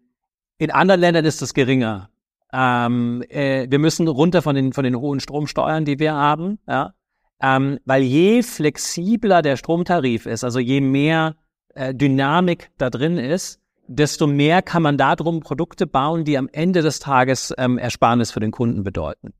in 0.58 0.70
anderen 0.70 1.00
Ländern 1.00 1.24
ist 1.24 1.40
es 1.40 1.54
geringer. 1.54 2.10
Ähm, 2.52 3.24
äh, 3.30 3.66
wir 3.70 3.78
müssen 3.78 4.06
runter 4.06 4.42
von 4.42 4.54
den, 4.54 4.74
von 4.74 4.84
den 4.84 4.96
hohen 4.96 5.20
Stromsteuern, 5.20 5.86
die 5.86 5.98
wir 5.98 6.12
haben, 6.14 6.58
ja. 6.68 6.92
Ähm, 7.40 7.78
weil 7.84 8.02
je 8.02 8.42
flexibler 8.42 9.42
der 9.42 9.56
Stromtarif 9.56 10.24
ist, 10.24 10.42
also 10.42 10.58
je 10.58 10.80
mehr 10.80 11.36
äh, 11.74 11.94
Dynamik 11.94 12.70
da 12.78 12.88
drin 12.88 13.18
ist, 13.18 13.60
desto 13.88 14.26
mehr 14.26 14.62
kann 14.62 14.82
man 14.82 14.98
darum 14.98 15.40
Produkte 15.40 15.86
bauen, 15.86 16.24
die 16.24 16.38
am 16.38 16.48
Ende 16.52 16.82
des 16.82 16.98
Tages 16.98 17.54
ähm, 17.58 17.78
Ersparnis 17.78 18.30
für 18.30 18.40
den 18.40 18.50
Kunden 18.50 18.82
bedeuten. 18.82 19.32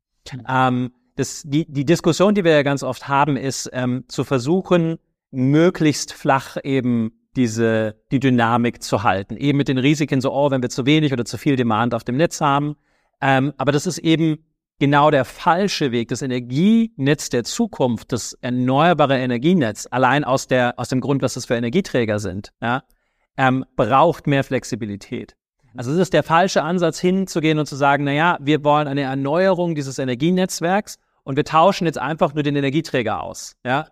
Ähm, 0.49 0.93
das, 1.17 1.43
die, 1.45 1.71
die 1.71 1.85
Diskussion, 1.85 2.35
die 2.35 2.45
wir 2.45 2.53
ja 2.53 2.63
ganz 2.63 2.83
oft 2.83 3.09
haben, 3.09 3.37
ist 3.37 3.71
ähm, 3.73 4.05
zu 4.09 4.25
versuchen, 4.25 4.99
möglichst 5.31 6.13
flach 6.13 6.57
eben 6.63 7.13
diese, 7.37 7.97
die 8.11 8.21
Dynamik 8.21 8.83
zu 8.83 9.03
halten. 9.03 9.37
Eben 9.37 9.59
mit 9.59 9.69
den 9.69 9.79
Risiken 9.79 10.21
so, 10.21 10.33
oh, 10.33 10.51
wenn 10.51 10.63
wir 10.63 10.71
zu 10.71 10.87
wenig 10.87 11.13
oder 11.13 11.25
zu 11.25 11.39
viel 11.39 11.57
Demand 11.57 11.95
auf 11.95 12.05
dem 12.05 12.17
Netz 12.17 12.41
haben. 12.41 12.77
Ähm, 13.21 13.53
aber 13.57 13.73
das 13.73 13.87
ist 13.87 13.99
eben 13.99 14.39
genau 14.79 15.11
der 15.11 15.25
falsche 15.25 15.93
Weg. 15.93 16.09
Das 16.09 16.23
Energienetz 16.23 17.29
der 17.31 17.45
Zukunft, 17.45 18.13
das 18.13 18.35
erneuerbare 18.41 19.19
Energienetz, 19.19 19.87
allein 19.91 20.25
aus 20.25 20.47
der, 20.47 20.75
aus 20.79 20.89
dem 20.89 21.01
Grund, 21.01 21.23
was 21.23 21.35
das 21.35 21.47
für 21.47 21.55
Energieträger 21.55 22.19
sind, 22.19 22.53
ja, 22.61 22.83
ähm, 23.37 23.65
braucht 23.77 24.27
mehr 24.27 24.45
Flexibilität. 24.45 25.37
Also 25.77 25.93
es 25.93 25.99
ist 25.99 26.15
der 26.15 26.23
falsche 26.23 26.63
Ansatz 26.63 26.99
hinzugehen 26.99 27.59
und 27.59 27.67
zu 27.67 27.77
sagen, 27.77 28.05
na 28.05 28.13
ja, 28.13 28.39
wir 28.41 28.65
wollen 28.65 28.89
eine 28.89 29.03
Erneuerung 29.03 29.75
dieses 29.75 29.99
Energienetzwerks 29.99 30.99
und 31.23 31.37
wir 31.37 31.45
tauschen 31.45 31.87
jetzt 31.87 31.99
einfach 31.99 32.35
nur 32.35 32.43
den 32.43 32.57
Energieträger 32.57 33.23
aus, 33.23 33.57
ja. 33.65 33.87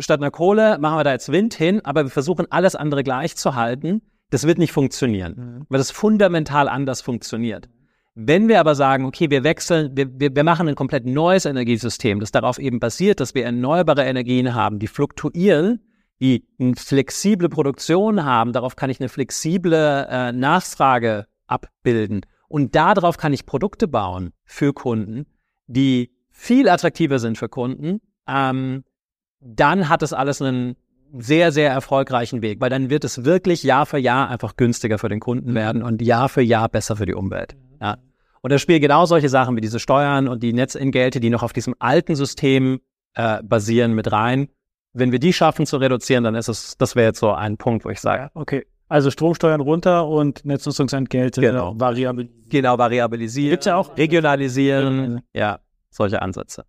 Statt 0.00 0.20
einer 0.20 0.30
Kohle 0.30 0.78
machen 0.78 0.98
wir 0.98 1.04
da 1.04 1.12
jetzt 1.12 1.32
Wind 1.32 1.54
hin, 1.54 1.80
aber 1.82 2.04
wir 2.04 2.10
versuchen 2.10 2.46
alles 2.50 2.76
andere 2.76 3.02
gleich 3.02 3.36
zu 3.36 3.54
halten. 3.54 4.02
Das 4.30 4.46
wird 4.46 4.58
nicht 4.58 4.72
funktionieren, 4.72 5.34
mhm. 5.36 5.66
weil 5.70 5.78
das 5.78 5.90
fundamental 5.90 6.68
anders 6.68 7.00
funktioniert. 7.00 7.70
Wenn 8.14 8.48
wir 8.48 8.60
aber 8.60 8.74
sagen, 8.74 9.04
okay, 9.06 9.30
wir 9.30 9.44
wechseln, 9.44 9.96
wir, 9.96 10.08
wir, 10.20 10.34
wir 10.34 10.44
machen 10.44 10.68
ein 10.68 10.74
komplett 10.74 11.06
neues 11.06 11.44
Energiesystem, 11.44 12.20
das 12.20 12.32
darauf 12.32 12.58
eben 12.58 12.80
basiert, 12.80 13.20
dass 13.20 13.34
wir 13.34 13.44
erneuerbare 13.44 14.04
Energien 14.04 14.54
haben, 14.54 14.78
die 14.78 14.88
fluktuieren, 14.88 15.80
die 16.20 16.46
eine 16.58 16.74
flexible 16.76 17.48
Produktion 17.48 18.24
haben, 18.24 18.52
darauf 18.52 18.76
kann 18.76 18.90
ich 18.90 19.00
eine 19.00 19.08
flexible 19.08 20.06
äh, 20.08 20.32
Nachfrage 20.32 21.26
abbilden. 21.46 22.22
Und 22.48 22.74
darauf 22.74 23.16
kann 23.16 23.32
ich 23.32 23.46
Produkte 23.46 23.88
bauen 23.88 24.32
für 24.44 24.72
Kunden, 24.72 25.26
die 25.66 26.12
viel 26.30 26.68
attraktiver 26.68 27.18
sind 27.18 27.36
für 27.36 27.48
Kunden, 27.48 28.00
ähm, 28.26 28.84
dann 29.40 29.88
hat 29.88 30.02
es 30.02 30.12
alles 30.12 30.42
einen 30.42 30.76
sehr, 31.12 31.52
sehr 31.52 31.70
erfolgreichen 31.70 32.42
Weg, 32.42 32.60
weil 32.60 32.70
dann 32.70 32.90
wird 32.90 33.04
es 33.04 33.24
wirklich 33.24 33.62
Jahr 33.62 33.86
für 33.86 33.98
Jahr 33.98 34.28
einfach 34.28 34.56
günstiger 34.56 34.98
für 34.98 35.08
den 35.08 35.20
Kunden 35.20 35.54
werden 35.54 35.82
und 35.82 36.02
Jahr 36.02 36.28
für 36.28 36.42
Jahr 36.42 36.68
besser 36.68 36.96
für 36.96 37.06
die 37.06 37.14
Umwelt. 37.14 37.56
Ja. 37.80 37.98
Und 38.40 38.52
da 38.52 38.58
spielen 38.58 38.80
genau 38.80 39.06
solche 39.06 39.28
Sachen 39.28 39.56
wie 39.56 39.60
diese 39.60 39.80
Steuern 39.80 40.28
und 40.28 40.42
die 40.42 40.52
Netzentgelte, 40.52 41.20
die 41.20 41.30
noch 41.30 41.42
auf 41.42 41.52
diesem 41.52 41.74
alten 41.78 42.14
System 42.14 42.80
äh, 43.14 43.42
basieren, 43.42 43.94
mit 43.94 44.12
rein. 44.12 44.48
Wenn 44.92 45.12
wir 45.12 45.18
die 45.18 45.32
schaffen 45.32 45.66
zu 45.66 45.76
reduzieren, 45.76 46.24
dann 46.24 46.34
ist 46.34 46.48
es, 46.48 46.76
das 46.76 46.96
wäre 46.96 47.08
jetzt 47.08 47.20
so 47.20 47.32
ein 47.32 47.56
Punkt, 47.56 47.84
wo 47.84 47.90
ich 47.90 48.00
sage. 48.00 48.30
Okay. 48.34 48.66
Also 48.88 49.10
Stromsteuern 49.10 49.60
runter 49.60 50.06
und 50.08 50.44
Netznutzungsentgelte 50.46 51.42
genau. 51.42 51.78
variabilisieren. 51.78 52.48
Genau, 52.48 52.78
variabilisieren. 52.78 53.50
Gibt's 53.50 53.66
ja 53.66 53.76
auch. 53.76 53.96
Regionalisieren. 53.98 55.20
Ja, 55.34 55.60
solche 55.90 56.22
Ansätze. 56.22 56.64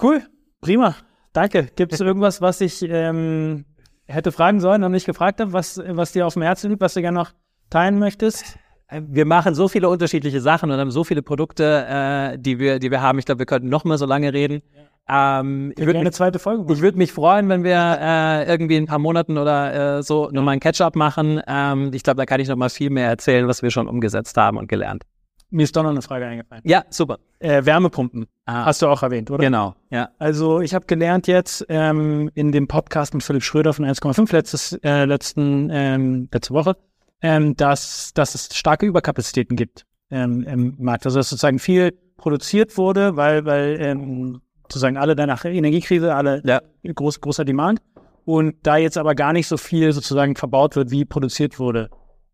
Cool. 0.00 0.22
Prima. 0.62 0.96
Danke. 1.34 1.68
Gibt 1.76 1.92
es 1.92 2.00
irgendwas, 2.00 2.40
was 2.40 2.62
ich 2.62 2.82
ähm, 2.82 3.66
hätte 4.06 4.32
fragen 4.32 4.60
sollen 4.60 4.82
und 4.84 4.92
nicht 4.92 5.06
gefragt 5.06 5.40
habe, 5.40 5.52
was, 5.52 5.78
was 5.86 6.12
dir 6.12 6.26
auf 6.26 6.32
dem 6.32 6.42
Herzen 6.42 6.70
liegt, 6.70 6.80
was 6.80 6.94
du 6.94 7.02
gerne 7.02 7.18
noch 7.18 7.32
teilen 7.68 7.98
möchtest? 7.98 8.56
Äh, 8.88 9.02
wir 9.06 9.26
machen 9.26 9.54
so 9.54 9.68
viele 9.68 9.88
unterschiedliche 9.90 10.40
Sachen 10.40 10.70
und 10.70 10.78
haben 10.78 10.90
so 10.90 11.04
viele 11.04 11.22
Produkte, 11.22 11.86
äh, 11.88 12.38
die 12.38 12.58
wir, 12.58 12.78
die 12.78 12.90
wir 12.90 13.02
haben. 13.02 13.18
Ich 13.18 13.26
glaube, 13.26 13.40
wir 13.40 13.46
könnten 13.46 13.68
noch 13.68 13.84
mal 13.84 13.98
so 13.98 14.06
lange 14.06 14.32
reden. 14.32 14.62
Ähm, 15.08 15.72
ich 15.76 15.84
würde 15.84 15.98
eine 15.98 16.12
zweite 16.12 16.38
Folge 16.38 16.62
machen. 16.62 16.72
Ich 16.72 16.80
würde 16.80 16.96
mich 16.96 17.12
freuen, 17.12 17.48
wenn 17.48 17.62
wir 17.62 17.98
äh, 18.00 18.46
irgendwie 18.46 18.76
in 18.76 18.84
ein 18.84 18.86
paar 18.86 18.98
Monaten 18.98 19.36
oder 19.36 19.98
äh, 19.98 20.02
so 20.02 20.30
nochmal 20.30 20.54
ein 20.54 20.60
Catch-up 20.60 20.96
machen. 20.96 21.42
Ähm, 21.46 21.90
ich 21.92 22.02
glaube, 22.02 22.16
da 22.16 22.26
kann 22.26 22.40
ich 22.40 22.48
noch 22.48 22.56
mal 22.56 22.70
viel 22.70 22.90
mehr 22.90 23.08
erzählen, 23.08 23.46
was 23.46 23.62
wir 23.62 23.70
schon 23.70 23.88
umgesetzt 23.88 24.36
haben 24.36 24.56
und 24.56 24.68
gelernt. 24.68 25.04
Mir 25.50 25.62
ist 25.62 25.76
doch 25.76 25.82
noch 25.82 25.90
eine 25.90 26.02
Frage 26.02 26.26
eingefallen. 26.26 26.62
Ja, 26.66 26.84
super. 26.90 27.18
Äh, 27.38 27.64
Wärmepumpen 27.64 28.26
ah. 28.46 28.64
hast 28.64 28.82
du 28.82 28.88
auch 28.88 29.02
erwähnt, 29.02 29.30
oder? 29.30 29.44
Genau, 29.44 29.76
ja. 29.90 30.08
Also 30.18 30.60
ich 30.60 30.74
habe 30.74 30.86
gelernt 30.86 31.26
jetzt 31.26 31.64
ähm, 31.68 32.30
in 32.34 32.50
dem 32.50 32.66
Podcast 32.66 33.14
mit 33.14 33.22
Philipp 33.22 33.44
Schröder 33.44 33.72
von 33.72 33.84
1,5 33.84 34.32
letztes, 34.32 34.72
äh, 34.82 35.04
letzten, 35.04 35.70
ähm, 35.70 36.28
letzte 36.32 36.54
Woche, 36.54 36.76
ähm, 37.22 37.54
dass, 37.56 38.12
dass 38.14 38.34
es 38.34 38.56
starke 38.56 38.86
Überkapazitäten 38.86 39.54
gibt 39.54 39.84
ähm, 40.10 40.42
im 40.42 40.74
Markt. 40.78 41.06
Also 41.06 41.20
dass 41.20 41.28
sozusagen 41.28 41.58
viel 41.58 41.92
produziert 42.16 42.76
wurde, 42.76 43.16
weil, 43.16 43.44
weil 43.44 43.76
ähm, 43.80 44.40
sozusagen 44.64 44.96
alle 44.96 45.16
danach 45.16 45.44
Energiekrise, 45.44 46.14
alle 46.14 46.42
ja. 46.44 46.60
groß, 46.82 47.20
großer 47.20 47.44
Demand 47.44 47.80
und 48.24 48.56
da 48.62 48.76
jetzt 48.76 48.98
aber 48.98 49.14
gar 49.14 49.32
nicht 49.32 49.46
so 49.46 49.56
viel 49.56 49.92
sozusagen 49.92 50.36
verbaut 50.36 50.76
wird, 50.76 50.90
wie 50.90 51.04
produziert 51.04 51.58
wurde. 51.58 51.90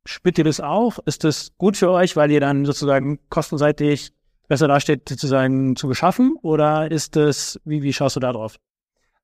Spürt 0.07 0.39
ihr 0.39 0.45
das 0.45 0.61
auch? 0.61 0.99
Ist 1.05 1.25
das 1.25 1.53
gut 1.59 1.77
für 1.77 1.91
euch, 1.91 2.17
weil 2.17 2.31
ihr 2.31 2.41
dann 2.41 2.65
sozusagen 2.65 3.19
kostenseitig 3.29 4.13
besser 4.49 4.69
dasteht, 4.69 5.09
sozusagen 5.09 5.77
zu 5.77 5.89
beschaffen? 5.89 6.37
Oder 6.43 6.91
ist 6.91 7.17
das, 7.17 7.61
wie, 7.65 7.83
wie 7.83 7.93
schaust 7.93 8.17
du 8.17 8.21
da 8.21 8.33
drauf? 8.33 8.57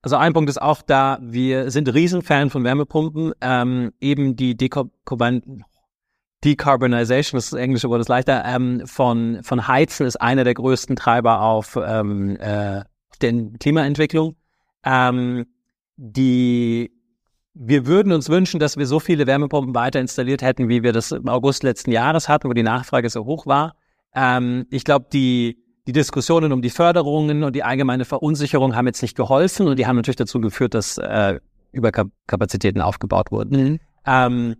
Also 0.01 0.17
ein 0.17 0.33
Punkt 0.33 0.49
ist 0.49 0.61
auch 0.61 0.81
da, 0.81 1.17
wir 1.21 1.71
sind 1.71 1.93
Riesenfan 1.93 2.49
von 2.49 2.63
Wärmepumpen. 2.63 3.33
Ähm, 3.41 3.91
eben 3.99 4.35
die 4.35 4.55
Decarbonization, 4.55 7.37
das 7.37 7.45
ist 7.45 7.53
das 7.53 7.59
englische 7.59 7.89
Wort, 7.89 8.01
ist 8.01 8.07
leichter, 8.07 8.43
ähm, 8.45 8.83
von, 8.85 9.39
von 9.43 9.67
Heizen 9.67 10.05
ist 10.05 10.17
einer 10.17 10.43
der 10.43 10.53
größten 10.53 10.95
Treiber 10.95 11.41
auf 11.41 11.75
ähm, 11.75 12.37
äh, 12.39 12.83
den 13.19 13.57
Klimaentwicklung. 13.59 14.35
Ähm, 14.83 15.45
die 15.97 16.91
wir 17.59 17.87
würden 17.87 18.11
uns 18.11 18.29
wünschen, 18.29 18.59
dass 18.59 18.77
wir 18.77 18.85
so 18.85 18.99
viele 18.99 19.25
Wärmepumpen 19.25 19.73
weiter 19.73 19.99
installiert 19.99 20.43
hätten, 20.43 20.69
wie 20.69 20.83
wir 20.83 20.93
das 20.93 21.11
im 21.11 21.27
August 21.27 21.63
letzten 21.63 21.91
Jahres 21.91 22.29
hatten, 22.29 22.47
wo 22.47 22.53
die 22.53 22.63
Nachfrage 22.63 23.09
so 23.09 23.25
hoch 23.25 23.47
war. 23.47 23.75
Ähm, 24.13 24.67
ich 24.69 24.83
glaube, 24.83 25.07
die, 25.11 25.57
die 25.87 25.91
Diskussionen 25.91 26.51
um 26.51 26.61
die 26.61 26.69
Förderungen 26.69 27.43
und 27.43 27.55
die 27.55 27.63
allgemeine 27.63 28.05
Verunsicherung 28.05 28.75
haben 28.75 28.85
jetzt 28.85 29.01
nicht 29.01 29.17
geholfen 29.17 29.67
und 29.67 29.79
die 29.79 29.87
haben 29.87 29.95
natürlich 29.95 30.17
dazu 30.17 30.39
geführt, 30.39 30.75
dass 30.75 30.99
äh, 30.99 31.39
Überkapazitäten 31.71 32.81
aufgebaut 32.81 33.31
wurden. 33.31 33.63
Mhm. 33.63 33.79
Ähm, 34.05 34.55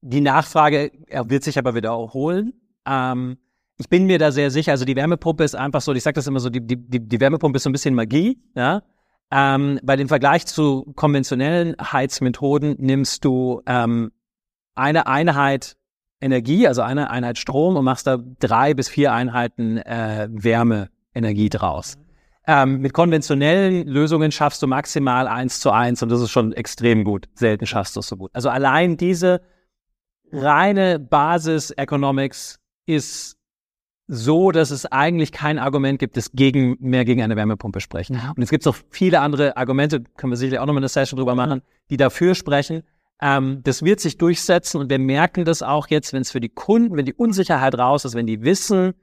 die 0.00 0.20
Nachfrage 0.20 0.92
wird 1.24 1.42
sich 1.42 1.58
aber 1.58 1.74
wieder 1.74 1.90
erholen. 1.90 2.52
Ähm, 2.86 3.38
ich 3.78 3.88
bin 3.88 4.06
mir 4.06 4.18
da 4.18 4.32
sehr 4.32 4.50
sicher. 4.50 4.72
Also 4.72 4.84
die 4.84 4.96
Wärmepumpe 4.96 5.44
ist 5.44 5.54
einfach 5.54 5.80
so, 5.80 5.92
ich 5.92 6.02
sage 6.02 6.14
das 6.14 6.26
immer 6.26 6.40
so, 6.40 6.50
die, 6.50 6.60
die, 6.60 6.76
die 6.76 7.20
Wärmepumpe 7.20 7.56
ist 7.56 7.62
so 7.62 7.70
ein 7.70 7.72
bisschen 7.72 7.94
Magie, 7.94 8.42
ja. 8.54 8.82
Ähm, 9.30 9.78
bei 9.82 9.96
dem 9.96 10.08
Vergleich 10.08 10.46
zu 10.46 10.90
konventionellen 10.96 11.76
Heizmethoden 11.80 12.76
nimmst 12.78 13.24
du 13.26 13.60
ähm, 13.66 14.10
eine 14.74 15.06
Einheit 15.06 15.76
Energie, 16.20 16.66
also 16.66 16.82
eine 16.82 17.10
Einheit 17.10 17.38
Strom 17.38 17.76
und 17.76 17.84
machst 17.84 18.06
da 18.06 18.18
drei 18.40 18.74
bis 18.74 18.88
vier 18.88 19.12
Einheiten 19.12 19.78
äh, 19.78 20.28
Wärmeenergie 20.30 21.50
draus. 21.50 21.96
Ähm, 22.46 22.80
mit 22.80 22.94
konventionellen 22.94 23.86
Lösungen 23.86 24.32
schaffst 24.32 24.62
du 24.62 24.66
maximal 24.66 25.28
eins 25.28 25.60
zu 25.60 25.70
eins 25.70 26.02
und 26.02 26.08
das 26.08 26.22
ist 26.22 26.30
schon 26.30 26.52
extrem 26.54 27.04
gut. 27.04 27.28
Selten 27.34 27.66
schaffst 27.66 27.94
du 27.94 28.00
es 28.00 28.08
so 28.08 28.16
gut. 28.16 28.30
Also 28.32 28.48
allein 28.48 28.96
diese 28.96 29.42
reine 30.32 30.98
Basis 30.98 31.70
Economics 31.70 32.58
ist 32.86 33.37
so, 34.08 34.52
dass 34.52 34.70
es 34.70 34.86
eigentlich 34.86 35.32
kein 35.32 35.58
Argument 35.58 35.98
gibt, 35.98 36.16
das 36.16 36.32
gegen, 36.32 36.76
mehr 36.80 37.04
gegen 37.04 37.22
eine 37.22 37.36
Wärmepumpe 37.36 37.80
sprechen. 37.80 38.14
Ja. 38.14 38.32
Und 38.34 38.42
es 38.42 38.48
gibt 38.48 38.64
noch 38.64 38.76
viele 38.90 39.20
andere 39.20 39.56
Argumente, 39.58 40.02
können 40.16 40.32
wir 40.32 40.36
sicherlich 40.36 40.58
auch 40.58 40.66
noch 40.66 40.72
mal 40.72 40.80
eine 40.80 40.88
Session 40.88 41.18
drüber 41.18 41.34
machen, 41.34 41.60
die 41.90 41.98
dafür 41.98 42.34
sprechen. 42.34 42.82
Ähm, 43.20 43.60
das 43.64 43.82
wird 43.82 44.00
sich 44.00 44.16
durchsetzen 44.16 44.80
und 44.80 44.90
wir 44.90 44.98
merken 44.98 45.44
das 45.44 45.62
auch 45.62 45.88
jetzt, 45.88 46.14
wenn 46.14 46.22
es 46.22 46.30
für 46.30 46.40
die 46.40 46.48
Kunden, 46.48 46.96
wenn 46.96 47.04
die 47.04 47.14
Unsicherheit 47.14 47.76
raus 47.76 48.06
ist, 48.06 48.14
wenn 48.14 48.26
die 48.26 48.42
wissen, 48.42 48.94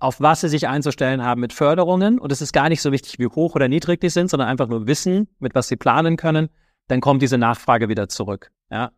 auf 0.00 0.20
was 0.20 0.40
sie 0.40 0.48
sich 0.48 0.66
einzustellen 0.66 1.22
haben 1.22 1.40
mit 1.40 1.52
Förderungen 1.52 2.18
und 2.18 2.32
es 2.32 2.40
ist 2.40 2.52
gar 2.52 2.68
nicht 2.68 2.80
so 2.80 2.92
wichtig, 2.92 3.18
wie 3.18 3.26
hoch 3.26 3.54
oder 3.54 3.68
niedrig 3.68 4.00
die 4.00 4.10
sind, 4.10 4.30
sondern 4.30 4.48
einfach 4.48 4.68
nur 4.68 4.86
wissen, 4.86 5.28
mit 5.40 5.54
was 5.54 5.68
sie 5.68 5.76
planen 5.76 6.16
können, 6.16 6.48
dann 6.86 7.00
kommt 7.00 7.20
diese 7.20 7.36
Nachfrage 7.36 7.88
wieder 7.88 8.08
zurück. 8.08 8.50
Ja. 8.70 8.92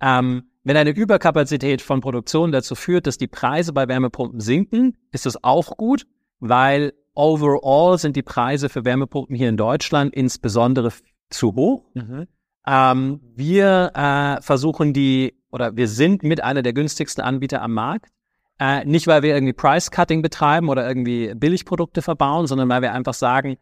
Ähm, 0.00 0.50
wenn 0.66 0.76
eine 0.76 0.90
Überkapazität 0.90 1.80
von 1.80 2.00
Produktion 2.00 2.50
dazu 2.50 2.74
führt, 2.74 3.06
dass 3.06 3.18
die 3.18 3.28
Preise 3.28 3.72
bei 3.72 3.86
Wärmepumpen 3.86 4.40
sinken, 4.40 4.96
ist 5.12 5.24
das 5.24 5.44
auch 5.44 5.76
gut, 5.76 6.08
weil 6.40 6.92
overall 7.14 7.98
sind 7.98 8.16
die 8.16 8.24
Preise 8.24 8.68
für 8.68 8.84
Wärmepumpen 8.84 9.36
hier 9.36 9.48
in 9.48 9.56
Deutschland 9.56 10.12
insbesondere 10.12 10.90
zu 11.30 11.54
hoch. 11.54 11.84
Mhm. 11.94 12.26
Ähm, 12.66 13.20
wir 13.36 13.92
äh, 13.94 14.42
versuchen 14.42 14.92
die, 14.92 15.40
oder 15.52 15.76
wir 15.76 15.86
sind 15.86 16.24
mit 16.24 16.42
einer 16.42 16.62
der 16.62 16.72
günstigsten 16.72 17.22
Anbieter 17.22 17.62
am 17.62 17.72
Markt. 17.72 18.10
Äh, 18.58 18.84
nicht, 18.86 19.06
weil 19.06 19.22
wir 19.22 19.34
irgendwie 19.34 19.52
Price-Cutting 19.52 20.20
betreiben 20.20 20.68
oder 20.68 20.88
irgendwie 20.88 21.32
Billigprodukte 21.36 22.02
verbauen, 22.02 22.48
sondern 22.48 22.68
weil 22.68 22.82
wir 22.82 22.92
einfach 22.92 23.14
sagen, 23.14 23.56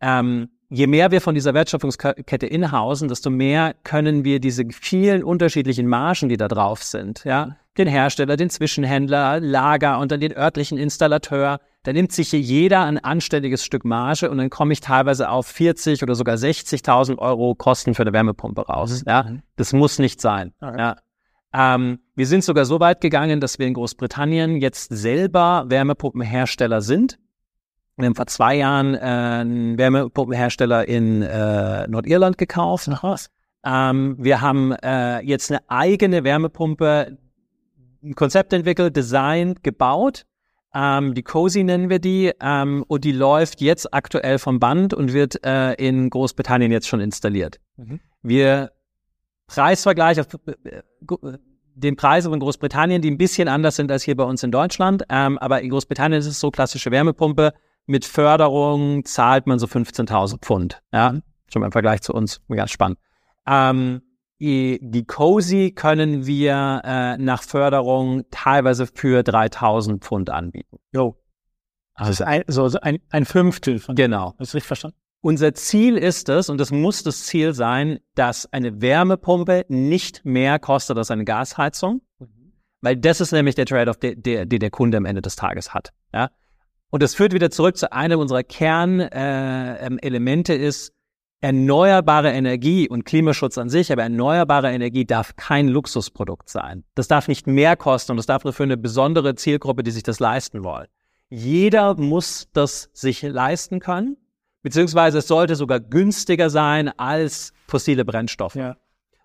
ähm, 0.00 0.48
je 0.68 0.86
mehr 0.86 1.10
wir 1.10 1.20
von 1.20 1.34
dieser 1.34 1.54
Wertschöpfungskette 1.54 2.46
inhausen, 2.46 3.08
desto 3.08 3.30
mehr 3.30 3.74
können 3.84 4.24
wir 4.24 4.40
diese 4.40 4.64
vielen 4.70 5.24
unterschiedlichen 5.24 5.86
Margen, 5.86 6.28
die 6.28 6.36
da 6.36 6.48
drauf 6.48 6.82
sind, 6.82 7.24
ja, 7.24 7.56
den 7.78 7.88
Hersteller, 7.88 8.36
den 8.36 8.50
Zwischenhändler, 8.50 9.40
Lager 9.40 9.98
und 9.98 10.12
dann 10.12 10.20
den 10.20 10.36
örtlichen 10.36 10.78
Installateur, 10.78 11.60
da 11.84 11.92
nimmt 11.92 12.12
sich 12.12 12.30
hier 12.30 12.40
jeder 12.40 12.84
ein 12.84 12.98
anständiges 12.98 13.64
Stück 13.64 13.84
Marge 13.84 14.30
und 14.30 14.38
dann 14.38 14.50
komme 14.50 14.72
ich 14.72 14.80
teilweise 14.80 15.30
auf 15.30 15.46
40 15.46 16.02
oder 16.02 16.14
sogar 16.14 16.36
60.000 16.36 17.18
Euro 17.18 17.54
Kosten 17.54 17.94
für 17.94 18.02
eine 18.02 18.12
Wärmepumpe 18.12 18.62
raus. 18.66 19.02
Mhm. 19.02 19.10
Ja, 19.10 19.32
das 19.56 19.72
muss 19.72 19.98
nicht 19.98 20.20
sein. 20.20 20.52
Okay. 20.60 20.78
Ja. 20.78 20.96
Ähm, 21.54 22.00
wir 22.14 22.26
sind 22.26 22.44
sogar 22.44 22.64
so 22.66 22.78
weit 22.80 23.00
gegangen, 23.00 23.40
dass 23.40 23.58
wir 23.58 23.66
in 23.66 23.74
Großbritannien 23.74 24.56
jetzt 24.56 24.90
selber 24.90 25.64
Wärmepumpenhersteller 25.68 26.82
sind. 26.82 27.18
Wir 27.98 28.06
haben 28.06 28.14
vor 28.14 28.28
zwei 28.28 28.54
Jahren 28.54 28.94
äh, 28.94 28.98
einen 28.98 29.76
Wärmepumpenhersteller 29.76 30.86
in 30.86 31.22
äh, 31.22 31.86
Nordirland 31.88 32.38
gekauft. 32.38 32.88
Ach 32.92 33.02
was. 33.02 33.28
Ähm, 33.64 34.16
wir 34.18 34.40
haben 34.40 34.72
äh, 34.72 35.20
jetzt 35.20 35.50
eine 35.50 35.60
eigene 35.68 36.22
Wärmepumpe, 36.22 37.18
ein 38.02 38.14
Konzept 38.14 38.52
entwickelt, 38.52 38.96
designt, 38.96 39.64
gebaut. 39.64 40.26
Ähm, 40.72 41.14
die 41.14 41.24
Cozy 41.24 41.64
nennen 41.64 41.90
wir 41.90 41.98
die 41.98 42.32
ähm, 42.40 42.84
und 42.86 43.02
die 43.02 43.10
läuft 43.10 43.60
jetzt 43.60 43.92
aktuell 43.92 44.38
vom 44.38 44.60
Band 44.60 44.94
und 44.94 45.12
wird 45.12 45.44
äh, 45.44 45.72
in 45.72 46.08
Großbritannien 46.08 46.70
jetzt 46.70 46.86
schon 46.86 47.00
installiert. 47.00 47.58
Mhm. 47.76 47.98
Wir 48.22 48.70
Preisvergleich 49.48 50.20
auf 50.20 50.28
äh, 50.46 50.82
den 51.74 51.96
Preisen 51.96 52.30
von 52.30 52.38
Großbritannien, 52.38 53.02
die 53.02 53.10
ein 53.10 53.18
bisschen 53.18 53.48
anders 53.48 53.76
sind 53.76 53.90
als 53.90 54.04
hier 54.04 54.16
bei 54.16 54.24
uns 54.24 54.42
in 54.44 54.52
Deutschland. 54.52 55.02
Ähm, 55.08 55.36
aber 55.38 55.62
in 55.62 55.70
Großbritannien 55.70 56.20
ist 56.20 56.26
es 56.26 56.38
so 56.38 56.52
klassische 56.52 56.92
Wärmepumpe. 56.92 57.54
Mit 57.88 58.04
Förderung 58.04 59.06
zahlt 59.06 59.46
man 59.46 59.58
so 59.58 59.66
15.000 59.66 60.40
Pfund. 60.40 60.82
Ja, 60.92 61.14
schon 61.50 61.60
mal 61.60 61.66
im 61.66 61.72
Vergleich 61.72 62.02
zu 62.02 62.12
uns. 62.12 62.42
Ganz 62.46 62.70
spannend. 62.70 62.98
Ähm, 63.46 64.02
die, 64.38 64.78
die 64.82 65.06
Cozy 65.06 65.72
können 65.74 66.26
wir 66.26 66.82
äh, 66.84 67.16
nach 67.16 67.42
Förderung 67.42 68.24
teilweise 68.30 68.86
für 68.86 69.22
3.000 69.22 70.00
Pfund 70.00 70.28
anbieten. 70.28 70.76
Jo. 70.92 71.16
Also 71.94 72.24
ein, 72.24 72.44
so 72.46 72.70
ein, 72.78 72.98
ein 73.08 73.24
Fünftel 73.24 73.78
von. 73.78 73.96
Genau. 73.96 74.34
Hast 74.38 74.52
du 74.52 74.58
richtig 74.58 74.66
verstanden? 74.66 74.98
Unser 75.22 75.54
Ziel 75.54 75.96
ist 75.96 76.28
es, 76.28 76.50
und 76.50 76.58
das 76.58 76.70
muss 76.70 77.02
das 77.02 77.24
Ziel 77.24 77.54
sein, 77.54 78.00
dass 78.14 78.52
eine 78.52 78.82
Wärmepumpe 78.82 79.64
nicht 79.68 80.26
mehr 80.26 80.58
kostet 80.58 80.98
als 80.98 81.10
eine 81.10 81.24
Gasheizung, 81.24 82.02
mhm. 82.18 82.52
weil 82.82 82.98
das 82.98 83.22
ist 83.22 83.32
nämlich 83.32 83.54
der 83.54 83.64
Trade-off, 83.64 83.96
den 83.96 84.22
der, 84.22 84.44
der, 84.44 84.58
der 84.58 84.70
Kunde 84.70 84.98
am 84.98 85.06
Ende 85.06 85.22
des 85.22 85.36
Tages 85.36 85.72
hat. 85.72 85.94
Ja? 86.12 86.28
Und 86.90 87.02
das 87.02 87.14
führt 87.14 87.32
wieder 87.32 87.50
zurück 87.50 87.76
zu 87.76 87.92
einem 87.92 88.18
unserer 88.18 88.42
Kernelemente 88.42 90.54
äh, 90.54 90.66
ist, 90.66 90.92
erneuerbare 91.40 92.32
Energie 92.32 92.88
und 92.88 93.04
Klimaschutz 93.04 93.58
an 93.58 93.68
sich, 93.68 93.92
aber 93.92 94.02
erneuerbare 94.02 94.72
Energie 94.72 95.04
darf 95.04 95.36
kein 95.36 95.68
Luxusprodukt 95.68 96.48
sein. 96.48 96.82
Das 96.96 97.06
darf 97.06 97.28
nicht 97.28 97.46
mehr 97.46 97.76
kosten 97.76 98.12
und 98.12 98.16
das 98.16 98.26
darf 98.26 98.42
nur 98.42 98.52
für 98.52 98.64
eine 98.64 98.76
besondere 98.76 99.36
Zielgruppe, 99.36 99.84
die 99.84 99.92
sich 99.92 100.02
das 100.02 100.18
leisten 100.18 100.64
wollen. 100.64 100.88
Jeder 101.30 101.94
muss 101.94 102.48
das 102.52 102.90
sich 102.92 103.22
leisten 103.22 103.78
können 103.78 104.16
beziehungsweise 104.62 105.18
es 105.18 105.28
sollte 105.28 105.56
sogar 105.56 105.80
günstiger 105.80 106.50
sein 106.50 106.88
als 106.98 107.52
fossile 107.66 108.04
Brennstoffe. 108.04 108.56
Ja. 108.56 108.76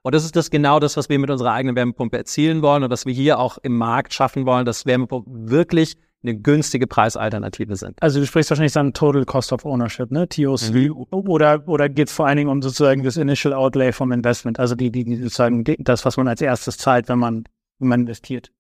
Und 0.01 0.15
das 0.15 0.25
ist 0.25 0.35
das 0.35 0.49
genau 0.49 0.79
das, 0.79 0.97
was 0.97 1.09
wir 1.09 1.17
mit 1.17 1.29
unserer 1.29 1.53
eigenen 1.53 1.75
Wärmepumpe 1.75 2.17
erzielen 2.17 2.61
wollen 2.61 2.83
und 2.83 2.89
was 2.89 3.05
wir 3.05 3.13
hier 3.13 3.39
auch 3.39 3.57
im 3.59 3.77
Markt 3.77 4.13
schaffen 4.13 4.45
wollen, 4.45 4.65
dass 4.65 4.85
Wärmepumpen 4.85 5.49
wirklich 5.49 5.95
eine 6.23 6.35
günstige 6.35 6.87
Preisalternative 6.87 7.75
sind. 7.75 8.01
Also 8.01 8.19
du 8.19 8.25
sprichst 8.25 8.49
wahrscheinlich 8.49 8.73
dann 8.73 8.93
Total 8.93 9.25
Cost 9.25 9.51
of 9.51 9.65
Ownership, 9.65 10.11
ne? 10.11 10.27
TOC. 10.27 10.71
Mhm. 10.71 11.05
Oder, 11.11 11.67
oder 11.67 11.89
geht 11.89 12.07
es 12.07 12.13
vor 12.13 12.27
allen 12.27 12.37
Dingen 12.37 12.49
um 12.49 12.61
sozusagen 12.61 13.03
das 13.03 13.17
Initial 13.17 13.53
Outlay 13.53 13.91
vom 13.91 14.11
Investment, 14.11 14.59
also 14.59 14.75
die, 14.75 14.91
die, 14.91 15.03
die 15.03 15.17
sozusagen 15.17 15.63
das, 15.79 16.05
was 16.05 16.17
man 16.17 16.27
als 16.27 16.41
erstes 16.41 16.77
zahlt, 16.77 17.09
wenn 17.09 17.19
man, 17.19 17.43
wenn 17.79 17.89
man 17.89 18.01
investiert 18.01 18.51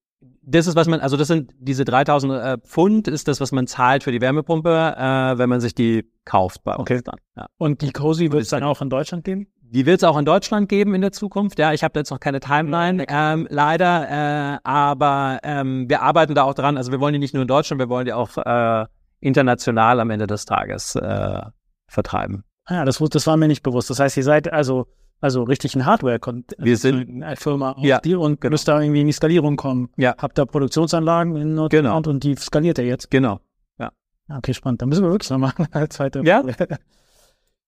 das 0.45 0.67
ist, 0.67 0.75
was 0.75 0.87
man, 0.87 0.99
also 0.99 1.17
das 1.17 1.27
sind 1.27 1.53
diese 1.57 1.85
3000 1.85 2.33
äh, 2.33 2.57
Pfund, 2.59 3.07
ist 3.07 3.27
das, 3.27 3.39
was 3.39 3.51
man 3.51 3.67
zahlt 3.67 4.03
für 4.03 4.11
die 4.11 4.21
Wärmepumpe, 4.21 4.69
äh, 4.69 5.37
wenn 5.37 5.49
man 5.49 5.61
sich 5.61 5.73
die 5.73 6.05
kauft 6.25 6.63
bei 6.63 6.77
okay. 6.77 6.95
uns 6.95 7.03
dann. 7.03 7.15
Ja. 7.35 7.47
Und 7.57 7.81
die 7.81 7.91
Cozy 7.91 8.31
wird 8.31 8.43
es 8.43 8.49
dann 8.49 8.63
auch 8.63 8.81
in 8.81 8.89
Deutschland 8.89 9.23
geben? 9.23 9.47
Die 9.73 9.87
wird 9.87 10.01
es 10.01 10.03
auch 10.03 10.17
in 10.17 10.25
Deutschland 10.25 10.69
geben 10.69 10.93
in 10.93 11.01
der 11.01 11.11
Zukunft. 11.11 11.57
Ja, 11.57 11.73
ich 11.73 11.83
habe 11.83 11.93
da 11.93 12.01
jetzt 12.01 12.11
noch 12.11 12.19
keine 12.19 12.39
Timeline, 12.39 13.05
ähm, 13.07 13.47
leider, 13.49 14.07
äh, 14.55 14.59
aber 14.63 15.39
ähm, 15.41 15.89
wir 15.89 16.03
arbeiten 16.03 16.35
da 16.35 16.43
auch 16.43 16.53
dran. 16.53 16.77
Also 16.77 16.91
wir 16.91 16.99
wollen 16.99 17.13
die 17.13 17.19
nicht 17.19 17.33
nur 17.33 17.41
in 17.41 17.47
Deutschland, 17.47 17.79
wir 17.79 17.89
wollen 17.89 18.05
die 18.05 18.13
auch 18.13 18.37
äh, 18.37 18.85
international 19.19 19.99
am 19.99 20.11
Ende 20.11 20.27
des 20.27 20.45
Tages 20.45 20.95
äh, 20.95 21.41
vertreiben. 21.87 22.43
Ah, 22.65 22.85
das, 22.85 22.99
das 22.99 23.25
war 23.25 23.35
mir 23.35 23.47
nicht 23.47 23.63
bewusst. 23.63 23.89
Das 23.89 23.99
heißt, 23.99 24.15
ihr 24.15 24.23
seid 24.23 24.53
also 24.53 24.85
also 25.21 25.43
richtig 25.43 25.73
ein 25.75 25.85
Hardware 25.85 26.19
wir 26.57 26.75
sind 26.75 27.23
eine 27.23 27.37
Firma 27.37 27.77
ja, 27.79 27.99
die 28.01 28.13
und 28.13 28.41
genau. 28.41 28.51
müsst 28.51 28.67
da 28.67 28.81
irgendwie 28.81 28.99
in 29.01 29.07
die 29.07 29.13
Skalierung 29.13 29.55
kommen. 29.55 29.89
Ja. 29.95 30.15
Habt 30.17 30.37
da 30.37 30.45
Produktionsanlagen 30.45 31.37
in 31.37 31.55
Nordrhein 31.55 31.85
genau. 31.85 31.97
und 31.97 32.23
die 32.25 32.35
skaliert 32.35 32.77
er 32.77 32.85
jetzt. 32.85 33.09
Genau. 33.09 33.39
Ja. 33.79 33.91
Okay, 34.29 34.53
spannend. 34.53 34.81
Dann 34.81 34.89
müssen 34.89 35.03
wir 35.03 35.11
wirklich 35.11 35.29
noch 35.29 35.37
machen 35.37 35.67
als 35.71 35.95
zweite. 35.95 36.21
Ja. 36.25 36.43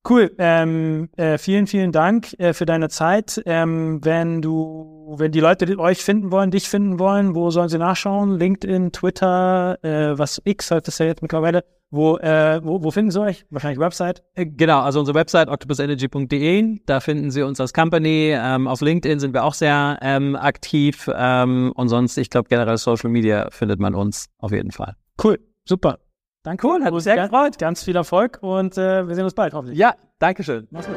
Cool. 0.07 0.31
Ähm, 0.37 1.09
äh, 1.17 1.37
vielen, 1.37 1.65
vielen 1.65 1.91
Dank 1.91 2.39
äh, 2.39 2.53
für 2.53 2.65
deine 2.65 2.89
Zeit. 2.89 3.41
Ähm, 3.45 4.03
wenn 4.03 4.41
du, 4.41 5.15
wenn 5.17 5.31
die 5.31 5.39
Leute 5.39 5.79
euch 5.79 6.03
finden 6.03 6.31
wollen, 6.31 6.51
dich 6.51 6.69
finden 6.69 6.99
wollen, 6.99 7.33
wo 7.33 7.49
sollen 7.49 7.69
sie 7.69 7.79
nachschauen? 7.79 8.37
LinkedIn, 8.37 8.91
Twitter, 8.91 9.83
äh, 9.83 10.17
was 10.17 10.41
X 10.45 10.69
hat 10.69 10.87
das 10.87 10.99
ja 10.99 11.07
jetzt 11.07 11.23
mittlerweile. 11.23 11.63
Wo, 11.91 12.17
äh, 12.17 12.59
wo, 12.63 12.83
wo 12.83 12.91
finden 12.91 13.11
Sie 13.11 13.21
euch? 13.21 13.45
Wahrscheinlich 13.49 13.79
Website? 13.79 14.23
Äh, 14.33 14.47
genau, 14.47 14.81
also 14.81 14.99
unsere 14.99 15.17
Website 15.17 15.47
octopusenergy.de, 15.49 16.79
da 16.85 16.99
finden 16.99 17.31
Sie 17.31 17.41
uns 17.41 17.59
als 17.59 17.73
Company. 17.73 18.35
Ähm, 18.35 18.67
auf 18.67 18.81
LinkedIn 18.81 19.19
sind 19.19 19.33
wir 19.33 19.43
auch 19.43 19.53
sehr 19.53 19.97
ähm, 20.01 20.35
aktiv. 20.35 21.09
Ähm, 21.15 21.71
und 21.75 21.89
sonst, 21.89 22.17
ich 22.17 22.29
glaube, 22.29 22.49
generell 22.49 22.77
Social 22.77 23.09
Media 23.09 23.47
findet 23.51 23.79
man 23.79 23.95
uns 23.95 24.27
auf 24.39 24.51
jeden 24.51 24.71
Fall. 24.71 24.95
Cool, 25.23 25.39
super. 25.63 25.99
Danke. 26.45 26.67
Cool, 26.67 26.83
hat 26.83 26.93
mich 26.93 27.03
sehr 27.03 27.17
gefreut. 27.17 27.57
Ganz 27.57 27.83
viel 27.83 27.95
Erfolg 27.95 28.37
und 28.41 28.77
äh, 28.77 29.07
wir 29.07 29.15
sehen 29.15 29.23
uns 29.23 29.33
bald, 29.33 29.53
hoffentlich. 29.53 29.77
Ja, 29.79 29.95
Dankeschön. 30.19 30.67
Mach's 30.69 30.87
gut. 30.87 30.95